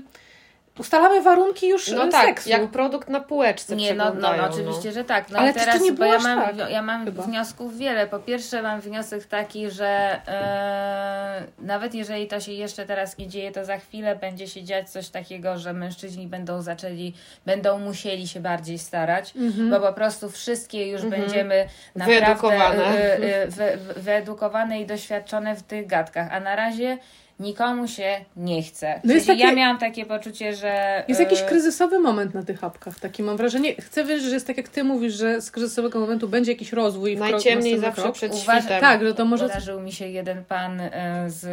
ustalamy 0.78 1.20
warunki 1.22 1.68
już 1.68 1.88
No 1.88 2.04
y, 2.06 2.08
tak, 2.08 2.26
seksu. 2.26 2.48
jak 2.50 2.66
produkt 2.70 3.08
na 3.08 3.20
półeczce 3.20 3.76
Nie, 3.76 3.94
no, 3.94 4.04
no, 4.04 4.10
przeglądają, 4.10 4.42
no 4.42 4.48
oczywiście, 4.54 4.92
że 4.92 5.04
tak. 5.04 5.30
No 5.30 5.38
Ale 5.38 5.50
i 5.50 5.52
czy 5.52 5.58
to 5.58 5.64
teraz, 5.64 5.82
nie 5.82 5.92
bo 5.92 5.96
było 5.98 6.12
ja 6.12 6.18
mam, 6.18 6.56
tak? 6.56 6.70
ja 6.70 6.82
mam 6.82 7.04
Chyba. 7.04 7.22
wniosków 7.22 7.78
wiele. 7.78 8.06
Po 8.06 8.18
pierwsze 8.18 8.62
mam 8.62 8.80
wniosek 8.80 9.24
taki, 9.26 9.70
że 9.70 10.20
e, 10.28 11.42
nawet 11.58 11.94
jeżeli 11.94 12.26
to 12.26 12.40
się 12.40 12.52
jeszcze 12.52 12.86
teraz 12.86 13.18
nie 13.18 13.28
dzieje, 13.28 13.52
to 13.52 13.64
za 13.64 13.78
chwilę 13.78 14.16
będzie 14.16 14.48
się 14.48 14.62
dziać 14.64 14.90
coś 14.90 15.08
takiego, 15.08 15.58
że 15.58 15.72
mężczyźni 15.72 16.26
będą 16.26 16.62
zaczęli, 16.62 17.14
będą 17.46 17.78
musieli 17.78 18.28
się 18.28 18.40
bardziej 18.40 18.78
starać, 18.78 19.32
Mhm. 19.36 19.70
bo 19.70 19.80
po 19.80 19.92
prostu 19.92 20.30
wszystkie 20.30 20.88
już 20.90 21.02
Mhm. 21.02 21.22
będziemy 21.22 21.68
naprawdę 21.96 22.26
Wyedukowane. 22.26 22.84
e, 22.84 23.16
e, 23.42 23.46
wy, 23.48 23.76
wy- 23.76 24.00
wyedukowane 24.00 24.80
i 24.80 24.86
doświadczone 24.86 25.56
w 25.56 25.62
tych 25.62 25.86
gadkach, 25.86 26.28
a 26.32 26.40
na 26.40 26.56
razie 26.56 26.98
nikomu 27.40 27.88
się 27.88 28.24
nie 28.36 28.62
chce. 28.62 29.00
No 29.04 29.14
jest 29.14 29.26
Czyli 29.26 29.38
takie- 29.38 29.48
ja 29.50 29.56
miałam 29.56 29.78
takie 29.78 30.06
poczucie, 30.06 30.54
że... 30.54 31.04
Jest 31.08 31.20
jakiś 31.20 31.40
e, 31.40 31.44
kryzysowy 31.44 31.98
moment 31.98 32.34
na 32.34 32.42
tych 32.42 32.64
apkach, 32.64 33.00
taki 33.00 33.22
mam 33.22 33.36
wrażenie. 33.36 33.74
Chcę 33.74 34.04
wierzyć, 34.04 34.26
że 34.28 34.34
jest 34.34 34.46
tak 34.46 34.56
jak 34.56 34.68
ty 34.68 34.84
mówisz, 34.84 35.14
że 35.14 35.40
z 35.40 35.50
kryzysowego 35.50 36.00
momentu 36.00 36.28
będzie 36.28 36.52
jakiś 36.52 36.72
rozwój. 36.72 37.16
w 37.16 37.20
krok- 37.20 37.30
Najciemniej 37.30 37.74
następny 37.74 37.80
zawsze 37.88 38.02
krok. 38.02 38.14
przed 38.14 38.36
świtem. 38.38 38.80
Tak, 38.80 39.02
że 39.04 39.14
to 39.14 39.24
może... 39.24 39.48
Zdarzył 39.48 39.80
mi 39.80 39.92
się 39.92 40.08
jeden 40.08 40.44
pan 40.44 40.80
e, 40.80 41.24
z, 41.26 41.46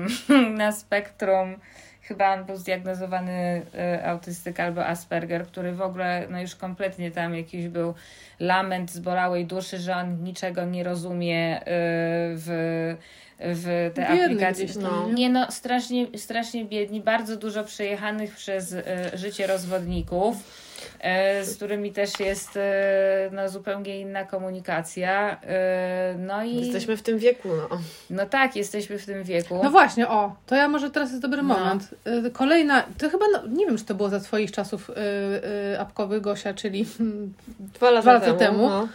na 0.58 0.72
spektrum, 0.72 1.56
chyba 2.08 2.34
on 2.34 2.44
był 2.44 2.56
zdiagnozowany 2.56 3.62
e, 3.74 4.06
autystyk 4.06 4.60
albo 4.60 4.86
Asperger, 4.86 5.46
który 5.46 5.72
w 5.72 5.82
ogóle 5.82 6.26
no 6.30 6.40
już 6.40 6.56
kompletnie 6.56 7.10
tam 7.10 7.34
jakiś 7.34 7.68
był 7.68 7.94
lament 8.40 8.92
zbolałej 8.92 9.46
duszy, 9.46 9.78
że 9.78 9.96
on 9.96 10.22
niczego 10.24 10.64
nie 10.64 10.84
rozumie 10.84 11.60
e, 11.60 11.64
w, 12.34 12.96
w 13.38 13.90
te 13.94 14.02
Biedny 14.02 14.24
aplikacje. 14.24 14.64
gdzieś 14.64 14.76
No. 14.76 15.08
nie? 15.14 15.30
No, 15.30 15.50
strasznie, 15.50 16.06
strasznie 16.18 16.64
biedni, 16.64 17.00
bardzo 17.00 17.36
dużo 17.36 17.64
przejechanych 17.64 18.34
przez 18.36 18.72
e, 18.72 18.84
życie 19.14 19.46
rozwodników, 19.46 20.36
z 21.42 21.56
którymi 21.56 21.92
też 21.92 22.20
jest 22.20 22.56
e, 22.56 23.30
no, 23.32 23.48
zupełnie 23.48 24.00
inna 24.00 24.24
komunikacja. 24.24 25.40
E, 25.42 26.14
no 26.18 26.44
i 26.44 26.56
Jesteśmy 26.56 26.96
w 26.96 27.02
tym 27.02 27.18
wieku, 27.18 27.48
no. 27.70 27.78
no 28.10 28.26
tak, 28.26 28.56
jesteśmy 28.56 28.98
w 28.98 29.06
tym 29.06 29.24
wieku. 29.24 29.60
No 29.62 29.70
właśnie, 29.70 30.08
o, 30.08 30.36
to 30.46 30.54
ja 30.54 30.68
może 30.68 30.90
teraz 30.90 31.10
jest 31.10 31.22
dobry 31.22 31.42
No. 31.42 31.54
moment. 31.54 31.94
Y, 32.26 32.30
Kolejna, 32.30 32.82
to 32.98 33.10
chyba, 33.10 33.24
no, 33.32 33.46
nie 33.48 33.66
wiem, 33.66 33.78
czy 33.78 33.84
to 33.84 33.94
było 33.94 34.08
za 34.08 34.20
Twoich 34.20 34.52
czasów 34.52 34.90
y, 34.90 34.94
y, 35.74 35.80
apkowych, 35.80 36.20
Gosia, 36.20 36.54
czyli 36.54 36.86
Dwa 37.74 37.90
lata, 37.90 38.02
Dwa 38.02 38.12
lata 38.12 38.26
temu. 38.26 38.38
temu. 38.38 38.68
No. 38.68 38.88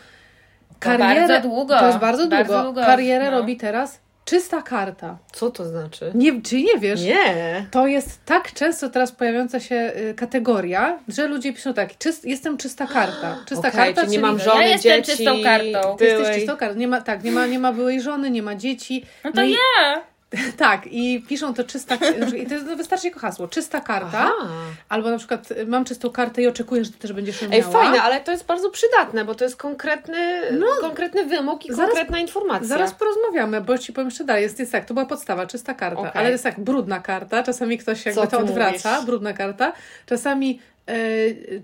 karierę. 0.80 1.28
bardzo 1.28 1.50
długo. 1.50 1.80
To 1.80 1.88
jest 1.88 1.98
bardzo 2.00 2.22
długo. 2.24 2.36
Bardzo 2.36 2.64
długo, 2.64 2.82
Karierę 2.82 3.32
no. 3.32 3.40
robi 3.40 3.58
teraz 3.58 4.00
czysta 4.26 4.62
karta. 4.62 5.18
Co 5.32 5.50
to 5.52 5.66
znaczy? 5.66 6.12
Nie, 6.16 6.42
czy 6.42 6.62
nie 6.64 6.78
wiesz? 6.80 7.02
Nie. 7.02 7.66
To 7.72 7.88
jest 7.88 8.26
tak 8.26 8.54
często 8.54 8.90
teraz 8.90 9.12
pojawiająca 9.12 9.60
się 9.60 9.92
y, 9.98 10.14
kategoria, 10.14 11.00
że 11.08 11.28
ludzie 11.28 11.54
piszą 11.54 11.74
tak, 11.74 11.98
czyst, 11.98 12.26
jestem 12.26 12.58
czysta 12.58 12.88
karta. 12.88 13.38
Czysta 13.46 13.68
Okej, 13.68 13.80
karta, 13.86 14.02
czyli 14.02 14.12
nie 14.12 14.20
mam 14.20 14.38
Ja 14.38 14.44
żony, 14.44 14.70
jestem 14.70 15.04
dzieci, 15.04 15.18
czystą 15.18 15.44
kartą. 15.44 15.96
ty 15.98 16.06
jesteś 16.06 16.36
czystą 16.36 16.58
kartą. 16.58 16.80
Nie 16.80 16.88
ma, 16.88 17.02
tak, 17.02 17.24
nie 17.24 17.32
ma, 17.32 17.46
nie 17.48 17.60
ma 17.60 17.74
byłej 17.74 18.02
żony, 18.02 18.32
nie 18.32 18.44
ma 18.44 18.56
dzieci. 18.56 19.06
No 19.24 19.32
to 19.32 19.42
i, 19.42 19.52
ja! 19.52 20.13
Tak, 20.58 20.82
i 20.88 21.26
piszą 21.30 21.54
to 21.54 21.64
czysta, 21.64 21.96
i 22.44 22.48
to 22.48 22.54
jest- 22.54 22.66
wystarczy 22.66 23.08
jako 23.08 23.20
hasło, 23.20 23.48
czysta 23.48 23.82
karta. 23.82 24.32
Aha. 24.42 24.48
Albo 24.90 25.10
na 25.10 25.18
przykład 25.18 25.52
y, 25.52 25.66
mam 25.66 25.86
czystą 25.86 26.10
kartę 26.10 26.42
i 26.42 26.48
oczekuję, 26.48 26.86
że 26.86 26.92
ty 26.92 26.98
też 27.00 27.14
będziesz 27.14 27.42
ją 27.42 27.50
Ej, 27.52 27.62
miała. 27.62 27.72
fajne, 27.74 28.02
ale 28.02 28.22
to 28.22 28.32
jest 28.32 28.46
bardzo 28.46 28.70
przydatne, 28.70 29.26
bo 29.26 29.36
to 29.36 29.44
jest 29.44 29.56
konkretny, 29.58 30.42
konkretny 30.82 31.26
wymóg 31.26 31.66
i 31.66 31.70
No. 31.70 31.76
zaraz- 31.76 31.90
konkretna 31.90 32.20
informacja. 32.20 32.68
Zaraz 32.68 32.94
porozmawiamy, 32.94 33.62
bo 33.62 33.78
ci 33.78 33.94
powiem 33.94 34.08
jeszcze 34.08 34.24
dalej. 34.24 34.44
Jest, 34.44 34.60
jest 34.60 34.72
tak, 34.72 34.86
to 34.86 34.94
była 34.94 35.06
podstawa, 35.06 35.48
czysta 35.48 35.74
karta, 35.74 36.00
Okej. 36.00 36.12
ale 36.16 36.32
jest 36.32 36.44
tak, 36.44 36.60
brudna 36.60 37.00
karta, 37.00 37.44
czasami 37.44 37.78
ktoś 37.78 38.06
jakby 38.06 38.22
Co 38.22 38.28
to 38.28 38.40
odwraca, 38.40 38.92
mówisz? 38.92 39.06
brudna 39.06 39.34
karta, 39.34 39.74
czasami 40.06 40.60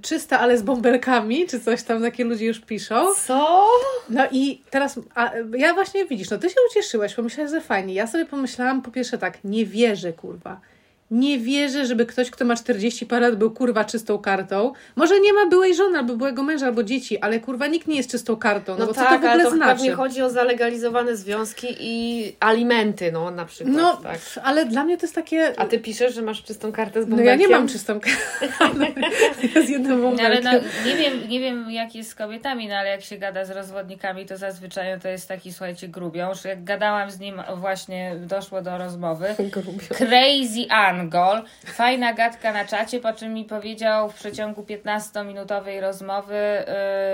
czysta, 0.01 0.39
ale 0.39 0.57
z 0.57 0.61
bąbelkami, 0.61 1.47
czy 1.47 1.59
coś 1.59 1.83
tam 1.83 2.01
takie 2.01 2.23
ludzie 2.23 2.45
już 2.45 2.59
piszą. 2.59 3.15
Co? 3.15 3.67
No 4.09 4.27
i 4.31 4.61
teraz, 4.69 4.99
a, 5.15 5.31
ja 5.57 5.73
właśnie 5.73 6.05
widzisz, 6.05 6.29
no 6.29 6.37
ty 6.37 6.49
się 6.49 6.55
ucieszyłeś, 6.71 7.13
pomyślałeś, 7.13 7.51
że 7.51 7.61
fajnie. 7.61 7.93
Ja 7.93 8.07
sobie 8.07 8.25
pomyślałam 8.25 8.81
po 8.81 8.91
pierwsze 8.91 9.17
tak, 9.17 9.43
nie 9.43 9.65
wierzę, 9.65 10.13
kurwa. 10.13 10.61
Nie 11.11 11.39
wierzę, 11.39 11.85
żeby 11.85 12.05
ktoś, 12.05 12.31
kto 12.31 12.45
ma 12.45 12.55
40 12.55 13.05
parę 13.05 13.29
lat, 13.29 13.39
był 13.39 13.51
kurwa 13.51 13.85
czystą 13.85 14.17
kartą. 14.17 14.73
Może 14.95 15.19
nie 15.19 15.33
ma 15.33 15.45
byłej 15.45 15.75
żony, 15.75 15.97
albo 15.97 16.15
byłego 16.15 16.43
męża, 16.43 16.65
albo 16.65 16.83
dzieci, 16.83 17.19
ale 17.19 17.39
kurwa 17.39 17.67
nikt 17.67 17.87
nie 17.87 17.97
jest 17.97 18.11
czystą 18.11 18.35
kartą. 18.35 18.73
No, 18.73 18.79
No 18.79 18.85
bo 18.87 18.93
tak, 18.93 19.03
co 19.07 19.09
to 19.15 19.19
w 19.19 19.23
ale 19.25 19.31
ogóle 19.33 19.43
to 19.43 19.55
znaczy? 19.55 19.73
pewnie 19.75 19.91
chodzi 19.91 20.21
o 20.21 20.29
zalegalizowane 20.29 21.15
związki 21.15 21.67
i 21.79 22.23
alimenty, 22.39 23.11
no 23.11 23.31
na 23.31 23.45
przykład. 23.45 23.75
No, 23.75 23.97
tak. 23.97 24.19
ale 24.43 24.65
dla 24.65 24.83
mnie 24.83 24.97
to 24.97 25.03
jest 25.05 25.15
takie. 25.15 25.59
A 25.59 25.65
ty 25.65 25.79
piszesz, 25.79 26.15
że 26.15 26.21
masz 26.21 26.43
czystą 26.43 26.71
kartę 26.71 27.03
z 27.03 27.07
No 27.07 27.15
bąbelkiem? 27.15 27.41
ja 27.41 27.47
nie 27.47 27.55
mam 27.55 27.67
czystą 27.67 27.99
kartę. 27.99 28.19
Ja 29.55 29.61
z 29.61 29.69
jednym 29.69 30.01
No, 30.01 30.09
ale 30.25 30.41
no, 30.41 30.51
bąbelkiem. 30.51 30.69
nie, 30.85 30.95
wiem, 30.95 31.29
nie 31.29 31.39
wiem, 31.39 31.71
jak 31.71 31.95
jest 31.95 32.09
z 32.09 32.15
kobietami, 32.15 32.67
no 32.67 32.75
ale 32.75 32.89
jak 32.89 33.01
się 33.01 33.17
gada 33.17 33.45
z 33.45 33.51
rozwodnikami, 33.51 34.25
to 34.25 34.37
zazwyczaj 34.37 34.99
to 35.01 35.07
jest 35.07 35.27
taki, 35.27 35.51
słuchajcie, 35.53 35.87
grubiąż. 35.87 36.45
Jak 36.45 36.63
gadałam 36.63 37.11
z 37.11 37.19
nim, 37.19 37.41
właśnie 37.55 38.15
doszło 38.19 38.61
do 38.61 38.77
rozmowy. 38.77 39.25
Grubio. 39.53 39.95
Crazy 39.97 40.65
Angol. 40.99 41.43
Fajna 41.65 42.13
gadka 42.13 42.53
na 42.53 42.65
czacie, 42.65 42.99
po 42.99 43.13
czym 43.13 43.33
mi 43.33 43.45
powiedział 43.45 44.09
w 44.09 44.13
przeciągu 44.15 44.61
15-minutowej 44.61 45.81
rozmowy, 45.81 46.65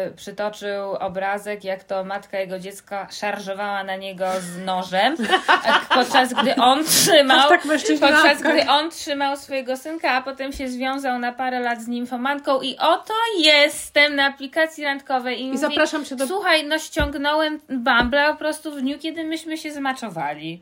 yy, 0.05 0.13
przytoczył 0.15 0.93
obrazek, 0.99 1.63
jak 1.63 1.83
to 1.83 2.03
matka 2.03 2.39
jego 2.39 2.59
dziecka 2.59 3.07
szarżowała 3.11 3.83
na 3.83 3.95
niego 3.95 4.25
z 4.39 4.65
nożem, 4.65 5.15
a 5.47 5.95
podczas 5.95 6.33
gdy 6.33 6.55
on 6.55 6.85
trzymał, 6.85 7.49
tak 7.49 7.61
podczas 7.99 8.41
gdy 8.41 8.69
on 8.69 8.91
trzymał 8.91 9.37
swojego 9.37 9.77
synka, 9.77 10.11
a 10.11 10.21
potem 10.21 10.53
się 10.53 10.67
związał 10.67 11.19
na 11.19 11.31
parę 11.31 11.59
lat 11.59 11.81
z 11.81 11.87
nimfomanką 11.87 12.61
i 12.61 12.77
oto 12.77 13.13
jestem 13.39 14.15
na 14.15 14.25
aplikacji 14.25 14.83
randkowej 14.83 15.41
i, 15.41 15.43
I 15.43 15.47
mówi, 15.47 15.57
zapraszam 15.57 16.05
cię 16.05 16.15
do. 16.15 16.27
Słuchaj, 16.27 16.67
no 16.67 16.79
ściągnąłem 16.79 17.59
Bumble 17.69 18.25
po 18.31 18.35
prostu 18.35 18.71
w 18.71 18.81
dniu, 18.81 18.99
kiedy 18.99 19.23
myśmy 19.23 19.57
się 19.57 19.71
zmaczowali. 19.71 20.61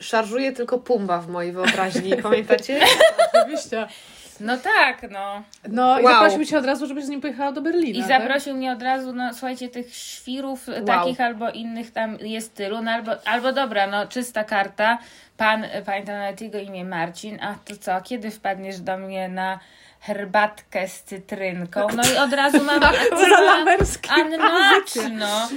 Szarżuje 0.00 0.52
tylko 0.52 0.78
Pumba 0.78 1.18
w 1.18 1.28
mojej 1.28 1.52
wyobraźni, 1.52 2.16
pamiętacie? 2.22 2.80
Oczywiście. 3.42 3.86
No 4.40 4.56
tak, 4.56 5.10
no. 5.10 5.42
No 5.68 6.00
i 6.00 6.04
Wow. 6.04 6.12
zaprosił 6.12 6.44
cię 6.44 6.58
od 6.58 6.64
razu, 6.66 6.86
żebyś 6.86 7.04
z 7.04 7.08
nim 7.08 7.20
pojechała 7.20 7.52
do 7.52 7.60
Berlina. 7.62 7.98
I 7.98 8.08
tak? 8.08 8.20
zaprosił 8.20 8.54
mnie 8.54 8.72
od 8.72 8.82
razu, 8.82 9.12
no 9.12 9.30
słuchajcie, 9.32 9.68
tych 9.68 9.94
świrów 9.94 10.66
takich 10.86 11.20
albo 11.20 11.50
innych 11.50 11.90
tam 11.90 12.18
jest 12.20 12.54
tylu, 12.54 12.82
no 12.82 12.90
albo, 12.90 13.12
albo 13.24 13.52
dobra, 13.52 13.86
no 13.86 14.06
czysta 14.06 14.44
karta, 14.44 14.98
pan, 15.36 15.66
pamiętam 15.86 16.18
nawet 16.18 16.40
jego 16.40 16.58
imię 16.58 16.84
Marcin, 16.84 17.38
a 17.42 17.54
to 17.64 17.76
co, 17.76 18.00
kiedy 18.00 18.30
wpadniesz 18.30 18.80
do 18.80 18.98
mnie 18.98 19.28
na 19.28 19.58
herbatkę 20.00 20.88
z 20.88 21.02
cytrynką? 21.02 21.86
No 21.96 22.02
i 22.14 22.16
od 22.16 22.32
razu 22.32 22.64
mam 22.64 22.80
Co 23.10 23.28
za 23.28 23.40
lamerskie 23.40 24.10
Unmatch, 24.14 24.92
propozycje. 24.92 25.08
no. 25.08 25.48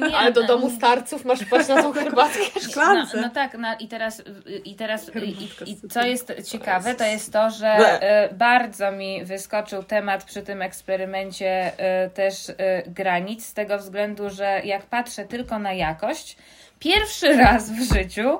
No, 0.00 0.18
Ale 0.18 0.32
do 0.32 0.40
no, 0.40 0.46
domu 0.46 0.70
starców 0.70 1.24
masz 1.24 1.44
paść 1.44 1.68
na 1.68 1.82
tą 1.82 1.92
herbatkę. 2.00 2.38
No, 2.54 2.60
szklance. 2.60 3.20
no 3.20 3.30
tak, 3.30 3.54
no 3.58 3.68
i 3.80 3.88
teraz, 3.88 4.22
i 4.64 4.74
teraz 4.74 5.10
i, 5.16 5.70
i, 5.70 5.88
co 5.88 6.02
jest 6.02 6.32
ciekawe, 6.50 6.94
to 6.94 7.04
jest 7.04 7.32
to, 7.32 7.50
że 7.50 7.68
e, 7.68 8.34
bardzo 8.34 8.92
mi 8.92 9.24
wyskoczył 9.24 9.82
temat 9.82 10.24
przy 10.24 10.42
tym 10.42 10.62
eksperymencie 10.62 11.72
e, 11.78 12.10
też 12.10 12.50
e, 12.50 12.54
granic, 12.86 13.46
z 13.46 13.54
tego 13.54 13.78
względu, 13.78 14.30
że 14.30 14.60
jak 14.64 14.82
patrzę 14.82 15.24
tylko 15.24 15.58
na 15.58 15.72
jakość, 15.72 16.36
pierwszy 16.78 17.36
raz 17.36 17.70
w 17.70 17.94
życiu 17.94 18.38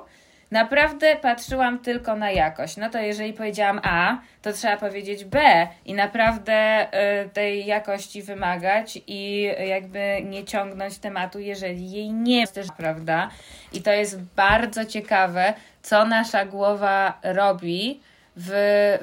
naprawdę 0.51 1.15
patrzyłam 1.15 1.79
tylko 1.79 2.15
na 2.15 2.31
jakość. 2.31 2.77
No 2.77 2.89
to 2.89 2.99
jeżeli 2.99 3.33
powiedziałam 3.33 3.79
A, 3.83 4.17
to 4.41 4.53
trzeba 4.53 4.77
powiedzieć 4.77 5.25
B 5.25 5.67
i 5.85 5.93
naprawdę 5.93 6.53
e, 6.53 7.29
tej 7.29 7.65
jakości 7.65 8.21
wymagać 8.23 8.99
i 9.07 9.51
jakby 9.67 10.21
nie 10.23 10.43
ciągnąć 10.43 10.97
tematu, 10.97 11.39
jeżeli 11.39 11.91
jej 11.91 12.13
nie 12.13 12.39
jest 12.39 12.53
też, 12.53 12.67
prawda? 12.77 13.29
I 13.73 13.81
to 13.81 13.91
jest 13.91 14.21
bardzo 14.21 14.85
ciekawe, 14.85 15.53
co 15.81 16.05
nasza 16.05 16.45
głowa 16.45 17.19
robi 17.23 18.01
w, 18.35 18.49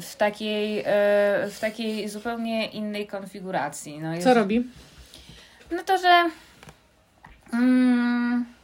w, 0.01 0.17
takiej, 0.17 0.81
e, 0.81 0.85
w 1.51 1.59
takiej 1.61 2.09
zupełnie 2.09 2.67
innej 2.67 3.07
konfiguracji. 3.07 4.01
No, 4.01 4.19
Co 4.19 4.35
robi? 4.35 4.67
no 5.71 5.83
to, 5.83 5.99
że. 5.99 6.31
Mm, 7.53 8.58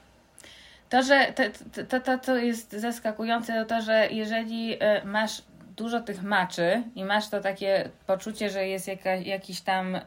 to, 0.94 1.02
że 1.02 1.32
to, 1.34 1.42
to, 1.74 1.84
to, 1.84 2.00
to, 2.00 2.18
to 2.18 2.36
jest 2.36 2.72
zaskakujące, 2.72 3.64
to, 3.68 3.82
że 3.82 4.08
jeżeli 4.10 4.76
e, 4.80 5.04
masz 5.04 5.42
dużo 5.76 6.00
tych 6.00 6.22
maczy 6.22 6.82
i 6.94 7.04
masz 7.04 7.28
to 7.28 7.40
takie 7.40 7.88
poczucie, 8.06 8.50
że 8.50 8.68
jest 8.68 8.88
jaka, 8.88 9.14
jakiś 9.14 9.60
tam 9.60 9.96
e, 9.96 10.00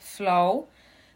flow, 0.00 0.64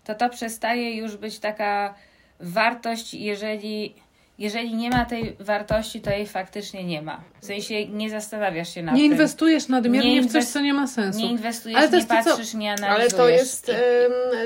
to 0.05 0.15
to 0.15 0.29
przestaje 0.29 0.97
już 0.97 1.17
być 1.17 1.39
taka 1.39 1.95
wartość, 2.41 3.15
jeżeli, 3.15 3.95
jeżeli 4.39 4.75
nie 4.75 4.91
ma 4.91 5.05
tej 5.05 5.37
wartości, 5.41 6.01
to 6.01 6.11
jej 6.11 6.27
faktycznie 6.27 6.85
nie 6.85 7.03
ma. 7.03 7.21
W 7.41 7.45
sensie 7.45 7.87
nie 7.87 8.11
zastanawiasz 8.11 8.75
się 8.75 8.83
nad 8.83 8.95
Nie 8.95 9.03
tym. 9.03 9.13
inwestujesz 9.13 9.69
nadmiernie 9.69 10.15
Nie 10.15 10.23
w 10.23 10.33
coś, 10.33 10.43
inwest- 10.45 10.53
co 10.53 10.61
nie 10.61 10.75
ma 10.75 10.87
sensu. 10.87 11.19
Nie 11.21 11.31
inwestujesz, 11.31 11.79
Ale 11.79 11.89
to 11.89 11.97
nie 11.97 12.05
to, 12.05 12.23
co- 12.25 12.31
patrzysz, 12.31 12.55
nie 12.55 12.73
analizujesz. 12.73 13.13
Ale 13.15 13.23
to 13.23 13.29
jest 13.29 13.73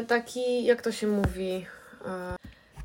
taki, 0.09 0.64
jak 0.64 0.83
to 0.83 0.93
się 0.93 1.07
mówi, 1.07 1.66
e, 2.07 2.38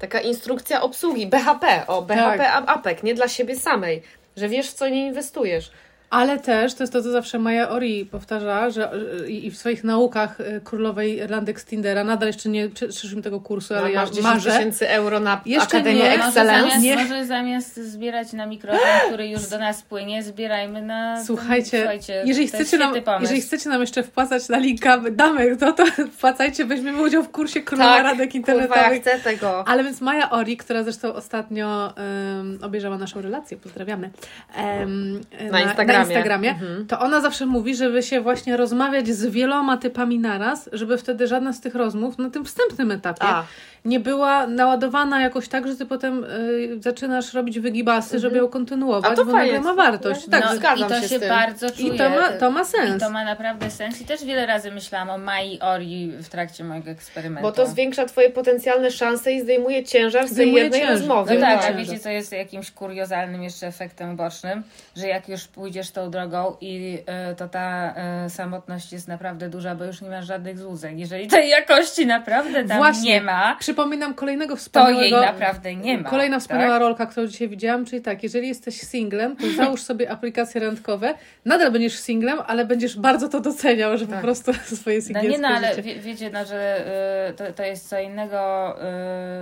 taka 0.03 0.19
instrukcja 0.19 0.81
obsługi, 0.81 1.27
BHP, 1.27 1.87
o 1.87 2.01
BHP 2.01 2.37
Tak. 2.37 2.63
APEK, 2.67 3.03
nie 3.03 3.13
dla 3.13 3.27
siebie 3.27 3.55
samej, 3.55 4.01
że 4.37 4.49
wiesz 4.49 4.69
w 4.69 4.73
co 4.73 4.89
nie 4.89 5.07
inwestujesz. 5.07 5.71
Ale 6.13 6.39
też, 6.39 6.73
to 6.73 6.83
jest 6.83 6.93
to, 6.93 7.01
co 7.01 7.11
zawsze 7.11 7.39
Maja 7.39 7.69
Ori 7.69 8.05
powtarza, 8.05 8.69
że 8.69 8.89
że- 9.19 9.29
i 9.31 9.51
w 9.51 9.57
swoich 9.57 9.83
naukach 9.83 10.39
y, 10.39 10.61
królowej 10.63 11.17
Irlandek 11.17 11.59
z 11.59 11.65
Tindera, 11.65 12.03
nadal 12.03 12.27
jeszcze 12.27 12.49
nie 12.49 12.69
prze- 12.69 12.87
przeszliśmy 12.87 13.21
tego 13.21 13.39
kursu, 13.41 13.73
ale 13.73 13.83
No, 13.83 13.89
ja 13.89 14.01
masz 14.01 14.09
10 14.09 14.23
marzę. 14.23 14.51
tysięcy 14.51 14.89
euro 14.89 15.19
na 15.19 15.41
Jeszcze 15.45 15.77
Akademię 15.77 15.95
nie. 15.95 16.09
Może 16.17 16.27
Excellence. 16.27 16.59
zamiast, 16.61 16.81
Nie. 16.83 16.95
może 16.95 17.25
zamiast 17.25 17.75
zbierać 17.75 18.33
na 18.33 18.45
mikrofon, 18.45 18.79
który 19.07 19.27
już 19.27 19.47
do 19.49 19.59
nas 19.59 19.81
płynie, 19.81 20.23
zbierajmy 20.23 20.81
na. 20.81 21.23
Słuchajcie, 21.25 21.77
słuchajcie 21.79 22.23
jeżeli, 22.25 22.47
chcecie 22.47 22.77
nam, 22.77 22.93
jeżeli 23.21 23.41
chcecie 23.41 23.69
nam 23.69 23.81
jeszcze 23.81 24.03
wpłacać 24.03 24.49
na 24.49 24.57
linka, 24.57 25.01
damy 25.11 25.57
to, 25.57 25.73
to 25.73 25.85
wpłacajcie, 26.17 26.65
weźmiemy 26.65 27.01
udział 27.01 27.23
w 27.23 27.29
kursie 27.29 27.61
Królowa 27.61 27.89
Tak, 27.95 28.03
Radek 28.03 28.31
kurwa, 28.31 28.51
ja 28.53 28.59
Internetowych. 28.59 29.01
chcę 29.01 29.19
tego. 29.19 29.67
Ale 29.67 29.83
więc 29.83 30.01
Maja 30.01 30.29
Ori, 30.29 30.57
która 30.57 30.83
zresztą 30.83 31.13
ostatnio 31.13 31.93
um, 32.37 32.59
obejrzała 32.61 32.97
naszą 32.97 33.21
relację, 33.21 33.57
pozdrawiamy, 33.57 34.09
em, 34.55 35.21
Na 35.51 35.61
Instagramie. 35.61 35.99
na 35.99 36.02
Instagramie 36.09 36.49
Mhm. 36.49 36.87
to 36.87 36.99
ona 36.99 37.21
zawsze 37.21 37.45
mówi, 37.45 37.75
żeby 37.75 38.03
się 38.03 38.21
właśnie 38.21 38.57
rozmawiać 38.57 39.07
z 39.07 39.25
wieloma 39.25 39.77
typami 39.77 40.19
naraz, 40.19 40.69
żeby 40.73 40.97
wtedy 40.97 41.27
żadna 41.27 41.53
z 41.53 41.61
tych 41.61 41.75
rozmów 41.75 42.17
na 42.17 42.29
tym 42.29 42.45
wstępnym 42.45 42.91
etapie 42.91 43.23
A, 43.25 43.43
nie 43.85 43.99
była 43.99 44.47
naładowana 44.47 45.21
jakoś 45.21 45.47
tak, 45.47 45.67
że 45.67 45.75
ty 45.75 45.85
potem 45.85 46.23
y, 46.23 46.77
zaczynasz 46.81 47.33
robić 47.33 47.59
wygibasy, 47.59 48.19
żeby 48.19 48.37
ją 48.37 48.47
kontynuować, 48.47 49.09
Mhm. 49.09 49.13
A 49.13 49.17
to 49.17 49.25
bo 49.25 49.31
fajnie. 49.31 49.53
nagle 49.53 49.69
ma 49.75 49.83
wartość. 49.83 50.27
No, 50.27 50.31
Tak, 50.31 50.49
no, 50.49 50.55
zgadzam 50.55 50.87
I 50.87 50.89
to 50.91 51.01
się 51.01 51.07
się, 51.09 51.17
z 51.17 51.19
tym. 51.19 51.29
bardzo 51.29 51.71
czuje. 51.71 51.93
I 51.93 51.97
to 51.97 52.09
ma, 52.09 52.29
to 52.29 52.51
ma 52.51 52.63
sens. 52.65 52.97
I 52.97 52.99
to 52.99 53.09
ma 53.09 53.23
naprawdę 53.25 53.69
sens. 53.69 54.01
I 54.01 54.05
też 54.05 54.23
wiele 54.25 54.45
razy 54.45 54.71
myślałam 54.71 55.09
o 55.09 55.17
Mai 55.17 55.59
Ori 55.59 56.11
w 56.11 56.29
trakcie 56.29 56.63
mojego 56.63 56.91
eksperymentu. 56.91 57.41
bo 57.49 57.51
to 57.51 57.67
zwiększa 57.67 58.05
Twoje 58.05 58.29
potencjalne 58.29 58.91
szanse 58.91 59.31
i 59.33 59.41
zdejmuje 59.41 59.83
ciężar 59.83 60.27
z 60.27 60.35
tej 60.35 60.53
jednej 60.53 60.81
ciężar. 60.81 60.97
rozmowy. 60.97 61.33
No 61.35 61.41
tak, 61.41 61.59
a 61.59 61.61
tak. 61.61 61.77
wiecie, 61.77 61.99
co 61.99 62.09
jest 62.09 62.31
jakimś 62.31 62.71
kuriozalnym 62.71 63.43
jeszcze 63.43 63.67
efektem 63.67 64.15
bocznym, 64.15 64.63
że 64.95 65.07
jak 65.07 65.29
już 65.29 65.47
pójdziesz 65.47 65.91
tą 65.91 66.11
drogą 66.11 66.55
i 66.61 66.97
y, 67.31 67.35
to 67.35 67.47
ta 67.47 67.93
y, 68.25 68.29
samotność 68.29 68.91
jest 68.93 69.07
naprawdę 69.07 69.49
duża, 69.49 69.75
bo 69.75 69.83
już 69.85 70.01
nie 70.01 70.09
masz 70.09 70.25
żadnych 70.25 70.59
złudzeń. 70.59 70.99
Jeżeli 70.99 71.27
tej 71.27 71.49
jakości 71.49 72.05
naprawdę 72.05 72.63
tam 72.65 72.77
Właśnie. 72.77 73.11
nie 73.13 73.21
ma, 73.21 73.55
Przypominam 73.73 74.13
kolejnego 74.13 74.53
to 74.53 74.61
wspaniałego... 74.61 75.01
jej 75.01 75.11
naprawdę 75.11 75.75
nie 75.75 75.97
ma. 75.97 76.09
Kolejna 76.09 76.39
wspaniała 76.39 76.71
tak? 76.71 76.81
rolka, 76.81 77.05
którą 77.05 77.27
dzisiaj 77.27 77.49
widziałam, 77.49 77.85
czyli 77.85 78.01
tak, 78.01 78.23
jeżeli 78.23 78.47
jesteś 78.47 78.75
singlem, 78.81 79.35
to 79.35 79.49
załóż 79.57 79.81
sobie 79.81 80.11
aplikacje 80.11 80.61
randkowe, 80.61 81.13
nadal 81.45 81.71
będziesz 81.71 81.99
singlem, 81.99 82.39
ale 82.47 82.65
będziesz 82.65 82.97
bardzo 82.97 83.29
to 83.29 83.39
doceniał, 83.39 83.97
że 83.97 84.05
po 84.05 84.11
Tak. 84.11 84.21
prostu 84.21 84.53
swoje 84.75 84.97
No 84.97 85.03
singielskie 85.03 85.31
nie, 85.31 85.37
no 85.37 85.47
ale 85.47 85.81
wie, 85.81 85.95
wiecie, 85.95 86.29
no, 86.29 86.45
że 86.45 86.85
y, 87.29 87.33
to, 87.33 87.53
to 87.53 87.63
jest 87.63 87.89
co 87.89 87.99
innego, 87.99 88.75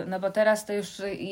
y, 0.03 0.05
no 0.07 0.19
bo 0.19 0.31
teraz 0.31 0.65
to 0.65 0.73
już 0.73 0.87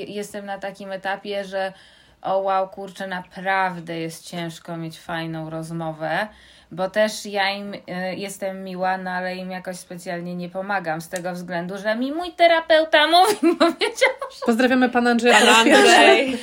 jestem 0.08 0.46
na 0.46 0.58
takim 0.58 0.92
etapie, 0.92 1.46
że 1.46 1.74
o 2.22 2.38
wow, 2.38 2.70
kurczę, 2.70 3.08
naprawdę 3.08 4.00
jest 4.00 4.30
ciężko 4.30 4.78
mieć 4.78 5.00
fajną 5.00 5.50
rozmowę, 5.50 6.28
bo 6.72 6.90
też 6.90 7.26
ja 7.26 7.52
im 7.52 7.74
y, 7.74 7.80
jestem 8.16 8.64
miła, 8.64 8.98
no 8.98 9.12
ale 9.12 9.36
im 9.36 9.52
jakoś 9.52 9.78
specjalnie 9.78 10.36
nie 10.36 10.50
pomagam 10.50 11.02
z 11.02 11.10
tego 11.10 11.34
względu, 11.34 11.78
że 11.78 11.96
mi 11.96 12.12
mój 12.12 12.32
terapeuta 12.32 13.08
mówi, 13.08 13.36
powiedział, 13.60 14.10
Pozdrawiamy 14.46 14.90
pana 14.90 15.12
Andrzeja. 15.12 15.40
Pan. 15.40 15.74
Andrzej. 15.74 16.38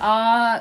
O 0.00 0.54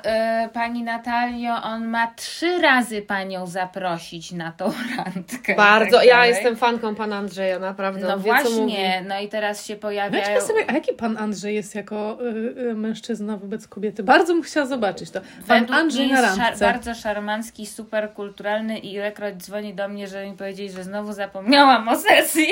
y, 0.46 0.50
pani 0.54 0.84
Natalio, 0.84 1.54
on 1.64 1.88
ma 1.88 2.08
trzy 2.16 2.62
razy 2.62 3.02
panią 3.02 3.48
zaprosić 3.48 4.32
na 4.32 4.52
tą 4.52 4.72
randkę. 4.98 5.56
Bardzo, 5.56 5.98
tak 5.98 6.06
ja 6.06 6.26
jestem 6.26 6.56
fanką 6.56 6.96
Pana 6.96 7.18
Andrzeja, 7.18 7.60
naprawdę. 7.60 8.08
No 8.08 8.20
wie, 8.20 8.32
co 8.44 8.50
mówi. 8.50 8.62
właśnie, 8.62 9.04
no 9.08 9.20
i 9.20 9.28
teraz 9.30 9.66
się 9.66 9.76
pojawiają... 9.76 10.26
Weźmy 10.26 10.42
sobie, 10.42 10.66
a 10.68 10.74
jaki 10.74 10.94
pan 10.94 11.18
Andrzej 11.18 11.56
jest 11.56 11.76
jako 11.76 12.18
y, 12.22 12.26
y, 12.72 12.76
mężczyzna 12.76 13.38
wobec 13.38 13.68
kobiety? 13.68 14.04
Bardzo 14.04 14.34
bym 14.34 14.44
chciała 14.44 14.66
zobaczyć 14.66 15.12
to. 15.12 15.22
Pan 15.48 15.60
Według 15.60 15.80
Andrzej 15.80 16.12
na 16.12 16.22
jest 16.22 16.38
szar- 16.38 16.40
randce. 16.46 16.66
bardzo 16.66 16.96
szarmancki, 16.96 17.66
super 17.66 18.14
kulturalny 18.14 18.80
i 18.80 18.94
ilekroć 18.94 19.36
dzwoni 19.36 19.74
do 19.74 19.88
mnie, 19.88 20.08
żeby 20.08 20.26
mi 20.30 20.38
powiedzieć, 20.38 20.72
że 20.74 20.84
znowu 20.84 21.14
zapomniałam 21.14 21.88
o 21.88 21.96
sesji. 21.96 22.48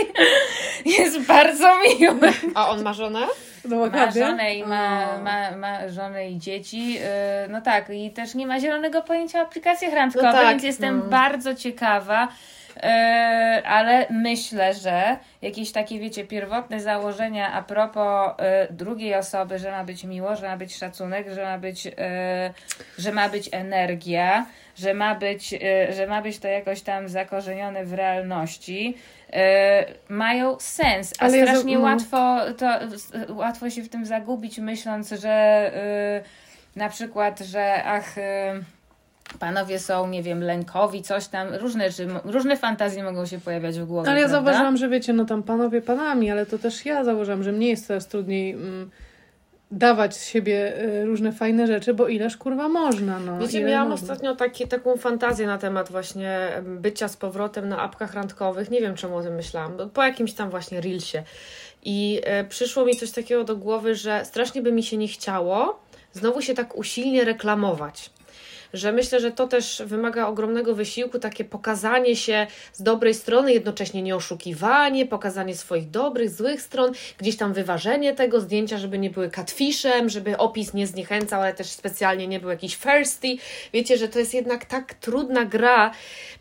Jest 1.00 1.22
bardzo 1.22 1.68
miły. 2.00 2.32
A 2.56 2.70
on 2.70 2.84
ma 2.84 2.94
żonę? 2.94 3.20
No, 3.68 3.86
ma 3.86 4.12
żonę 4.12 4.56
i 4.56 4.64
ma, 4.66 5.18
ma, 5.24 5.52
ma 5.52 5.90
żonę 5.90 6.30
i 6.30 6.38
dzieci. 6.40 6.94
Yy, 6.94 7.02
No 7.50 7.62
tak, 7.62 7.90
i 7.90 8.12
też 8.12 8.36
nie 8.36 8.48
ma 8.48 8.60
zielonego 8.60 9.02
pojęcia 9.02 9.40
o 9.40 9.42
aplikacjach 9.42 9.94
randkowych, 9.94 10.28
No 10.28 10.34
tak, 10.34 10.50
więc 10.50 10.64
jestem 10.64 10.98
no. 11.00 11.06
bardzo 11.06 11.56
ciekawa. 11.56 12.28
Yy, 12.84 13.68
ale 13.68 14.06
myślę, 14.10 14.74
że 14.74 15.18
jakieś 15.42 15.72
takie, 15.72 16.00
wiecie, 16.00 16.26
pierwotne 16.26 16.80
założenia 16.80 17.54
a 17.54 17.62
propos 17.64 18.32
yy, 18.40 18.76
drugiej 18.76 19.16
osoby, 19.16 19.60
że 19.60 19.72
ma 19.72 19.84
być 19.84 20.04
miło, 20.04 20.36
że 20.36 20.48
ma 20.48 20.58
być 20.58 20.78
szacunek, 20.78 21.34
że 21.34 21.44
ma 21.44 21.58
być, 21.58 21.86
yy, 21.86 21.94
że 22.98 23.12
ma 23.12 23.30
być 23.30 23.50
energia, 23.52 24.46
że 24.76 24.94
ma 24.94 25.16
być, 25.16 25.56
że 25.90 26.08
ma 26.08 26.22
być 26.22 26.40
to 26.40 26.48
jakoś 26.48 26.82
tam 26.82 27.10
zakorzenione 27.10 27.86
w 27.86 27.94
realności, 27.94 28.98
mają 30.10 30.60
sens. 30.60 31.14
A 31.20 31.24
Ale 31.24 31.38
ja 31.38 31.46
strasznie 31.46 31.78
no. 31.78 31.84
łatwo, 31.84 32.38
to, 32.58 32.80
łatwo 33.34 33.70
się 33.70 33.84
w 33.84 33.90
tym 33.90 34.06
zagubić, 34.06 34.60
myśląc, 34.60 35.10
że 35.10 35.72
yy, 36.76 36.80
na 36.80 36.90
przykład, 36.90 37.40
że 37.40 37.84
ach. 37.84 38.18
Yy, 38.18 38.24
Panowie 39.40 39.80
są, 39.80 40.08
nie 40.08 40.24
wiem, 40.24 40.44
lękowi, 40.44 41.04
coś 41.04 41.28
tam, 41.28 41.48
różne, 41.54 41.90
czy, 41.90 42.08
różne 42.24 42.58
fantazje 42.58 43.04
mogą 43.04 43.26
się 43.26 43.40
pojawiać 43.40 43.80
w 43.80 43.86
głowie. 43.86 44.10
Ale 44.10 44.20
ja 44.20 44.28
prawda? 44.28 44.46
zauważyłam, 44.46 44.78
że 44.78 44.90
wiecie, 44.90 45.14
no 45.14 45.26
tam 45.26 45.44
panowie 45.44 45.82
panami, 45.82 46.32
ale 46.32 46.46
to 46.46 46.60
też 46.60 46.86
ja 46.86 47.04
zauważyłam, 47.04 47.44
że 47.44 47.52
mnie 47.52 47.68
jest 47.70 47.88
coraz 47.88 48.08
trudniej 48.08 48.52
mm, 48.52 48.90
dawać 49.72 50.16
z 50.16 50.26
siebie 50.26 50.82
y, 50.82 51.06
różne 51.06 51.32
fajne 51.32 51.68
rzeczy, 51.68 51.94
bo 51.94 52.08
ileż 52.08 52.38
kurwa 52.38 52.70
można, 52.70 53.20
no. 53.20 53.40
Wiecie, 53.40 53.64
miałam 53.64 53.90
można. 53.90 54.04
ostatnio 54.04 54.36
taki, 54.36 54.68
taką 54.68 54.98
fantazję 54.98 55.48
na 55.48 55.58
temat 55.58 55.92
właśnie 55.92 56.50
bycia 56.64 57.08
z 57.08 57.18
powrotem 57.18 57.70
na 57.70 57.82
apkach 57.82 58.14
randkowych. 58.14 58.72
Nie 58.72 58.82
wiem, 58.82 58.96
czemu 58.96 59.16
o 59.16 59.24
tym 59.24 59.36
myślałam. 59.36 59.78
bo 59.78 59.88
Po 59.88 60.04
jakimś 60.04 60.34
tam 60.34 60.50
właśnie 60.50 60.82
reelsie. 60.82 61.24
I 61.84 62.22
e, 62.24 62.44
przyszło 62.44 62.86
mi 62.86 62.96
coś 62.96 63.12
takiego 63.12 63.44
do 63.44 63.56
głowy, 63.56 63.96
że 63.96 64.26
strasznie 64.26 64.62
by 64.62 64.72
mi 64.72 64.84
się 64.84 64.98
nie 64.98 65.08
chciało 65.08 65.88
znowu 66.18 66.42
się 66.42 66.54
tak 66.54 66.78
usilnie 66.78 67.26
reklamować. 67.26 68.10
Że 68.74 68.92
myślę, 68.92 69.20
że 69.20 69.32
to 69.32 69.48
też 69.48 69.82
wymaga 69.86 70.28
ogromnego 70.28 70.76
wysiłku, 70.76 71.20
takie 71.20 71.46
pokazanie 71.46 72.16
się 72.16 72.48
z 72.74 72.82
dobrej 72.82 73.14
strony, 73.14 73.54
jednocześnie 73.54 74.02
nie 74.02 74.16
oszukiwanie, 74.16 75.06
pokazanie 75.06 75.56
swoich 75.56 75.90
dobrych, 75.90 76.30
złych 76.30 76.62
stron, 76.62 76.92
gdzieś 77.18 77.38
tam 77.38 77.54
wyważenie 77.54 78.14
tego 78.14 78.42
zdjęcia, 78.42 78.78
żeby 78.78 78.98
nie 78.98 79.10
były 79.10 79.30
catfishem, 79.30 80.10
żeby 80.10 80.38
opis 80.38 80.74
nie 80.74 80.88
zniechęcał, 80.88 81.42
ale 81.42 81.54
też 81.54 81.68
specjalnie 81.68 82.28
nie 82.28 82.40
był 82.40 82.50
jakiś 82.50 82.78
thirsty. 82.78 83.28
Wiecie, 83.74 83.98
że 83.98 84.08
to 84.08 84.20
jest 84.20 84.34
jednak 84.34 84.66
tak 84.66 84.94
trudna 84.94 85.46
gra 85.46 85.92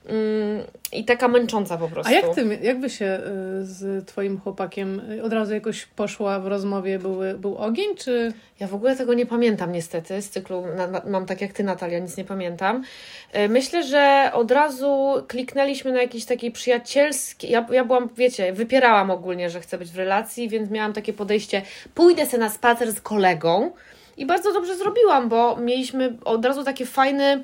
mm, 0.06 0.64
i 0.92 1.04
taka 1.04 1.28
męcząca 1.28 1.78
po 1.78 1.88
prostu. 1.88 2.12
A 2.12 2.14
jak 2.14 2.34
ty, 2.34 2.58
jak 2.62 2.80
by 2.80 2.90
się 2.90 3.04
y, 3.04 3.66
z 3.66 4.06
twoim 4.06 4.40
chłopakiem 4.40 5.12
y, 5.12 5.22
od 5.22 5.32
razu 5.32 5.54
jakoś 5.54 5.86
poszła 5.86 6.40
w 6.40 6.46
rozmowie, 6.46 6.98
były, 6.98 7.34
był 7.34 7.56
ogień, 7.56 7.96
czy... 7.96 8.32
Ja 8.60 8.66
w 8.66 8.74
ogóle 8.74 8.96
tego 8.96 9.14
nie 9.14 9.26
pamiętam 9.26 9.72
niestety 9.72 10.22
z 10.22 10.30
cyklu. 10.30 10.66
Na, 10.76 10.86
na, 10.86 11.02
mam 11.06 11.26
tak 11.26 11.40
jak 11.40 11.52
ty, 11.52 11.64
Natalia, 11.64 11.98
nic 11.98 12.15
nie 12.16 12.24
pamiętam. 12.24 12.84
E, 13.32 13.48
Myślę, 13.48 13.82
że 13.82 14.30
od 14.34 14.50
razu 14.50 15.14
kliknęliśmy 15.28 15.92
na 15.92 16.02
jakiś 16.02 16.24
taki 16.24 16.50
przyjacielski. 16.50 17.50
Ja, 17.50 17.66
ja 17.70 17.84
byłam, 17.84 18.08
wiecie, 18.16 18.52
wypierałam 18.52 19.10
ogólnie, 19.10 19.50
że 19.50 19.60
chcę 19.60 19.78
być 19.78 19.90
w 19.90 19.96
relacji, 19.96 20.48
więc 20.48 20.70
miałam 20.70 20.92
takie 20.92 21.12
podejście: 21.12 21.62
pójdę 21.94 22.26
sobie 22.26 22.38
na 22.38 22.50
spacer 22.50 22.92
z 22.92 23.00
kolegą. 23.00 23.72
I 24.16 24.26
bardzo 24.26 24.52
dobrze 24.52 24.76
zrobiłam, 24.76 25.28
bo 25.28 25.56
mieliśmy 25.56 26.16
od 26.24 26.44
razu 26.44 26.64
takie 26.64 26.86
fajne, 26.86 27.42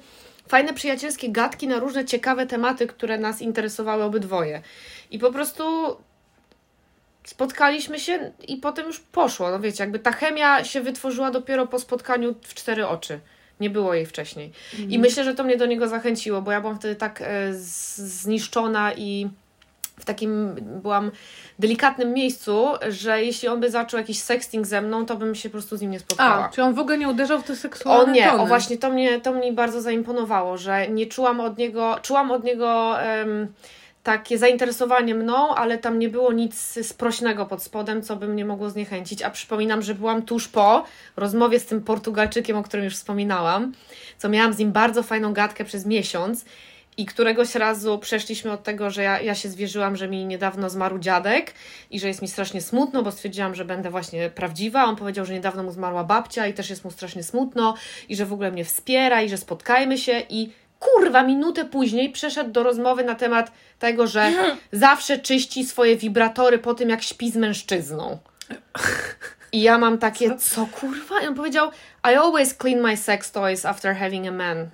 fajne 0.48 0.74
przyjacielskie 0.74 1.30
gadki 1.30 1.68
na 1.68 1.78
różne 1.78 2.04
ciekawe 2.04 2.46
tematy, 2.46 2.86
które 2.86 3.18
nas 3.18 3.42
interesowały 3.42 4.04
obydwoje. 4.04 4.62
I 5.10 5.18
po 5.18 5.32
prostu 5.32 5.64
spotkaliśmy 7.24 8.00
się 8.00 8.32
i 8.48 8.56
potem 8.56 8.86
już 8.86 9.00
poszło. 9.00 9.50
No 9.50 9.60
wiecie, 9.60 9.84
jakby 9.84 9.98
ta 9.98 10.12
chemia 10.12 10.64
się 10.64 10.80
wytworzyła 10.80 11.30
dopiero 11.30 11.66
po 11.66 11.78
spotkaniu 11.78 12.34
w 12.42 12.54
cztery 12.54 12.86
oczy. 12.86 13.20
Nie 13.60 13.70
było 13.70 13.94
jej 13.94 14.06
wcześniej. 14.06 14.52
I 14.88 14.98
myślę, 14.98 15.24
że 15.24 15.34
to 15.34 15.44
mnie 15.44 15.56
do 15.56 15.66
niego 15.66 15.88
zachęciło, 15.88 16.42
bo 16.42 16.52
ja 16.52 16.60
byłam 16.60 16.76
wtedy 16.78 16.96
tak 16.96 17.22
e, 17.22 17.52
zniszczona 17.54 18.92
i 18.94 19.28
w 20.00 20.04
takim 20.04 20.54
byłam 20.82 21.10
delikatnym 21.58 22.12
miejscu, 22.12 22.66
że 22.88 23.24
jeśli 23.24 23.48
on 23.48 23.60
by 23.60 23.70
zaczął 23.70 24.00
jakiś 24.00 24.18
sexting 24.22 24.66
ze 24.66 24.82
mną, 24.82 25.06
to 25.06 25.16
bym 25.16 25.34
się 25.34 25.48
po 25.48 25.52
prostu 25.52 25.76
z 25.76 25.80
nim 25.80 25.90
nie 25.90 26.00
spotkała. 26.00 26.44
A, 26.44 26.48
czy 26.48 26.62
on 26.62 26.74
w 26.74 26.78
ogóle 26.78 26.98
nie 26.98 27.08
uderzał 27.08 27.40
w 27.40 27.44
te 27.44 27.56
seksualne 27.56 28.12
O 28.12 28.14
nie, 28.14 28.26
tony? 28.26 28.42
o 28.42 28.46
właśnie 28.46 28.78
to 28.78 28.90
mnie, 28.90 29.20
to 29.20 29.32
mnie 29.32 29.52
bardzo 29.52 29.80
zaimponowało, 29.80 30.58
że 30.58 30.88
nie 30.88 31.06
czułam 31.06 31.40
od 31.40 31.58
niego, 31.58 31.98
czułam 32.02 32.30
od 32.30 32.44
niego 32.44 33.00
em, 33.00 33.52
takie 34.02 34.38
zainteresowanie 34.38 35.14
mną, 35.14 35.54
ale 35.54 35.78
tam 35.78 35.98
nie 35.98 36.08
było 36.08 36.32
nic 36.32 36.78
sprośnego 36.86 37.46
pod 37.46 37.62
spodem, 37.62 38.02
co 38.02 38.16
by 38.16 38.28
mnie 38.28 38.44
mogło 38.44 38.70
zniechęcić. 38.70 39.22
A 39.22 39.30
przypominam, 39.30 39.82
że 39.82 39.94
byłam 39.94 40.22
tuż 40.22 40.48
po 40.48 40.84
rozmowie 41.16 41.60
z 41.60 41.66
tym 41.66 41.82
Portugalczykiem, 41.82 42.56
o 42.56 42.62
którym 42.62 42.84
już 42.84 42.94
wspominałam, 42.94 43.72
co 44.18 44.28
miałam 44.28 44.52
z 44.52 44.58
nim 44.58 44.72
bardzo 44.72 45.02
fajną 45.02 45.32
gadkę 45.32 45.64
przez 45.64 45.86
miesiąc. 45.86 46.44
I 46.96 47.06
któregoś 47.06 47.54
razu 47.54 47.98
przeszliśmy 47.98 48.52
od 48.52 48.62
tego, 48.62 48.90
że 48.90 49.02
ja, 49.02 49.20
ja 49.20 49.34
się 49.34 49.48
zwierzyłam, 49.48 49.96
że 49.96 50.08
mi 50.08 50.26
niedawno 50.26 50.70
zmarł 50.70 50.98
dziadek 50.98 51.54
i 51.90 52.00
że 52.00 52.08
jest 52.08 52.22
mi 52.22 52.28
strasznie 52.28 52.60
smutno, 52.60 53.02
bo 53.02 53.12
stwierdziłam, 53.12 53.54
że 53.54 53.64
będę 53.64 53.90
właśnie 53.90 54.30
prawdziwa. 54.30 54.84
On 54.84 54.96
powiedział, 54.96 55.24
że 55.24 55.32
niedawno 55.32 55.62
mu 55.62 55.70
zmarła 55.70 56.04
babcia 56.04 56.46
i 56.46 56.54
też 56.54 56.70
jest 56.70 56.84
mu 56.84 56.90
strasznie 56.90 57.22
smutno 57.22 57.74
i 58.08 58.16
że 58.16 58.26
w 58.26 58.32
ogóle 58.32 58.50
mnie 58.50 58.64
wspiera 58.64 59.22
i 59.22 59.28
że 59.28 59.36
spotkajmy 59.38 59.98
się 59.98 60.22
i 60.28 60.50
kurwa, 60.82 61.22
minutę 61.22 61.64
później 61.64 62.10
przeszedł 62.10 62.50
do 62.50 62.62
rozmowy 62.62 63.04
na 63.04 63.14
temat 63.14 63.52
tego, 63.78 64.06
że 64.06 64.30
zawsze 64.72 65.18
czyści 65.18 65.64
swoje 65.64 65.96
wibratory 65.96 66.58
po 66.58 66.74
tym, 66.74 66.88
jak 66.88 67.02
śpi 67.02 67.30
z 67.30 67.36
mężczyzną. 67.36 68.18
I 69.52 69.62
ja 69.62 69.78
mam 69.78 69.98
takie, 69.98 70.36
co 70.36 70.66
kurwa? 70.66 71.20
I 71.20 71.26
on 71.26 71.34
powiedział, 71.34 71.70
I 72.12 72.14
always 72.16 72.54
clean 72.58 72.80
my 72.80 72.96
sex 72.96 73.32
toys 73.32 73.64
after 73.66 73.96
having 73.96 74.26
a 74.28 74.30
man. 74.30 74.68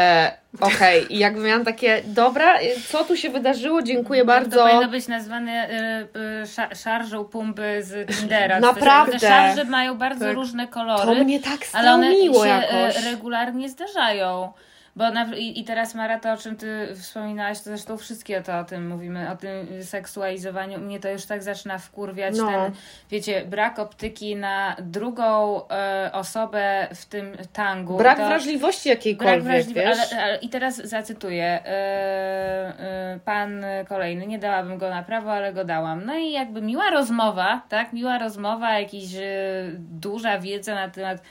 E, 0.00 0.32
Okej, 0.60 1.14
i 1.14 1.18
jakby 1.18 1.40
miałam 1.40 1.64
takie, 1.64 2.02
dobra, 2.04 2.58
co 2.88 3.04
tu 3.04 3.16
się 3.16 3.30
wydarzyło? 3.30 3.82
Dziękuję 3.82 4.24
bardzo. 4.24 4.56
To 4.56 4.66
powinno 4.66 4.88
być 4.88 5.08
nazwane 5.08 5.68
y, 5.70 6.18
y, 6.42 6.46
sza- 6.46 6.74
szarżą 6.84 7.24
pumpy 7.24 7.78
z 7.82 8.08
Tindera. 8.18 8.60
Naprawdę. 8.60 9.12
Te 9.12 9.18
szarże 9.28 9.64
mają 9.64 9.98
bardzo 9.98 10.24
Tak. 10.24 10.34
różne 10.34 10.66
To 10.66 10.72
kolory, 10.72 11.24
mnie 11.24 11.40
tak 11.40 11.58
ale 11.72 11.92
one 11.94 12.12
się 12.16 12.48
jakoś. 12.48 12.96
y, 13.06 13.10
regularnie 13.10 13.68
zdarzają. 13.68 14.52
Bo 14.96 15.10
na, 15.10 15.24
i, 15.36 15.60
I 15.60 15.64
teraz 15.64 15.94
Mara, 15.94 16.20
to 16.20 16.32
o 16.32 16.36
czym 16.36 16.56
ty 16.56 16.88
wspominałaś, 17.00 17.58
to 17.58 17.64
zresztą 17.64 17.96
wszystkie 17.96 18.42
to 18.42 18.58
o 18.58 18.64
tym 18.64 18.88
mówimy, 18.88 19.30
o 19.30 19.36
tym 19.36 19.82
seksualizowaniu. 19.84 20.78
Mnie 20.78 21.00
to 21.00 21.08
już 21.08 21.26
tak 21.26 21.42
zaczyna 21.42 21.78
wkurwiać 21.78 22.34
No. 22.36 22.46
ten, 22.50 22.72
wiecie, 23.10 23.44
brak 23.44 23.78
optyki 23.78 24.36
na 24.36 24.76
drugą 24.80 25.60
e, 25.68 26.10
osobę 26.12 26.88
w 26.94 27.04
tym 27.06 27.36
tangu. 27.52 27.96
Brak 27.96 28.18
to, 28.18 28.26
wrażliwości 28.26 28.88
Brak 28.88 28.96
jakiejkolwiek, 28.98 29.42
wrażliwości, 29.42 30.00
wiesz? 30.00 30.12
ale, 30.12 30.22
ale 30.24 30.36
i 30.38 30.48
teraz 30.48 30.76
zacytuję. 30.76 31.44
e, 31.44 31.68
e, 32.78 33.18
pan 33.24 33.64
kolejny, 33.88 34.26
nie 34.26 34.38
dałabym 34.38 34.78
go 34.78 34.90
na 34.90 35.02
prawo, 35.02 35.32
ale 35.32 35.52
go 35.52 35.64
dałam. 35.64 36.04
No 36.04 36.14
i 36.18 36.32
jakby 36.32 36.62
miła 36.62 36.90
rozmowa, 36.90 37.62
tak? 37.68 37.92
Miła 37.92 38.18
rozmowa, 38.18 38.78
jakaś 38.78 39.14
e, 39.14 39.22
duża 39.78 40.38
wiedza 40.38 40.74
na 40.74 40.88
temat 40.88 41.22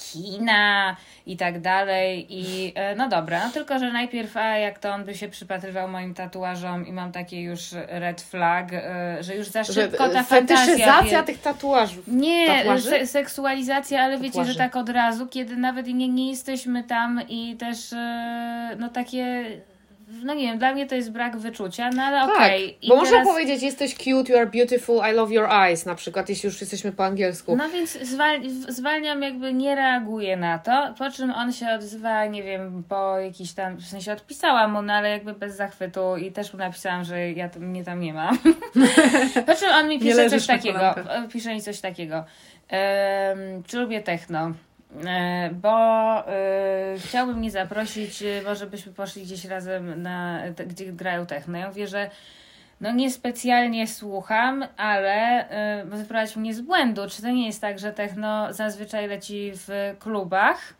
kina 0.00 0.96
i 1.26 1.36
tak 1.36 1.60
dalej 1.60 2.26
i 2.30 2.72
e, 2.74 2.96
no 2.96 3.08
dobra, 3.08 3.46
no 3.46 3.52
tylko, 3.52 3.78
że 3.78 3.92
najpierw 3.92 4.36
a 4.36 4.56
jak 4.58 4.78
to 4.78 4.90
on 4.90 5.04
by 5.04 5.14
się 5.14 5.28
przypatrywał 5.28 5.88
moim 5.88 6.14
tatuażom 6.14 6.86
i 6.86 6.92
mam 6.92 7.12
takie 7.12 7.42
już 7.42 7.60
red 7.88 8.20
flag, 8.20 8.72
e, 8.72 9.16
że 9.22 9.34
już 9.36 9.48
za 9.48 9.64
Że 9.64 9.72
szybko 9.72 10.08
ta 10.08 10.22
fantazja 10.22 11.02
wie- 11.02 11.22
tych 11.22 11.40
tatuażów. 11.40 12.04
nie, 12.06 12.46
Tatuaży? 12.46 12.90
se 12.90 13.06
seksualizacja, 13.06 14.02
ale 14.02 14.16
wiecie, 14.18 14.28
Tatuaży. 14.30 14.52
że 14.52 14.58
tak 14.58 14.76
od 14.76 14.88
razu, 14.88 15.26
kiedy 15.26 15.56
nawet 15.56 15.86
nie, 15.86 16.08
nie 16.08 16.30
jesteśmy 16.30 16.84
tam 16.84 17.20
i 17.28 17.56
też 17.56 17.92
e, 17.92 18.76
no 18.78 18.88
takie, 18.88 19.44
no 20.24 20.34
nie 20.34 20.42
wiem, 20.46 20.58
dla 20.58 20.72
mnie 20.74 20.86
to 20.86 20.94
jest 20.94 21.12
brak 21.12 21.36
wyczucia, 21.36 21.90
no 21.90 22.02
ale 22.02 22.26
Tak, 22.26 22.36
okej. 22.36 22.78
I 22.82 22.88
bo 22.88 22.96
można 22.96 23.12
teraz- 23.12 23.28
powiedzieć, 23.28 23.62
jesteś 23.62 23.94
cute, 23.94 24.32
you 24.32 24.38
are 24.38 24.46
beautiful, 24.46 25.00
I 25.10 25.14
love 25.14 25.32
your 25.34 25.50
eyes, 25.52 25.86
na 25.86 25.94
przykład, 25.94 26.28
jeśli 26.28 26.46
już 26.46 26.60
jesteśmy 26.60 26.92
po 26.92 27.04
angielsku. 27.04 27.56
No 27.56 27.68
więc 27.68 27.90
zwal 28.02 28.40
zwalniam, 28.68 29.22
jakby 29.22 29.52
nie 29.52 29.74
reaguję 29.74 30.36
na 30.36 30.58
to, 30.58 30.94
po 30.98 31.10
czym 31.10 31.30
on 31.30 31.52
się 31.52 31.68
odzywa, 31.70 32.26
nie 32.26 32.42
wiem, 32.42 32.84
po 32.88 33.18
jakiś 33.18 33.52
tam, 33.52 33.76
w 33.76 33.86
sensie 33.86 34.12
odpisałam 34.12 34.72
mu, 34.72 34.82
no 34.82 34.92
ale 34.92 35.10
jakby 35.10 35.32
bez 35.32 35.56
zachwytu 35.56 36.16
i 36.16 36.32
też 36.32 36.52
mu 36.52 36.58
napisałam, 36.58 37.04
że 37.04 37.32
ja 37.32 37.48
tam, 37.48 37.62
mnie 37.62 37.84
tam 37.84 38.00
nie 38.00 38.14
ma. 38.14 38.30
po 39.46 39.54
czym 39.54 39.68
on 39.74 39.88
mi 39.88 39.98
pisze 40.00 40.30
coś 40.30 40.46
takiego, 40.46 40.94
pisze 41.32 41.54
mi 41.54 41.62
coś 41.62 41.80
takiego, 41.80 42.24
em, 42.68 43.62
czy 43.66 43.78
lubię 43.78 44.00
techno? 44.02 44.52
E, 45.06 45.50
Bo 45.52 46.28
e, 46.28 46.94
chciałby 46.98 47.34
mnie 47.34 47.50
zaprosić, 47.50 48.22
e, 48.22 48.42
może 48.42 48.66
byśmy 48.66 48.92
poszli 48.92 49.22
gdzieś 49.22 49.44
razem 49.44 50.02
na, 50.02 50.42
gdzie 50.66 50.92
grają 50.92 51.26
techno. 51.26 51.58
Ja 51.58 51.68
mówię, 51.68 51.86
że 51.86 52.10
no 52.80 52.92
niespecjalnie 52.92 53.86
słucham, 53.86 54.64
ale 54.76 55.44
y, 55.82 55.84
wyprowadź 55.84 56.36
mnie 56.36 56.54
z 56.54 56.60
błędu. 56.60 57.02
Czy 57.08 57.22
to 57.22 57.28
nie 57.28 57.46
jest 57.46 57.60
tak, 57.60 57.78
że 57.78 57.92
techno 57.92 58.52
zazwyczaj 58.52 59.08
leci 59.08 59.52
w 59.54 59.96
klubach? 59.98 60.74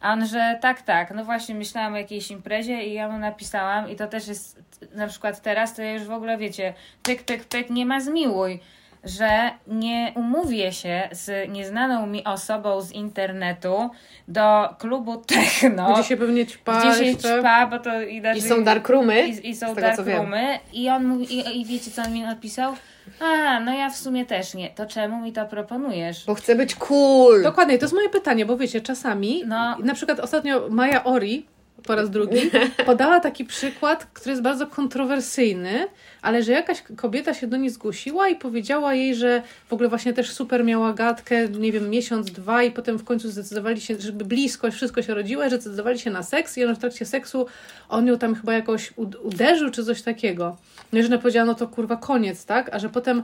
A 0.00 0.12
on, 0.12 0.26
że 0.26 0.58
tak, 0.60 0.82
tak. 0.82 1.10
No 1.14 1.24
właśnie 1.24 1.54
myślałam 1.54 1.94
o 1.94 1.96
jakiejś 1.96 2.30
imprezie 2.30 2.84
i 2.84 2.92
ja 2.92 3.08
mu 3.08 3.18
napisałam 3.18 3.90
i 3.90 3.96
to 3.96 4.06
też 4.06 4.28
jest 4.28 4.62
na 4.94 5.06
przykład 5.06 5.42
teraz, 5.42 5.74
to 5.74 5.82
ja 5.82 5.92
już 5.92 6.04
w 6.04 6.12
ogóle 6.12 6.38
wiecie, 6.38 6.74
pyk, 7.02 7.22
pyk, 7.22 7.44
pyk, 7.44 7.70
nie 7.70 7.86
ma 7.86 8.00
zmiłuj. 8.00 8.60
Że 9.04 9.50
nie 9.66 10.12
umówię 10.16 10.72
się 10.72 11.08
z 11.12 11.48
nieznaną 11.50 12.06
mi 12.06 12.24
osobą 12.24 12.80
z 12.80 12.92
internetu 12.92 13.90
do 14.28 14.68
klubu 14.78 15.16
techno. 15.16 15.92
Gdzie 15.94 16.04
się 16.04 16.16
pewnie 16.16 16.46
ćpa 16.46 16.80
gdzie 16.80 16.94
się 16.98 17.04
jeszcze. 17.04 17.38
ćpa, 17.40 17.66
bo 17.66 17.78
to 17.78 18.02
i, 18.02 18.22
I 18.36 18.42
są 18.42 18.64
darkroomy. 18.64 19.28
i, 19.28 19.48
i 19.48 19.56
są 19.56 19.74
darkroomy. 19.74 20.58
I 20.72 20.88
on 20.88 21.04
mówi, 21.06 21.34
i, 21.38 21.60
i 21.60 21.64
wiecie 21.64 21.90
co 21.90 22.02
on 22.02 22.12
mi 22.12 22.22
napisał? 22.22 22.74
A, 23.20 23.60
no 23.60 23.74
ja 23.74 23.90
w 23.90 23.96
sumie 23.96 24.26
też 24.26 24.54
nie. 24.54 24.70
To 24.70 24.86
czemu 24.86 25.20
mi 25.20 25.32
to 25.32 25.46
proponujesz? 25.46 26.24
Bo 26.26 26.34
chcę 26.34 26.54
być 26.54 26.74
cool. 26.74 27.42
Dokładnie, 27.42 27.78
to 27.78 27.84
jest 27.84 27.94
moje 27.94 28.08
pytanie, 28.08 28.46
bo 28.46 28.56
wiecie, 28.56 28.80
czasami, 28.80 29.42
No. 29.46 29.76
na 29.78 29.94
przykład 29.94 30.20
ostatnio 30.20 30.68
Maja 30.70 31.04
Ori, 31.04 31.46
po 31.86 31.94
raz 31.94 32.10
drugi, 32.10 32.50
podała 32.86 33.20
taki 33.20 33.44
przykład, 33.44 34.06
który 34.12 34.30
jest 34.30 34.42
bardzo 34.42 34.66
kontrowersyjny, 34.66 35.86
ale 36.22 36.42
że 36.42 36.52
jakaś 36.52 36.82
kobieta 36.96 37.34
się 37.34 37.46
do 37.46 37.56
niej 37.56 37.70
zgłosiła 37.70 38.28
i 38.28 38.36
powiedziała 38.36 38.94
jej, 38.94 39.14
że 39.14 39.42
w 39.68 39.72
ogóle 39.72 39.88
właśnie 39.88 40.12
też 40.12 40.32
super 40.32 40.64
miała 40.64 40.92
gadkę, 40.92 41.48
nie 41.48 41.72
wiem, 41.72 41.90
miesiąc, 41.90 42.30
dwa 42.30 42.62
i 42.62 42.70
potem 42.70 42.98
w 42.98 43.04
końcu 43.04 43.30
zdecydowali 43.30 43.80
się, 43.80 44.00
żeby 44.00 44.24
blisko 44.24 44.70
wszystko 44.70 45.02
się 45.02 45.14
rodziło, 45.14 45.42
że 45.42 45.48
zdecydowali 45.48 45.98
się 45.98 46.10
na 46.10 46.22
seks 46.22 46.58
i 46.58 46.64
ona 46.64 46.74
w 46.74 46.78
trakcie 46.78 47.06
seksu 47.06 47.46
on 47.88 48.06
ją 48.06 48.18
tam 48.18 48.34
chyba 48.34 48.52
jakoś 48.52 48.92
ud- 48.96 49.16
uderzył 49.22 49.70
czy 49.70 49.84
coś 49.84 50.02
takiego. 50.02 50.56
No 50.92 50.98
i 50.98 51.02
że 51.02 51.08
ona 51.08 51.18
powiedziała, 51.18 51.46
no 51.46 51.54
to 51.54 51.68
kurwa 51.68 51.96
koniec, 51.96 52.44
tak? 52.44 52.74
A 52.74 52.78
że 52.78 52.88
potem 52.88 53.22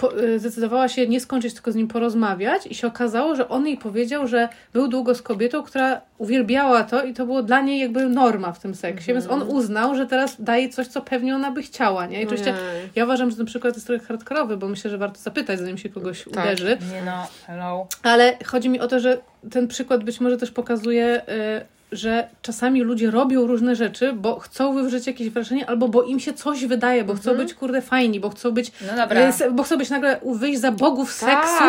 po, 0.00 0.18
y, 0.20 0.38
zdecydowała 0.38 0.88
się 0.88 1.06
nie 1.08 1.20
skończyć, 1.20 1.54
tylko 1.54 1.72
z 1.72 1.74
nim 1.74 1.88
porozmawiać 1.88 2.66
i 2.66 2.74
się 2.74 2.86
okazało, 2.86 3.36
że 3.36 3.48
on 3.48 3.66
jej 3.66 3.76
powiedział, 3.76 4.26
że 4.26 4.48
był 4.72 4.88
długo 4.88 5.14
z 5.14 5.22
kobietą, 5.22 5.62
która 5.62 6.00
uwielbiała 6.18 6.84
to 6.84 7.02
i 7.04 7.14
to 7.14 7.26
było 7.26 7.42
dla 7.42 7.60
niej 7.60 7.80
jakby 7.80 8.08
norma 8.08 8.52
w 8.52 8.58
tym 8.60 8.74
seksie, 8.74 9.12
więc 9.12 9.26
on 9.26 9.42
uznał, 9.42 9.94
że 9.94 10.06
teraz 10.06 10.36
daje 10.42 10.68
coś, 10.68 10.86
co 10.86 11.00
pewnie 11.00 11.34
ona 11.34 11.50
by 11.50 11.62
chciała, 11.62 12.06
nie? 12.06 12.22
I 12.22 12.26
oczywiście 12.26 12.54
Ojej. 12.54 12.88
ja 12.96 13.04
uważam, 13.04 13.30
że 13.30 13.36
ten 13.36 13.46
przykład 13.46 13.74
jest 13.74 13.86
trochę 13.86 14.04
hardkorowy, 14.06 14.56
bo 14.56 14.68
myślę, 14.68 14.90
że 14.90 14.98
warto 14.98 15.18
zapytać, 15.20 15.58
zanim 15.58 15.78
się 15.78 15.88
kogoś 15.88 16.24
Tak. 16.24 16.44
uderzy, 16.44 16.78
Nie 16.94 17.02
no, 17.02 17.26
hello. 17.46 17.86
ale 18.02 18.36
chodzi 18.46 18.68
mi 18.68 18.80
o 18.80 18.88
to, 18.88 19.00
że 19.00 19.18
ten 19.50 19.68
przykład 19.68 20.04
być 20.04 20.20
może 20.20 20.36
też 20.36 20.50
pokazuje, 20.50 21.22
y, 21.28 21.79
że 21.92 22.28
czasami 22.42 22.82
ludzie 22.82 23.10
robią 23.10 23.46
różne 23.46 23.76
rzeczy, 23.76 24.12
bo 24.12 24.38
chcą 24.40 24.74
wywrzeć 24.74 25.06
jakieś 25.06 25.30
wrażenie, 25.30 25.68
albo 25.68 25.88
bo 25.88 26.02
im 26.02 26.20
się 26.20 26.32
coś 26.32 26.64
wydaje, 26.66 27.04
bo 27.04 27.14
chcą 27.14 27.34
być 27.34 27.54
kurde 27.54 27.82
fajni, 27.82 28.20
bo 28.20 28.30
chcą 28.30 28.50
być 28.50 28.72
No 28.96 29.32
se- 29.32 29.50
bo 29.50 29.62
chcą 29.62 29.78
być 29.78 29.90
nagle 29.90 30.20
wyjść 30.24 30.60
za 30.60 30.72
bogów 30.72 31.20
Tak. 31.20 31.48
seksu, 31.48 31.64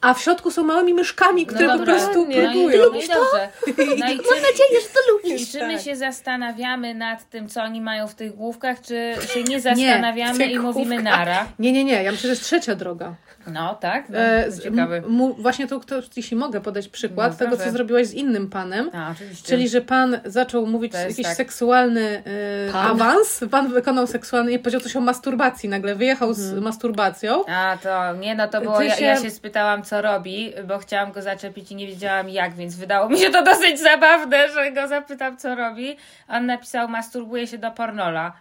a 0.00 0.14
w 0.14 0.20
środku 0.22 0.50
są 0.50 0.64
małymi 0.64 0.94
myszkami, 0.94 1.46
które 1.46 1.78
po 1.78 1.84
prostu 1.84 2.26
nie. 2.26 2.42
no 2.42 2.50
próbują. 2.52 2.78
no 2.92 2.98
i 3.00 3.08
dobrze. 3.08 3.48
No 3.76 4.12
i 4.12 4.18
czy, 4.18 4.34
nadzieję, 4.34 4.80
że 4.82 4.88
to 4.94 5.00
lubisz. 5.12 5.52
czy 5.52 5.66
my 5.66 5.74
tak. 5.74 5.82
się 5.82 5.96
zastanawiamy 5.96 6.94
nad 6.94 7.30
tym, 7.30 7.48
co 7.48 7.62
oni 7.62 7.80
mają 7.80 8.06
w 8.08 8.14
tych 8.14 8.34
główkach, 8.34 8.80
czy 8.80 9.14
się 9.34 9.42
nie 9.44 9.60
zastanawiamy 9.60 10.38
tych 10.38 10.50
i 10.50 10.58
mówimy 10.58 11.02
nara? 11.02 11.46
Nie, 11.58 11.72
nie, 11.72 11.84
nie, 11.84 12.02
ja 12.02 12.12
myślę, 12.12 12.22
że 12.22 12.28
jest 12.28 12.42
trzecia 12.42 12.74
droga. 12.74 13.14
No, 13.52 13.74
tak? 13.74 14.08
No, 14.08 14.18
E, 14.18 14.52
to 14.52 14.62
ciekawy. 14.62 15.02
właśnie 15.38 15.66
to, 15.66 15.80
to, 15.80 15.96
jeśli 16.16 16.36
mogę 16.36 16.60
podać 16.60 16.88
przykład 16.88 17.32
No, 17.32 17.38
tego, 17.38 17.56
co 17.56 17.70
zrobiłaś 17.70 18.06
z 18.06 18.12
innym 18.14 18.50
panem. 18.50 18.90
A, 18.94 19.10
oczywiście. 19.10 19.46
Czyli, 19.66 19.72
że 19.72 19.80
pan 19.80 20.20
zaczął 20.24 20.66
mówić 20.66 20.94
jakiś 20.94 21.22
tak. 21.26 21.34
seksualny 21.36 22.22
y, 22.68 22.72
Pan? 22.72 22.86
awans, 22.90 23.44
pan 23.50 23.68
wykonał 23.72 24.06
seksualny 24.06 24.52
i 24.52 24.58
powiedział 24.58 24.80
coś 24.80 24.96
o 24.96 25.00
masturbacji 25.00 25.68
nagle, 25.68 25.94
wyjechał 25.94 26.34
z 26.34 26.44
Mhm. 26.44 26.62
masturbacją. 26.64 27.44
A, 27.46 27.76
to 27.82 28.14
nie, 28.14 28.34
no 28.34 28.48
to 28.48 28.60
było, 28.60 28.82
ja, 28.82 28.96
się- 28.96 29.04
ja 29.04 29.16
się 29.22 29.30
spytałam, 29.30 29.82
co 29.82 30.02
robi, 30.02 30.52
bo 30.68 30.78
chciałam 30.78 31.12
go 31.12 31.22
zaczepić 31.22 31.70
i 31.72 31.74
nie 31.76 31.86
wiedziałam 31.86 32.28
jak, 32.28 32.54
więc 32.54 32.76
wydało 32.76 33.08
mi 33.08 33.18
się 33.18 33.30
to 33.30 33.42
dosyć 33.42 33.80
zabawne, 33.80 34.48
że 34.52 34.72
go 34.72 34.88
zapytam, 34.88 35.36
co 35.36 35.54
robi. 35.54 35.96
On 36.28 36.46
napisał, 36.46 36.88
masturbuje 36.88 37.46
się 37.46 37.58
do 37.58 37.70
pornola. 37.70 38.32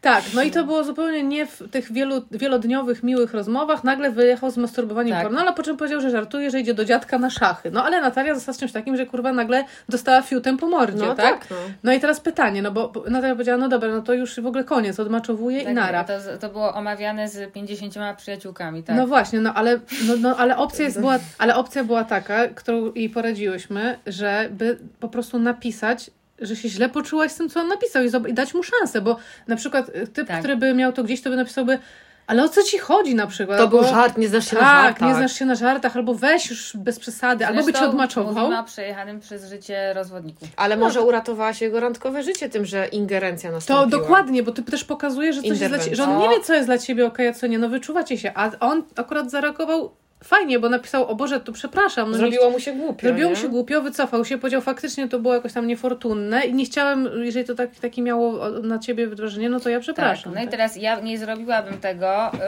Tak, 0.00 0.24
no 0.34 0.42
i 0.42 0.50
to 0.50 0.64
było 0.64 0.84
zupełnie 0.84 1.22
nie 1.22 1.46
w 1.46 1.62
tych 1.70 1.92
wielu, 1.92 2.22
wielodniowych, 2.30 3.02
miłych 3.02 3.34
rozmowach. 3.34 3.84
Nagle 3.84 4.10
wyjechał 4.10 4.50
z 4.50 4.56
masturbowaniem 4.56 5.14
Tak. 5.14 5.22
porno, 5.22 5.40
ale 5.40 5.52
po 5.52 5.62
czym 5.62 5.76
powiedział, 5.76 6.00
że 6.00 6.10
żartuje, 6.10 6.50
że 6.50 6.60
idzie 6.60 6.74
do 6.74 6.84
dziadka 6.84 7.18
na 7.18 7.30
szachy. 7.30 7.70
No 7.70 7.84
ale 7.84 8.00
Natalia 8.00 8.34
została 8.34 8.54
z 8.54 8.58
czymś 8.58 8.72
takim, 8.72 8.96
że 8.96 9.06
kurwa 9.06 9.32
nagle 9.32 9.64
dostała 9.88 10.22
fiutem 10.22 10.56
po 10.56 10.66
mordzie, 10.68 11.06
No 11.06 11.14
tak? 11.14 11.38
tak, 11.38 11.50
no. 11.50 11.56
No 11.82 11.92
i 11.92 12.00
teraz 12.00 12.20
pytanie, 12.20 12.62
no 12.62 12.70
bo 12.70 12.92
Natalia 13.10 13.34
powiedziała, 13.34 13.58
no 13.58 13.68
dobra, 13.68 13.88
no 13.88 14.02
to 14.02 14.14
już 14.14 14.40
w 14.40 14.46
ogóle 14.46 14.64
koniec, 14.64 15.00
odmaczowuje 15.00 15.60
i 15.62 15.64
Tak, 15.64 15.74
nara. 15.74 16.04
To, 16.04 16.12
to 16.40 16.48
było 16.48 16.74
omawiane 16.74 17.28
z 17.28 17.52
50 17.52 17.94
przyjaciółkami, 18.16 18.82
tak? 18.82 18.96
No 18.96 19.06
właśnie, 19.06 19.40
no 19.40 19.54
ale, 19.54 19.80
no, 20.06 20.14
no, 20.20 20.36
ale, 20.36 20.56
opcja 20.56 20.84
jest, 20.84 21.00
była, 21.04 21.18
ale 21.38 21.56
opcja 21.56 21.84
była 21.84 22.04
taka, 22.04 22.48
którą 22.48 22.92
jej 22.94 23.10
poradziłyśmy, 23.10 23.98
żeby 24.06 24.78
po 25.00 25.08
prostu 25.08 25.38
napisać, 25.38 26.10
że 26.40 26.56
się 26.56 26.68
źle 26.68 26.88
poczułaś 26.88 27.32
z 27.32 27.34
tym, 27.36 27.48
co 27.48 27.60
on 27.60 27.68
napisał 27.68 28.02
i, 28.04 28.30
i 28.30 28.34
dać 28.34 28.54
mu 28.54 28.62
szansę, 28.62 29.00
bo 29.00 29.16
na 29.46 29.56
przykład 29.56 29.88
y, 29.88 30.06
typ, 30.06 30.28
Tak. 30.28 30.38
który 30.38 30.56
by 30.56 30.74
miał 30.74 30.92
to 30.92 31.04
gdzieś, 31.04 31.22
to 31.22 31.30
by 31.30 31.36
napisałby, 31.36 31.78
ale 32.26 32.44
o 32.44 32.48
co 32.48 32.62
ci 32.62 32.78
chodzi 32.78 33.14
na 33.14 33.26
przykład? 33.26 33.58
To 33.58 33.68
był 33.68 33.78
Albo- 33.78 33.90
żart, 33.90 34.18
nie 34.18 34.28
znasz 34.28 34.50
się 34.50 34.56
na 34.56 34.60
Tak, 34.62 34.84
żartach. 34.84 35.08
nie 35.08 35.14
znasz 35.14 35.32
się 35.32 35.44
na 35.44 35.54
żartach, 35.54 35.96
albo 35.96 36.14
weź 36.14 36.50
już 36.50 36.76
bez 36.76 36.98
przesady, 36.98 37.46
albo 37.46 37.60
by 37.60 37.66
cię 37.66 37.72
Zresztą 37.72 37.88
odmaczował. 37.90 38.34
Mówimy 38.34 38.58
o 38.58 38.64
przejechanym 38.64 39.20
przez 39.20 39.48
życie 39.48 39.94
rozwodniku. 39.94 40.46
Ale 40.56 40.76
może 40.76 41.02
uratowałaś 41.02 41.60
jego 41.60 41.80
randkowe 41.80 42.22
życie 42.22 42.48
tym, 42.48 42.64
że 42.64 42.86
ingerencja 42.88 43.50
To 43.50 43.54
nastąpiła. 43.56 44.00
dokładnie, 44.00 44.42
bo 44.42 44.52
ty 44.52 44.62
też 44.62 44.84
pokazuje, 44.84 45.32
że 45.32 45.40
coś 45.42 45.50
jest 45.50 45.64
dla 45.66 45.78
ciebie, 45.78 45.96
że 45.96 46.04
on 46.04 46.18
nie 46.18 46.28
wie, 46.28 46.40
co 46.44 46.54
jest 46.54 46.68
dla 46.68 46.78
ciebie 46.78 47.06
okej, 47.06 47.28
a 47.28 47.32
co 47.32 47.46
nie, 47.46 47.58
no 47.58 47.68
wyczuwacie 47.68 48.18
się, 48.18 48.32
a 48.34 48.50
on 48.60 48.82
akurat 48.96 49.30
zareagował 49.30 49.92
fajnie, 50.24 50.58
bo 50.58 50.68
napisał, 50.68 51.06
o 51.06 51.14
Boże, 51.14 51.40
to 51.40 51.52
przepraszam. 51.52 52.10
No 52.10 52.16
nie 52.16 52.18
Zrobiło 52.18 52.50
mu 52.50 52.60
się 52.60 52.72
głupio, 52.72 53.06
Zrobiło 53.06 53.28
mu 53.28 53.36
nie? 53.36 53.42
się 53.42 53.48
głupio, 53.48 53.82
wycofał 53.82 54.24
się, 54.24 54.38
powiedział 54.38 54.60
faktycznie 54.60 55.08
to 55.08 55.18
było 55.18 55.34
jakoś 55.34 55.52
tam 55.52 55.66
niefortunne 55.66 56.40
i 56.46 56.54
nie 56.54 56.64
chciałem, 56.64 57.08
jeżeli 57.22 57.46
to 57.46 57.54
tak, 57.54 57.70
taki 57.76 58.02
miało 58.02 58.50
na 58.50 58.78
ciebie 58.78 59.06
wrażenie, 59.06 59.48
no 59.48 59.60
to 59.60 59.68
ja 59.68 59.80
przepraszam. 59.80 60.32
Tak, 60.32 60.34
no 60.34 60.40
i 60.40 60.44
tak. 60.44 60.50
teraz 60.50 60.76
ja 60.76 61.00
nie 61.00 61.18
zrobiłabym 61.18 61.80
tego, 61.80 62.28
y, 62.28 62.38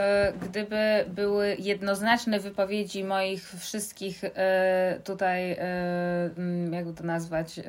gdyby 0.48 1.04
były 1.08 1.56
jednoznaczne 1.58 2.40
wypowiedzi 2.40 3.04
moich 3.04 3.54
wszystkich 3.58 4.24
y, 4.24 4.30
tutaj, 5.04 5.52
y, 5.52 5.56
mm, 6.38 6.72
jakby 6.72 6.92
to 6.94 7.04
nazwać, 7.04 7.58
y, 7.58 7.62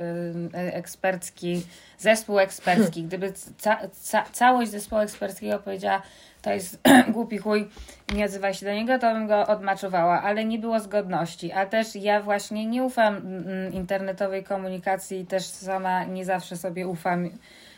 ekspercki, 0.54 1.62
zespół 1.98 2.40
ekspercki. 2.40 3.04
Gdyby 3.04 3.34
ca, 3.58 3.78
ca, 3.92 4.24
całość 4.32 4.72
zespołu 4.72 5.02
eksperckiego 5.02 5.60
powiedziała, 5.60 6.02
to 6.42 6.54
jest 6.54 6.80
głupi 7.14 7.38
chuj, 7.38 7.68
nie 8.16 8.26
odzywaj 8.26 8.54
się 8.54 8.66
do 8.66 8.74
niego, 8.74 9.00
to 9.00 9.14
bym 9.14 9.28
go 9.28 9.48
odmaczowała, 9.48 10.22
ale 10.22 10.46
nie 10.46 10.60
było 10.60 10.80
zgodności. 10.80 11.52
A 11.52 11.66
też 11.66 11.96
ja 11.96 12.22
właśnie 12.22 12.66
nie 12.66 12.84
ufam 12.84 13.18
mm, 13.18 13.74
internetowej 13.74 14.44
komunikacji 14.44 15.26
też 15.26 15.44
sama 15.46 16.04
nie 16.04 16.26
zawsze 16.26 16.58
sobie 16.58 16.88
ufam 16.88 17.30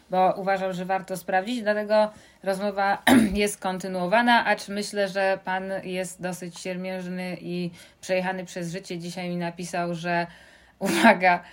bo 0.10 0.34
uważam, 0.38 0.74
że 0.74 0.86
warto 0.86 1.18
sprawdzić, 1.18 1.62
dlatego 1.62 2.12
rozmowa 2.44 3.04
jest 3.34 3.60
kontynuowana, 3.60 4.46
acz 4.46 4.68
myślę, 4.68 5.08
że 5.08 5.40
pan 5.44 5.64
jest 5.84 6.22
dosyć 6.22 6.60
siermiężny 6.60 7.38
i 7.42 7.72
przejechany 8.02 8.46
przez 8.46 8.72
życie. 8.72 9.00
Dzisiaj 9.00 9.30
mi 9.30 9.38
napisał, 9.38 9.96
że 9.96 10.28
uwaga, 10.80 11.44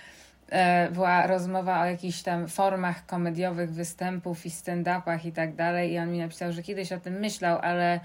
była 0.91 1.27
rozmowa 1.27 1.81
o 1.81 1.85
jakichś 1.85 2.21
tam 2.21 2.47
formach 2.47 3.05
komediowych 3.05 3.73
występów 3.73 4.45
i 4.45 4.49
stand-upach 4.49 5.25
i 5.25 5.31
tak 5.31 5.55
dalej 5.55 5.91
i 5.91 5.99
on 5.99 6.11
mi 6.11 6.19
napisał, 6.19 6.51
że 6.51 6.63
kiedyś 6.63 6.91
o 6.91 6.99
tym 6.99 7.13
myślał, 7.13 7.59
ale 7.61 7.99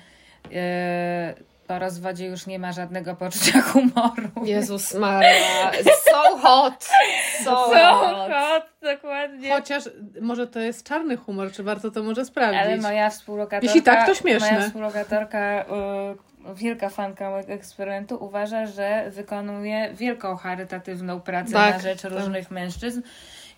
e, 0.53 1.34
po 1.66 1.78
rozwodzie 1.78 2.26
już 2.26 2.47
nie 2.47 2.59
ma 2.59 2.72
żadnego 2.72 3.16
poczucia 3.16 3.61
humoru. 3.72 4.30
Jezus 4.44 4.94
Maria, 4.94 5.72
so 6.05 6.38
hot, 6.38 6.84
so, 7.44 7.44
So 7.44 7.74
hot. 7.74 8.30
hot, 8.32 8.64
dokładnie. 8.82 9.51
Chociaż 9.51 9.84
może 10.20 10.47
to 10.47 10.61
jest 10.61 10.86
czarny 10.86 11.16
humor, 11.16 11.53
czy 11.53 11.62
warto 11.62 11.90
to 11.90 12.03
może 12.03 12.24
sprawdzić? 12.24 12.61
Ale 12.61 12.76
moja 12.76 13.11
współlokatorka. 13.11 13.66
Jeśli 13.66 13.82
tak, 13.82 14.07
to 14.07 14.14
śmieszne. 14.14 14.53
Moja 14.53 14.66
współlokatorka, 14.66 15.62
y, 15.62 16.36
wielka 16.55 16.88
fanka 16.88 17.30
mojego 17.30 17.53
eksperymentu, 17.53 18.24
uważa, 18.24 18.66
że 18.66 19.11
wykonuje 19.11 19.90
wielką 19.94 20.36
charytatywną 20.36 21.20
pracę 21.20 21.53
Tak, 21.53 21.74
na 21.74 21.80
rzecz 21.80 22.03
tak. 22.03 22.12
różnych 22.12 22.51
mężczyzn. 22.51 23.03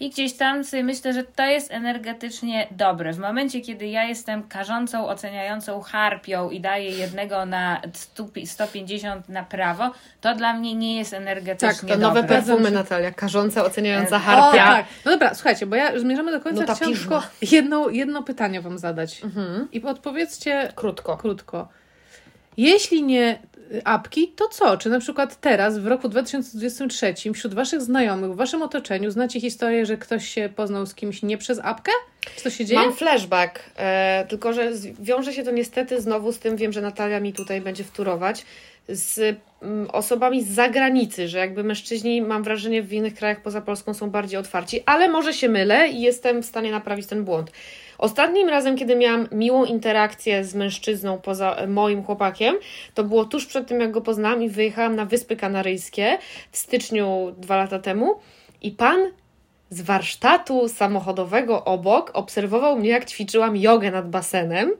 I 0.00 0.10
gdzieś 0.10 0.32
tam 0.36 0.64
sobie 0.64 0.84
myślę, 0.84 1.12
że 1.12 1.24
to 1.24 1.46
jest 1.46 1.72
energetycznie 1.72 2.66
dobre. 2.70 3.12
W 3.12 3.18
momencie, 3.18 3.60
kiedy 3.60 3.86
ja 3.86 4.04
jestem 4.04 4.42
karzącą, 4.48 5.08
oceniającą 5.08 5.80
harpią 5.80 6.50
i 6.50 6.60
daję 6.60 6.90
jednego 6.90 7.46
na 7.46 7.80
100 7.92 8.26
150 8.44 9.28
na 9.28 9.42
prawo, 9.44 9.90
to 10.20 10.34
dla 10.34 10.52
mnie 10.52 10.74
nie 10.74 10.96
jest 10.96 11.14
energetycznie 11.14 11.68
Tak, 11.88 11.98
to 11.98 12.08
nowe 12.08 12.22
dobre. 12.22 12.36
perfumy, 12.36 12.70
Natalia, 12.70 13.10
karząca, 13.10 13.64
oceniająca 13.64 14.16
E, 14.16 14.18
O, 14.18 14.20
harpia. 14.22 14.66
tak. 14.66 14.86
No 15.04 15.10
dobra, 15.10 15.34
słuchajcie, 15.34 15.66
bo 15.66 15.76
ja 15.76 15.98
zmierzamy 15.98 16.32
do 16.32 16.40
końca. 16.40 16.64
No 16.68 16.74
Chciałam 16.74 16.94
tylko 16.94 17.22
jedno, 17.42 17.88
jedno 17.88 18.22
pytanie 18.22 18.60
wam 18.60 18.78
zadać. 18.78 19.24
Mhm. 19.24 19.68
I 19.72 19.82
odpowiedzcie 19.82 20.72
Krótko. 20.74 21.16
krótko. 21.16 21.68
Jeśli 22.58 23.02
nie 23.02 23.38
y, 23.72 23.84
apki, 23.84 24.28
to 24.28 24.48
co? 24.48 24.76
Czy 24.76 24.90
na 24.90 25.00
przykład 25.00 25.40
teraz, 25.40 25.78
w 25.78 25.86
roku 25.86 26.08
2023, 26.08 27.14
wśród 27.34 27.54
waszych 27.54 27.80
znajomych, 27.82 28.32
w 28.32 28.36
waszym 28.36 28.62
otoczeniu 28.62 29.10
znacie 29.10 29.40
historię, 29.40 29.86
że 29.86 29.96
ktoś 29.96 30.28
się 30.28 30.48
poznał 30.56 30.86
z 30.86 30.94
kimś 30.94 31.22
nie 31.22 31.38
przez 31.38 31.60
apkę? 31.62 31.92
Czy 32.36 32.42
to 32.42 32.50
się 32.50 32.64
dzieje? 32.64 32.80
Mam 32.80 32.92
flashback, 32.92 33.60
e, 33.76 34.26
tylko 34.28 34.52
że 34.52 34.72
wiąże 35.00 35.32
się 35.32 35.44
to 35.44 35.50
niestety 35.50 36.00
znowu 36.00 36.32
z 36.32 36.38
tym, 36.38 36.56
wiem, 36.56 36.72
że 36.72 36.80
Natalia 36.80 37.20
mi 37.20 37.32
tutaj 37.32 37.60
będzie 37.60 37.84
wturować, 37.84 38.44
z 38.88 39.38
mm, 39.62 39.90
osobami 39.90 40.44
z 40.44 40.48
zagranicy, 40.48 41.28
że 41.28 41.38
jakby 41.38 41.64
mężczyźni, 41.64 42.22
mam 42.22 42.42
wrażenie, 42.42 42.82
w 42.82 42.92
innych 42.92 43.14
krajach 43.14 43.42
poza 43.42 43.60
Polską 43.60 43.94
są 43.94 44.10
bardziej 44.10 44.40
otwarci, 44.40 44.82
ale 44.86 45.08
może 45.08 45.32
się 45.32 45.48
mylę 45.48 45.88
i 45.88 46.00
jestem 46.00 46.42
w 46.42 46.46
stanie 46.46 46.70
naprawić 46.70 47.06
ten 47.06 47.24
błąd. 47.24 47.52
Ostatnim 47.98 48.48
razem, 48.48 48.76
kiedy 48.76 48.96
miałam 48.96 49.28
miłą 49.32 49.64
interakcję 49.64 50.44
z 50.44 50.54
mężczyzną 50.54 51.18
poza 51.18 51.54
e, 51.54 51.66
moim 51.66 52.02
chłopakiem, 52.02 52.54
to 52.94 53.04
było 53.04 53.24
tuż 53.24 53.46
przed 53.46 53.68
tym, 53.68 53.80
jak 53.80 53.90
go 53.90 54.00
poznałam 54.00 54.42
i 54.42 54.48
wyjechałam 54.48 54.96
na 54.96 55.04
Wyspy 55.04 55.36
Kanaryjskie 55.36 56.18
w 56.52 56.58
styczniu 56.58 57.34
dwa 57.38 57.56
lata 57.56 57.78
temu 57.78 58.20
i 58.62 58.70
pan 58.70 59.00
z 59.70 59.80
warsztatu 59.82 60.68
samochodowego 60.68 61.64
obok 61.64 62.10
obserwował 62.14 62.78
mnie, 62.78 62.88
jak 62.88 63.04
ćwiczyłam 63.04 63.56
jogę 63.56 63.90
nad 63.90 64.10
basenem 64.10 64.70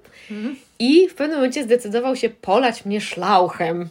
i 0.78 1.08
w 1.08 1.14
pewnym 1.14 1.36
momencie 1.38 1.62
zdecydował 1.64 2.16
się 2.16 2.28
polać 2.28 2.84
mnie 2.84 3.00
szlauchem. 3.00 3.88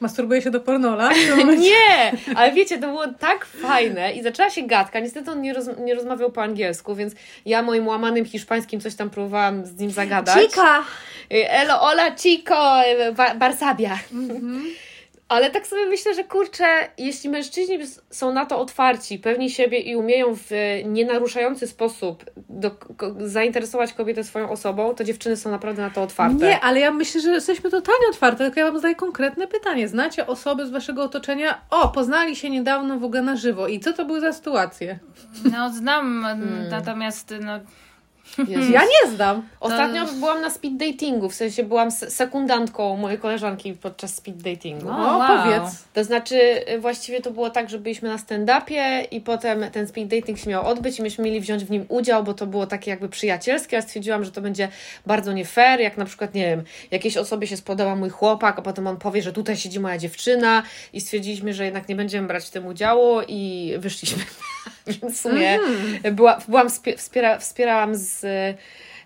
Masturbuje 0.00 0.42
się 0.42 0.50
do 0.50 0.60
pornola. 0.60 1.10
Nie, 1.58 2.12
ale 2.36 2.52
wiecie, 2.52 2.78
to 2.78 2.86
było 2.86 3.06
tak 3.08 3.44
fajne 3.44 4.12
i 4.12 4.22
zaczęła 4.22 4.50
się 4.50 4.62
gadka. 4.62 5.00
Niestety 5.00 5.30
on 5.30 5.40
nie, 5.40 5.52
roz, 5.52 5.66
nie 5.78 5.94
rozmawiał 5.94 6.30
po 6.32 6.42
angielsku, 6.42 6.94
więc 6.94 7.14
ja 7.46 7.62
moim 7.62 7.86
łamanym 7.88 8.24
hiszpańskim 8.24 8.80
coś 8.80 8.94
tam 8.94 9.10
próbowałam 9.10 9.64
z 9.66 9.76
nim 9.80 9.90
zagadać. 9.90 10.42
Chica! 10.42 10.78
Y, 11.32 11.50
Elo, 11.50 11.74
hola, 11.78 12.16
chico, 12.16 12.82
y, 13.08 13.12
ba- 13.12 13.34
Barsabia. 13.34 13.98
Ale 15.28 15.50
tak 15.50 15.66
sobie 15.66 15.86
myślę, 15.86 16.14
że 16.14 16.24
kurczę, 16.24 16.64
jeśli 16.98 17.30
mężczyźni 17.30 17.78
są 18.10 18.32
na 18.32 18.46
to 18.46 18.58
otwarci, 18.58 19.18
pewni 19.18 19.50
siebie 19.50 19.78
i 19.78 19.96
umieją 19.96 20.34
w 20.36 20.50
nienaruszający 20.84 21.66
sposób 21.66 22.24
do, 22.48 22.70
ko, 22.70 23.14
zainteresować 23.18 23.92
kobietę 23.92 24.24
swoją 24.24 24.50
osobą, 24.50 24.94
to 24.94 25.04
dziewczyny 25.04 25.36
są 25.36 25.50
naprawdę 25.50 25.82
na 25.82 25.90
to 25.90 26.02
otwarte. 26.02 26.46
Nie, 26.46 26.60
ale 26.60 26.80
ja 26.80 26.90
myślę, 26.90 27.20
że 27.20 27.30
jesteśmy 27.30 27.70
totalnie 27.70 28.06
otwarte, 28.10 28.44
tylko 28.44 28.60
ja 28.60 28.66
Wam 28.66 28.74
zadaję 28.74 28.94
konkretne 28.94 29.46
pytanie. 29.46 29.88
Znacie 29.88 30.26
osoby 30.26 30.66
z 30.66 30.70
Waszego 30.70 31.02
otoczenia? 31.02 31.60
O, 31.70 31.88
poznali 31.88 32.36
się 32.36 32.50
niedawno 32.50 32.98
w 32.98 33.04
ogóle 33.04 33.22
na 33.22 33.36
żywo. 33.36 33.68
I 33.68 33.80
co 33.80 33.92
to 33.92 34.04
były 34.04 34.20
za 34.20 34.32
sytuacje? 34.32 34.98
No 35.52 35.72
znam, 35.72 36.22
Hmm. 36.22 36.68
natomiast 36.68 37.34
no, 37.40 37.60
Jezu. 38.48 38.72
Ja 38.72 38.82
nie 38.82 39.10
znam. 39.10 39.48
Ostatnio 39.60 40.06
byłam 40.06 40.40
na 40.40 40.50
speed 40.50 40.76
datingu, 40.76 41.28
w 41.28 41.34
sensie 41.34 41.62
byłam 41.62 41.90
se- 41.90 42.10
sekundantką 42.10 42.96
mojej 42.96 43.18
koleżanki 43.18 43.72
podczas 43.72 44.14
speed 44.14 44.50
datingu. 44.50 44.88
O, 44.88 44.92
wow. 44.92 45.22
powiedz. 45.44 45.84
To 45.92 46.04
znaczy, 46.04 46.36
y, 46.72 46.78
właściwie 46.78 47.20
to 47.20 47.30
było 47.30 47.50
tak, 47.50 47.70
że 47.70 47.78
byliśmy 47.78 48.08
na 48.08 48.16
stand-upie 48.16 49.06
i 49.10 49.20
potem 49.20 49.70
ten 49.70 49.86
speed 49.88 50.16
dating 50.20 50.38
się 50.38 50.50
miał 50.50 50.66
odbyć 50.66 50.98
i 50.98 51.02
myśmy 51.02 51.24
mieli 51.24 51.40
wziąć 51.40 51.64
w 51.64 51.70
nim 51.70 51.86
udział, 51.88 52.24
bo 52.24 52.34
to 52.34 52.46
było 52.46 52.66
takie 52.66 52.90
jakby 52.90 53.08
przyjacielskie. 53.08 53.76
Ja 53.76 53.82
stwierdziłam, 53.82 54.24
że 54.24 54.32
to 54.32 54.40
będzie 54.40 54.68
bardzo 55.06 55.32
nie 55.32 55.44
fair, 55.44 55.80
jak 55.80 55.96
na 55.96 56.04
przykład, 56.04 56.34
nie 56.34 56.46
wiem, 56.46 56.62
jakiejś 56.90 57.16
osobie 57.16 57.46
się 57.46 57.56
spodoba 57.56 57.96
mój 57.96 58.10
chłopak, 58.10 58.58
a 58.58 58.62
potem 58.62 58.86
on 58.86 58.96
powie, 58.96 59.22
że 59.22 59.32
tutaj 59.32 59.56
siedzi 59.56 59.80
moja 59.80 59.98
dziewczyna 59.98 60.62
i 60.92 61.00
stwierdziliśmy, 61.00 61.54
że 61.54 61.64
jednak 61.64 61.88
nie 61.88 61.96
będziemy 61.96 62.28
brać 62.28 62.44
w 62.46 62.50
tym 62.50 62.66
udziału 62.66 63.20
i 63.28 63.72
wyszliśmy. 63.78 64.22
Więc 64.86 65.18
w 65.18 65.20
sumie 65.20 65.58
była, 66.12 66.38
byłam, 66.48 66.68
wspie- 66.68 66.96
wspiera, 66.96 67.38
wspierałam 67.38 67.94
z, 67.96 68.13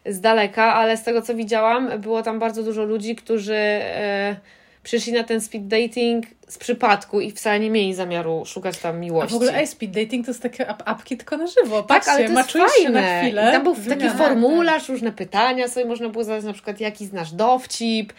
z 0.06 0.20
daleka, 0.20 0.74
ale 0.74 0.96
z 0.96 1.02
tego 1.02 1.22
co 1.22 1.34
widziałam, 1.34 2.00
było 2.00 2.22
tam 2.22 2.38
bardzo 2.38 2.62
dużo 2.62 2.84
ludzi, 2.84 3.16
którzy 3.16 3.54
e, 3.54 4.36
przyszli 4.82 5.12
na 5.12 5.24
ten 5.24 5.40
speed 5.40 5.64
dating 5.68 6.24
z 6.48 6.58
przypadku 6.58 7.20
i 7.20 7.30
wcale 7.30 7.60
nie 7.60 7.70
mieli 7.70 7.94
zamiaru 7.94 8.42
szukać 8.46 8.78
tam 8.78 8.96
A 8.96 8.98
miłości. 8.98 9.32
w 9.32 9.36
ogóle 9.36 9.54
ej, 9.54 9.66
speed 9.66 10.02
dating 10.04 10.26
to 10.26 10.30
jest 10.30 10.42
takie 10.42 10.66
ap 10.68 10.82
apki 10.86 11.16
tylko 11.16 11.36
na 11.36 11.46
żywo. 11.46 11.76
tak, 11.82 11.86
Patrzcie, 11.86 12.10
ale 12.12 12.18
to 12.18 12.22
jest 12.22 12.34
maczujesz 12.34 12.72
się 12.72 12.82
fajne. 12.82 13.02
na 13.02 13.20
chwilę. 13.22 13.48
I 13.48 13.52
tam 13.52 13.62
był 13.62 13.76
taki 13.88 14.08
formularz, 14.10 14.88
różne 14.88 15.12
pytania 15.12 15.68
sobie 15.68 15.86
można 15.86 16.08
było 16.08 16.24
zadać, 16.24 16.44
na 16.44 16.52
przykład 16.52 16.80
jaki 16.80 17.06
znasz 17.06 17.32
dowcip. 17.32 18.12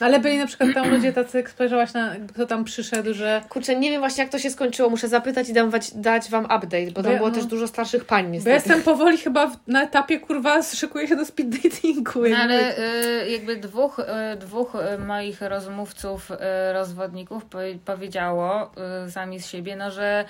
Ale 0.00 0.20
byli 0.20 0.38
na 0.38 0.46
przykład 0.46 0.70
tam 0.74 0.90
ludzie 0.90 1.12
tacy, 1.12 1.36
jak 1.36 1.50
spojrzałaś 1.50 1.92
na, 1.92 2.14
kto 2.34 2.46
tam 2.46 2.64
przyszedł, 2.64 3.14
że 3.14 3.42
Kurczę, 3.48 3.76
nie 3.76 3.90
wiem 3.90 4.00
właśnie 4.00 4.22
jak 4.24 4.32
to 4.32 4.38
się 4.38 4.50
skończyło, 4.50 4.90
muszę 4.90 5.08
zapytać 5.08 5.48
i 5.48 5.52
dam, 5.52 5.70
wać- 5.70 5.94
dać 5.94 6.30
Wam 6.30 6.44
update, 6.44 6.90
bo 6.94 7.02
tam 7.02 7.12
Bo- 7.12 7.16
było 7.18 7.28
no. 7.28 7.34
też 7.34 7.46
dużo 7.46 7.66
starszych 7.68 8.04
pań 8.04 8.24
Bo 8.24 8.30
niestety. 8.30 8.50
ja 8.50 8.54
jestem 8.56 8.82
powoli 8.82 9.18
chyba 9.18 9.46
w, 9.46 9.56
na 9.66 9.82
etapie, 9.82 10.20
kurwa, 10.20 10.62
szykuję 10.62 11.08
się 11.08 11.16
do 11.16 11.24
speed 11.24 11.58
datingu. 11.62 12.20
No 12.20 12.26
jakby. 12.26 12.42
ale 12.42 12.78
y, 13.24 13.30
jakby 13.30 13.56
dwóch, 13.56 13.98
y, 13.98 14.36
dwóch 14.36 14.74
y, 14.94 14.98
moich 14.98 15.40
rozmówców, 15.40 16.30
y, 16.30 16.36
rozwodników 16.72 17.44
powie- 17.44 17.78
powiedziało 17.84 18.70
y, 19.06 19.10
sami 19.10 19.40
z 19.40 19.46
siebie, 19.46 19.76
no 19.76 19.90
że 19.90 20.24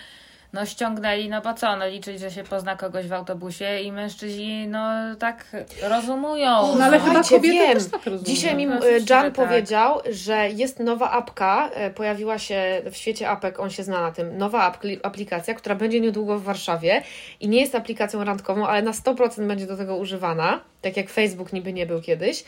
no 0.53 0.67
ściągnęli, 0.67 1.29
no 1.29 1.41
bo 1.43 1.55
co, 1.55 1.77
no 1.77 1.87
liczyć, 1.89 2.21
że 2.21 2.31
się 2.31 2.45
pozna 2.45 2.77
kogoś 2.77 3.07
w 3.07 3.13
autobusie 3.13 3.81
i 3.81 3.93
mężczyźni 3.93 4.69
no 4.69 4.89
tak 5.19 5.47
rozumują. 5.83 6.77
No 6.79 6.85
ale 6.85 7.01
chyba 7.01 7.23
kobiety 7.23 7.49
wiem. 7.59 7.75
też 7.79 7.91
tak 7.91 8.05
rozumieją. 8.07 8.25
Dzisiaj 8.25 8.57
mi 8.57 8.67
No, 8.67 8.75
Jan 8.87 9.01
że 9.01 9.07
tak. 9.07 9.33
powiedział, 9.33 10.01
że 10.11 10.49
jest 10.51 10.81
nowa 10.81 11.11
apka, 11.11 11.71
e, 11.75 11.91
pojawiła 11.91 12.39
się 12.39 12.83
w 12.91 12.97
świecie 12.97 13.29
apek, 13.29 13.61
on 13.61 13.71
się 13.71 13.83
zna 13.83 14.01
na 14.01 14.13
tym, 14.13 14.39
nowa 14.39 14.73
apli- 14.73 14.99
aplikacja, 15.03 15.55
która 15.55 15.75
będzie 15.75 16.01
niedługo 16.01 16.39
w 16.39 16.43
Warszawie 16.43 17.03
i 17.41 17.49
nie 17.49 17.61
jest 17.61 17.75
aplikacją 17.75 18.25
randkową, 18.25 18.67
ale 18.67 18.83
na 18.83 18.93
100% 18.93 19.47
będzie 19.47 19.67
do 19.67 19.77
tego 19.77 19.97
używana, 19.97 20.61
tak 20.83 20.97
jak 20.97 21.11
Facebook 21.11 21.53
niby 21.53 21.73
nie 21.73 21.87
był 21.87 22.01
kiedyś. 22.03 22.45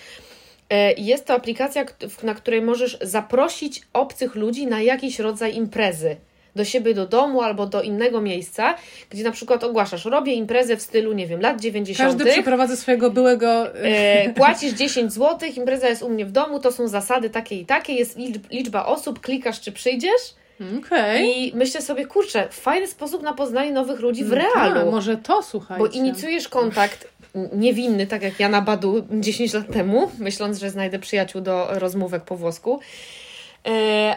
E, 0.71 0.93
i 0.93 1.07
Jest 1.07 1.27
to 1.27 1.35
aplikacja, 1.35 1.85
na 2.23 2.35
której 2.35 2.63
możesz 2.63 2.99
zaprosić 3.03 3.83
obcych 3.93 4.35
ludzi 4.35 4.67
na 4.67 4.81
jakiś 4.81 5.19
rodzaj 5.19 5.55
imprezy. 5.57 6.17
Do 6.59 6.65
siebie, 6.65 6.95
do 6.95 7.07
domu 7.07 7.43
albo 7.43 7.67
do 7.67 7.83
innego 7.83 8.21
miejsca, 8.21 8.75
gdzie 9.11 9.25
na 9.25 9.31
przykład 9.31 9.65
ogłaszasz, 9.65 10.05
robię 10.05 10.33
imprezę 10.33 10.77
w 10.77 10.83
stylu, 10.83 11.13
nie 11.13 11.27
wiem, 11.27 11.41
lat 11.41 11.61
90. 11.61 12.09
Każdy 12.11 12.33
przeprowadza 12.33 12.77
swojego 12.77 13.11
byłego... 13.11 13.75
E, 13.77 14.33
płacisz 14.35 14.73
10 14.73 15.13
zł, 15.13 15.49
impreza 15.57 15.89
jest 15.89 16.03
u 16.03 16.09
mnie 16.09 16.27
w 16.27 16.33
domu, 16.33 16.61
to 16.61 16.73
są 16.73 16.89
zasady 16.89 17.31
takie 17.31 17.57
i 17.61 17.67
takie, 17.67 17.93
jest 17.93 18.19
liczb, 18.19 18.45
liczba 18.51 18.87
osób, 18.87 19.21
klikasz 19.21 19.61
czy 19.61 19.73
przyjdziesz 19.73 20.35
Okej. 20.79 21.49
i 21.49 21.57
myślę 21.57 21.83
sobie, 21.83 22.07
kurczę, 22.07 22.49
fajny 22.51 22.87
sposób 22.87 23.23
na 23.23 23.33
poznanie 23.33 23.73
nowych 23.73 24.01
ludzi 24.01 24.25
w 24.25 24.31
Tak, 24.31 24.39
realu, 24.39 24.91
może 24.91 25.17
to, 25.17 25.43
słuchajcie. 25.43 25.85
bo 25.85 25.91
inicjujesz 25.91 26.49
kontakt 26.49 27.09
niewinny, 27.53 28.07
tak 28.07 28.23
jak 28.23 28.41
ja 28.41 28.49
na 28.49 28.63
Badu 28.63 29.07
10 29.11 29.53
lat 29.55 29.73
temu, 29.73 30.11
myśląc, 30.19 30.59
że 30.59 30.71
znajdę 30.71 30.99
przyjaciół 30.99 31.41
do 31.41 31.67
rozmówek 31.71 32.25
po 32.25 32.37
włosku, 32.37 32.81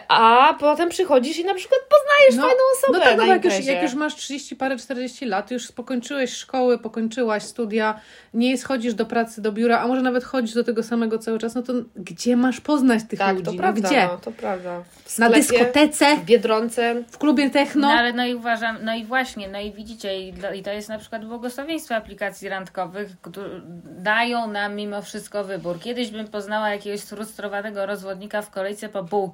a 0.08 0.54
potem 0.60 0.88
przychodzisz 0.88 1.38
i 1.38 1.44
na 1.44 1.54
przykład 1.54 1.80
poznajesz 1.80 2.36
No, 2.36 2.42
fajną 2.42 2.62
osobę 2.78 2.98
No 2.98 3.04
tak, 3.04 3.16
no 3.16 3.24
jak 3.26 3.44
już, 3.44 3.66
jak 3.66 3.82
już 3.82 3.94
masz 3.94 4.14
30 4.14 4.56
parę, 4.56 4.76
40 4.76 5.24
lat, 5.24 5.50
już 5.50 5.72
pokończyłeś 5.72 6.30
szkoły, 6.30 6.78
pokończyłaś 6.78 7.42
studia, 7.42 8.00
nie 8.34 8.58
schodzisz 8.58 8.94
do 8.94 9.06
pracy, 9.06 9.42
do 9.42 9.52
biura, 9.52 9.80
a 9.80 9.86
może 9.86 10.02
nawet 10.02 10.24
chodzisz 10.24 10.54
do 10.54 10.64
tego 10.64 10.82
samego 10.82 11.18
cały 11.18 11.38
czas, 11.38 11.54
no 11.54 11.62
to 11.62 11.72
gdzie 11.96 12.36
masz 12.36 12.60
poznać 12.60 13.02
tych 13.08 13.18
tak, 13.18 13.34
ludzi? 13.34 13.44
to 13.44 13.52
no 13.52 13.58
prawda, 13.58 13.88
gdzie? 13.88 14.06
no, 14.06 14.18
to 14.18 14.32
prawda. 14.32 14.82
W 15.04 15.18
Na 15.18 15.26
sklepie, 15.26 15.42
dyskotece, 15.42 16.16
w 16.16 16.24
Biedronce, 16.24 17.02
w 17.10 17.18
klubie 17.18 17.50
techno? 17.50 17.88
No 17.88 17.94
ale 17.94 18.12
no 18.12 18.26
i 18.26 18.34
uważam, 18.34 18.76
no 18.82 18.94
i 18.94 19.04
właśnie, 19.04 19.48
no 19.48 19.60
i 19.60 19.72
widzicie, 19.72 20.20
i, 20.20 20.34
i 20.54 20.62
to 20.62 20.70
jest 20.70 20.88
na 20.88 20.98
przykład 20.98 21.24
błogosławieństwo 21.24 21.94
aplikacji 21.94 22.48
randkowych, 22.48 23.20
które 23.22 23.60
dają 23.84 24.46
nam 24.46 24.74
mimo 24.74 25.02
wszystko 25.02 25.44
wybór. 25.44 25.80
Kiedyś 25.80 26.10
bym 26.10 26.28
poznała 26.28 26.70
jakiegoś 26.70 27.00
sfrustrowanego 27.00 27.86
rozwodnika 27.86 28.42
w 28.42 28.50
kolejce 28.50 28.88
po 28.88 29.02
bułki 29.02 29.31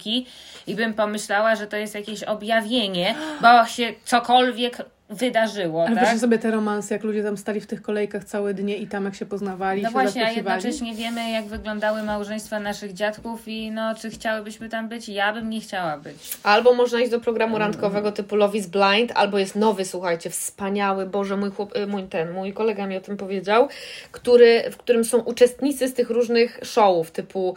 i 0.67 0.75
bym 0.75 0.95
pomyślała, 0.95 1.57
że 1.57 1.67
to 1.67 1.77
jest 1.77 1.95
jakieś 1.95 2.23
objawienie, 2.23 3.15
bo 3.43 3.67
się 3.67 3.95
cokolwiek 4.05 4.77
wydarzyło, 5.11 5.87
Ale 5.87 5.97
tak? 5.97 6.19
sobie 6.19 6.39
te 6.39 6.51
romanse, 6.51 6.95
jak 6.95 7.05
ludzie 7.05 7.23
tam 7.23 7.37
stali 7.37 7.61
w 7.61 7.67
tych 7.67 7.83
kolejkach 7.83 8.25
całe 8.25 8.55
dnie 8.55 8.77
i 8.77 8.87
tam 8.87 9.05
jak 9.05 9.15
się 9.15 9.27
poznawali, 9.27 9.83
No 9.83 9.89
się 9.89 9.93
właśnie, 9.93 10.27
a 10.27 10.31
jednocześnie 10.31 10.95
wiemy, 10.95 11.31
jak 11.31 11.47
wyglądały 11.47 12.03
małżeństwa 12.03 12.61
naszych 12.61 12.93
dziadków 12.93 13.49
i 13.49 13.71
no, 13.71 13.95
czy 13.95 14.11
chciałybyśmy 14.11 14.69
tam 14.69 14.89
być? 14.89 15.09
Ja 15.09 15.33
bym 15.33 15.51
nie 15.51 15.61
chciała 15.61 15.99
być. 15.99 16.17
Albo 16.43 16.75
można 16.75 17.01
iść 17.01 17.11
do 17.11 17.21
programu 17.21 17.59
randkowego 17.59 18.13
typu 18.13 18.37
Love 18.37 18.59
is 18.59 18.67
Blind, 18.67 19.13
albo 19.15 19.39
jest 19.39 19.57
nowy, 19.57 19.85
słuchajcie, 19.85 20.31
wspaniały, 20.31 21.07
Boże, 21.07 21.37
mój, 21.37 21.51
chłop, 21.51 21.77
y, 21.77 21.87
mój 21.87 22.03
ten, 22.03 22.33
mój 22.33 22.53
kolega 22.53 22.87
mi 22.87 22.97
o 22.97 23.01
tym 23.01 23.17
powiedział, 23.17 23.69
który, 24.13 24.71
w 24.71 24.77
którym 24.77 25.05
są 25.05 25.19
uczestnicy 25.19 25.89
z 25.89 25.95
tych 25.95 26.11
różnych 26.11 26.61
showów 26.63 27.11
typu 27.11 27.57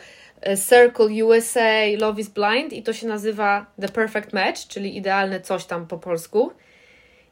Circle 0.56 1.24
USA, 1.24 1.98
Love 2.00 2.22
is 2.22 2.30
Blind 2.30 2.74
i 2.74 2.84
to 2.84 2.94
się 2.94 3.08
nazywa 3.08 3.66
The 3.82 3.90
Perfect 3.90 4.34
Match, 4.34 4.68
czyli 4.68 4.98
idealne 4.98 5.42
coś 5.42 5.66
tam 5.66 5.88
po 5.88 5.98
polsku. 5.98 6.52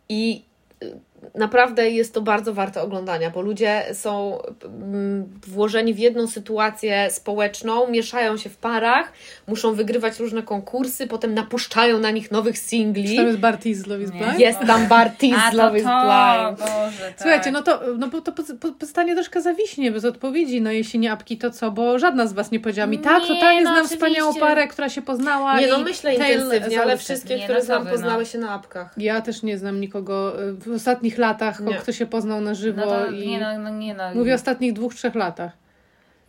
I 0.10 0.45
y, 0.84 0.99
naprawdę 1.36 1.90
jest 1.90 2.14
to 2.14 2.22
bardzo 2.22 2.54
warte 2.54 2.82
oglądania, 2.82 3.30
bo 3.30 3.42
ludzie 3.42 3.86
są 3.94 4.40
mm, 4.66 5.30
włożeni 5.48 5.94
w 5.94 6.00
jedną 6.00 6.28
sytuację 6.28 7.08
społeczną, 7.12 7.88
mieszają 7.88 8.38
się 8.38 8.50
w 8.50 8.58
parach, 8.58 9.12
muszą 9.48 9.74
wygrywać 9.74 10.20
różne 10.20 10.44
konkursy, 10.44 11.08
potem 11.08 11.34
napuszczają 11.34 12.00
na 12.00 12.12
nich 12.12 12.32
nowych 12.32 12.56
Czy 12.56 12.62
singli. 12.62 13.16
tam 13.16 13.26
jest 13.28 13.40
Barty 13.40 13.76
z 13.76 13.88
Love 13.88 14.04
is 14.04 14.14
Nie. 14.14 14.20
Blind? 14.20 14.40
Jest 14.40 14.60
tam 14.60 14.88
A 14.92 15.52
z 15.52 15.52
to 15.52 15.58
Love 15.58 15.78
is 15.78 15.84
to, 15.84 16.02
Blind. 16.02 16.60
Boże, 16.60 17.06
tak. 17.08 17.14
Słuchajcie, 17.18 17.52
no 17.52 17.62
to, 17.62 17.82
no 17.98 18.08
bo 18.08 18.22
to 18.22 18.32
pozostanie 18.80 19.16
troszkę 19.16 19.42
zawiśnie 19.42 19.92
bez 19.92 20.06
odpowiedzi. 20.06 20.62
No 20.62 20.72
jeśli 20.72 21.00
nie 21.00 21.12
apki, 21.12 21.38
to 21.38 21.52
co? 21.52 21.72
Bo 21.72 22.00
żadna 22.00 22.28
z 22.28 22.34
Was 22.34 22.52
nie 22.52 22.60
powiedziała 22.60 22.88
mi, 22.88 23.00
tak, 23.00 23.22
Nie, 23.24 23.28
totalnie 23.28 23.64
no 23.64 23.70
znam 23.70 23.86
oczywiście. 23.86 23.96
wspaniałą 23.96 24.34
parę, 24.36 24.68
która 24.68 24.90
się 24.90 25.02
poznała 25.02 25.60
Nie 25.60 25.68
no, 25.68 25.80
i 25.80 25.84
myślę 25.84 26.16
intensywnie, 26.16 26.82
ale 26.82 26.98
wszystkie, 26.98 27.36
Nie, 27.36 27.44
które 27.44 27.60
no 27.60 27.66
znam, 27.66 27.84
no. 27.86 27.92
poznały 27.92 28.26
się 28.26 28.38
na 28.38 28.52
apkach. 28.52 28.94
Ja 28.98 29.22
też 29.22 29.44
nie 29.44 29.58
znam 29.58 29.82
nikogo 29.82 30.44
y, 30.44 30.54
w 30.54 30.68
ostatnich 31.10 31.18
latach, 31.18 31.60
Nie. 31.60 31.76
kto 31.76 31.91
się 31.91 32.05
poznał 32.05 32.41
na 32.41 32.53
żywo 32.53 32.82
No 32.82 32.88
to, 32.88 33.05
i... 33.05 33.28
nie 33.28 33.39
no, 33.39 33.60
no 33.60 33.70
nie 33.70 33.93
no. 33.93 34.03
Mówię 34.16 34.32
o 34.32 34.36
ostatnich 34.36 34.74
dwóch, 34.74 34.95
trzech 34.95 35.16
latach. 35.16 35.51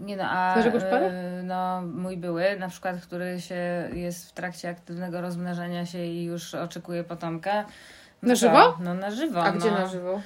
Nie 0.00 0.16
no, 0.16 0.24
a 0.26 0.56
e, 0.56 1.42
no, 1.42 1.82
mój 1.82 2.16
były, 2.16 2.56
na 2.58 2.68
przykład, 2.68 3.00
który 3.00 3.40
się 3.40 3.88
jest 3.92 4.28
w 4.28 4.32
trakcie 4.32 4.68
aktywnego 4.68 5.20
rozmnażania 5.20 5.86
się 5.86 6.04
i 6.04 6.24
już 6.24 6.54
oczekuje 6.54 7.04
potomka. 7.04 7.64
No 8.22 8.28
Na 8.28 8.34
to- 8.34 8.40
żywo? 8.40 8.78
No 8.80 8.94
na 8.94 9.10
żywo. 9.10 9.42
A 9.42 9.52
no. 9.52 9.58
gdzie 9.60 9.70
na 9.70 9.86
żywo? 9.86 10.20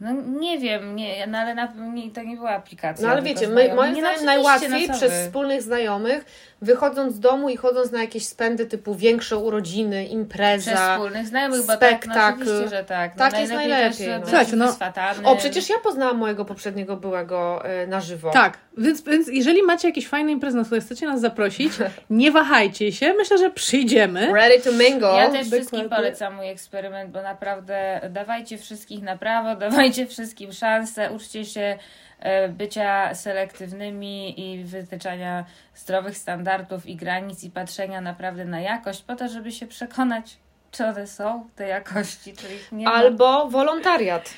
No 0.00 0.12
nie 0.40 0.58
wiem, 0.58 0.96
nie, 0.96 1.26
no 1.26 1.38
ale 1.38 1.54
na, 1.54 1.72
nie, 1.94 2.10
to 2.10 2.22
nie 2.22 2.36
była 2.36 2.50
aplikacja. 2.50 3.06
No 3.06 3.12
ale 3.12 3.22
wiecie, 3.22 3.48
my, 3.48 3.74
moim 3.74 3.94
Nie, 3.94 4.00
zdaniem 4.00 4.24
najłatwiej 4.24 4.88
przez 4.90 5.12
wspólnych 5.12 5.62
znajomych, 5.62 6.24
wychodząc 6.62 7.14
z 7.14 7.20
domu 7.20 7.48
i 7.48 7.56
chodząc 7.56 7.92
na 7.92 8.00
jakieś 8.00 8.26
spędy 8.26 8.66
typu 8.66 8.94
większe 8.94 9.36
urodziny, 9.36 10.02
Przez 10.04 10.12
impreza. 10.12 10.94
wspólnych 10.94 11.26
znajomych, 11.26 11.60
bo 11.66 11.76
tak, 11.76 11.80
no 11.82 11.88
spektakl. 11.98 12.42
oczywiście, 12.42 12.68
że 12.68 12.84
tak. 12.84 13.12
No, 13.12 13.18
Tak 13.18 13.38
jest 13.38 13.52
najlepiej 13.52 14.08
najlepiej, 14.08 14.30
Też, 14.30 14.52
no. 14.52 14.72
Słuchajcie, 14.72 15.22
no-. 15.22 15.30
O, 15.32 15.36
przecież 15.36 15.68
ja 15.70 15.76
poznałam 15.78 16.16
mojego 16.16 16.44
poprzedniego 16.44 16.96
byłego 16.96 17.62
y, 17.82 17.86
na 17.86 18.00
żywo. 18.00 18.30
Tak, 18.30 18.58
więc, 18.76 19.02
więc 19.02 19.28
jeżeli 19.28 19.62
macie 19.62 19.88
jakieś 19.88 20.08
fajne 20.08 20.32
imprezy, 20.32 20.56
na 20.56 20.64
które 20.64 20.80
chcecie 20.80 21.06
nas 21.06 21.20
zaprosić, 21.20 21.72
nie 22.10 22.32
wahajcie 22.32 22.92
się. 22.92 23.14
Myślę, 23.14 23.38
że 23.38 23.50
przyjdziemy. 23.50 24.32
Ready 24.32 24.60
to 24.60 24.72
mingle. 24.72 25.08
Ja 25.08 25.30
też 25.30 25.46
wszystkim 25.46 25.88
polecam 25.88 26.34
mój 26.34 26.48
eksperyment, 26.48 27.10
bo 27.10 27.22
naprawdę 27.22 28.00
dawajcie 28.10 28.58
wszystkich 28.58 29.02
na 29.02 29.18
prawo, 29.18 29.56
dawajcie 29.66 30.06
wszystkim 30.06 30.52
szansę, 30.52 31.12
uczcie 31.12 31.44
się 31.44 31.78
e, 32.20 32.48
bycia 32.48 33.14
selektywnymi 33.14 34.40
i 34.40 34.64
wytyczania 34.64 35.44
zdrowych 35.74 36.18
standardów 36.18 36.86
i 36.86 36.96
granic 36.96 37.44
i 37.44 37.50
patrzenia 37.50 38.00
naprawdę 38.00 38.44
na 38.44 38.60
jakość, 38.60 39.02
po 39.02 39.16
to, 39.16 39.28
żeby 39.28 39.52
się 39.52 39.66
przekonać, 39.66 40.36
czy 40.70 40.84
one 40.84 41.06
są, 41.06 41.48
te 41.56 41.68
jakości, 41.68 42.32
czy 42.32 42.54
ich 42.54 42.72
nie 42.72 42.84
ma. 42.84 42.92
Albo 42.92 43.48
wolontariat. 43.48 44.30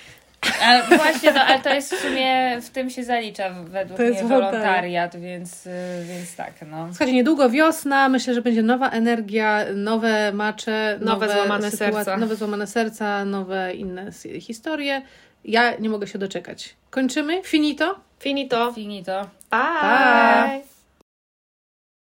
Ale 0.62 0.82
właśnie, 0.96 1.32
no, 1.32 1.40
ale 1.40 1.58
to 1.60 1.74
jest 1.74 1.94
w 1.94 1.98
sumie, 2.02 2.60
w 2.60 2.70
tym 2.70 2.90
się 2.90 3.04
zalicza 3.04 3.50
według 3.50 3.96
To 3.96 4.02
jest 4.02 4.20
mnie 4.20 4.28
wolontariat. 4.28 4.62
wolontariat, 4.62 5.16
więc, 5.16 5.68
więc 6.08 6.36
tak, 6.36 6.52
no. 6.70 6.86
Słuchajcie, 6.88 7.12
niedługo 7.14 7.50
wiosna, 7.50 8.08
myślę, 8.08 8.34
że 8.34 8.42
będzie 8.42 8.62
nowa 8.62 8.90
energia, 8.90 9.64
nowe 9.74 10.32
macze, 10.32 10.98
Nowe 11.00 11.28
złamane 11.32 11.70
serca. 11.70 12.16
nowe 12.16 12.36
złamane 12.36 12.66
serca, 12.66 13.24
nowe 13.24 13.74
inne 13.74 14.10
historie. 14.40 15.02
Ja 15.44 15.76
nie 15.76 15.88
mogę 15.88 16.06
się 16.06 16.18
doczekać. 16.18 16.74
Kończymy? 16.90 17.42
Finito? 17.44 17.94
Finito. 18.20 18.72
Finito. 18.72 19.20
Bye. 19.22 19.28
Pa. 19.50 20.50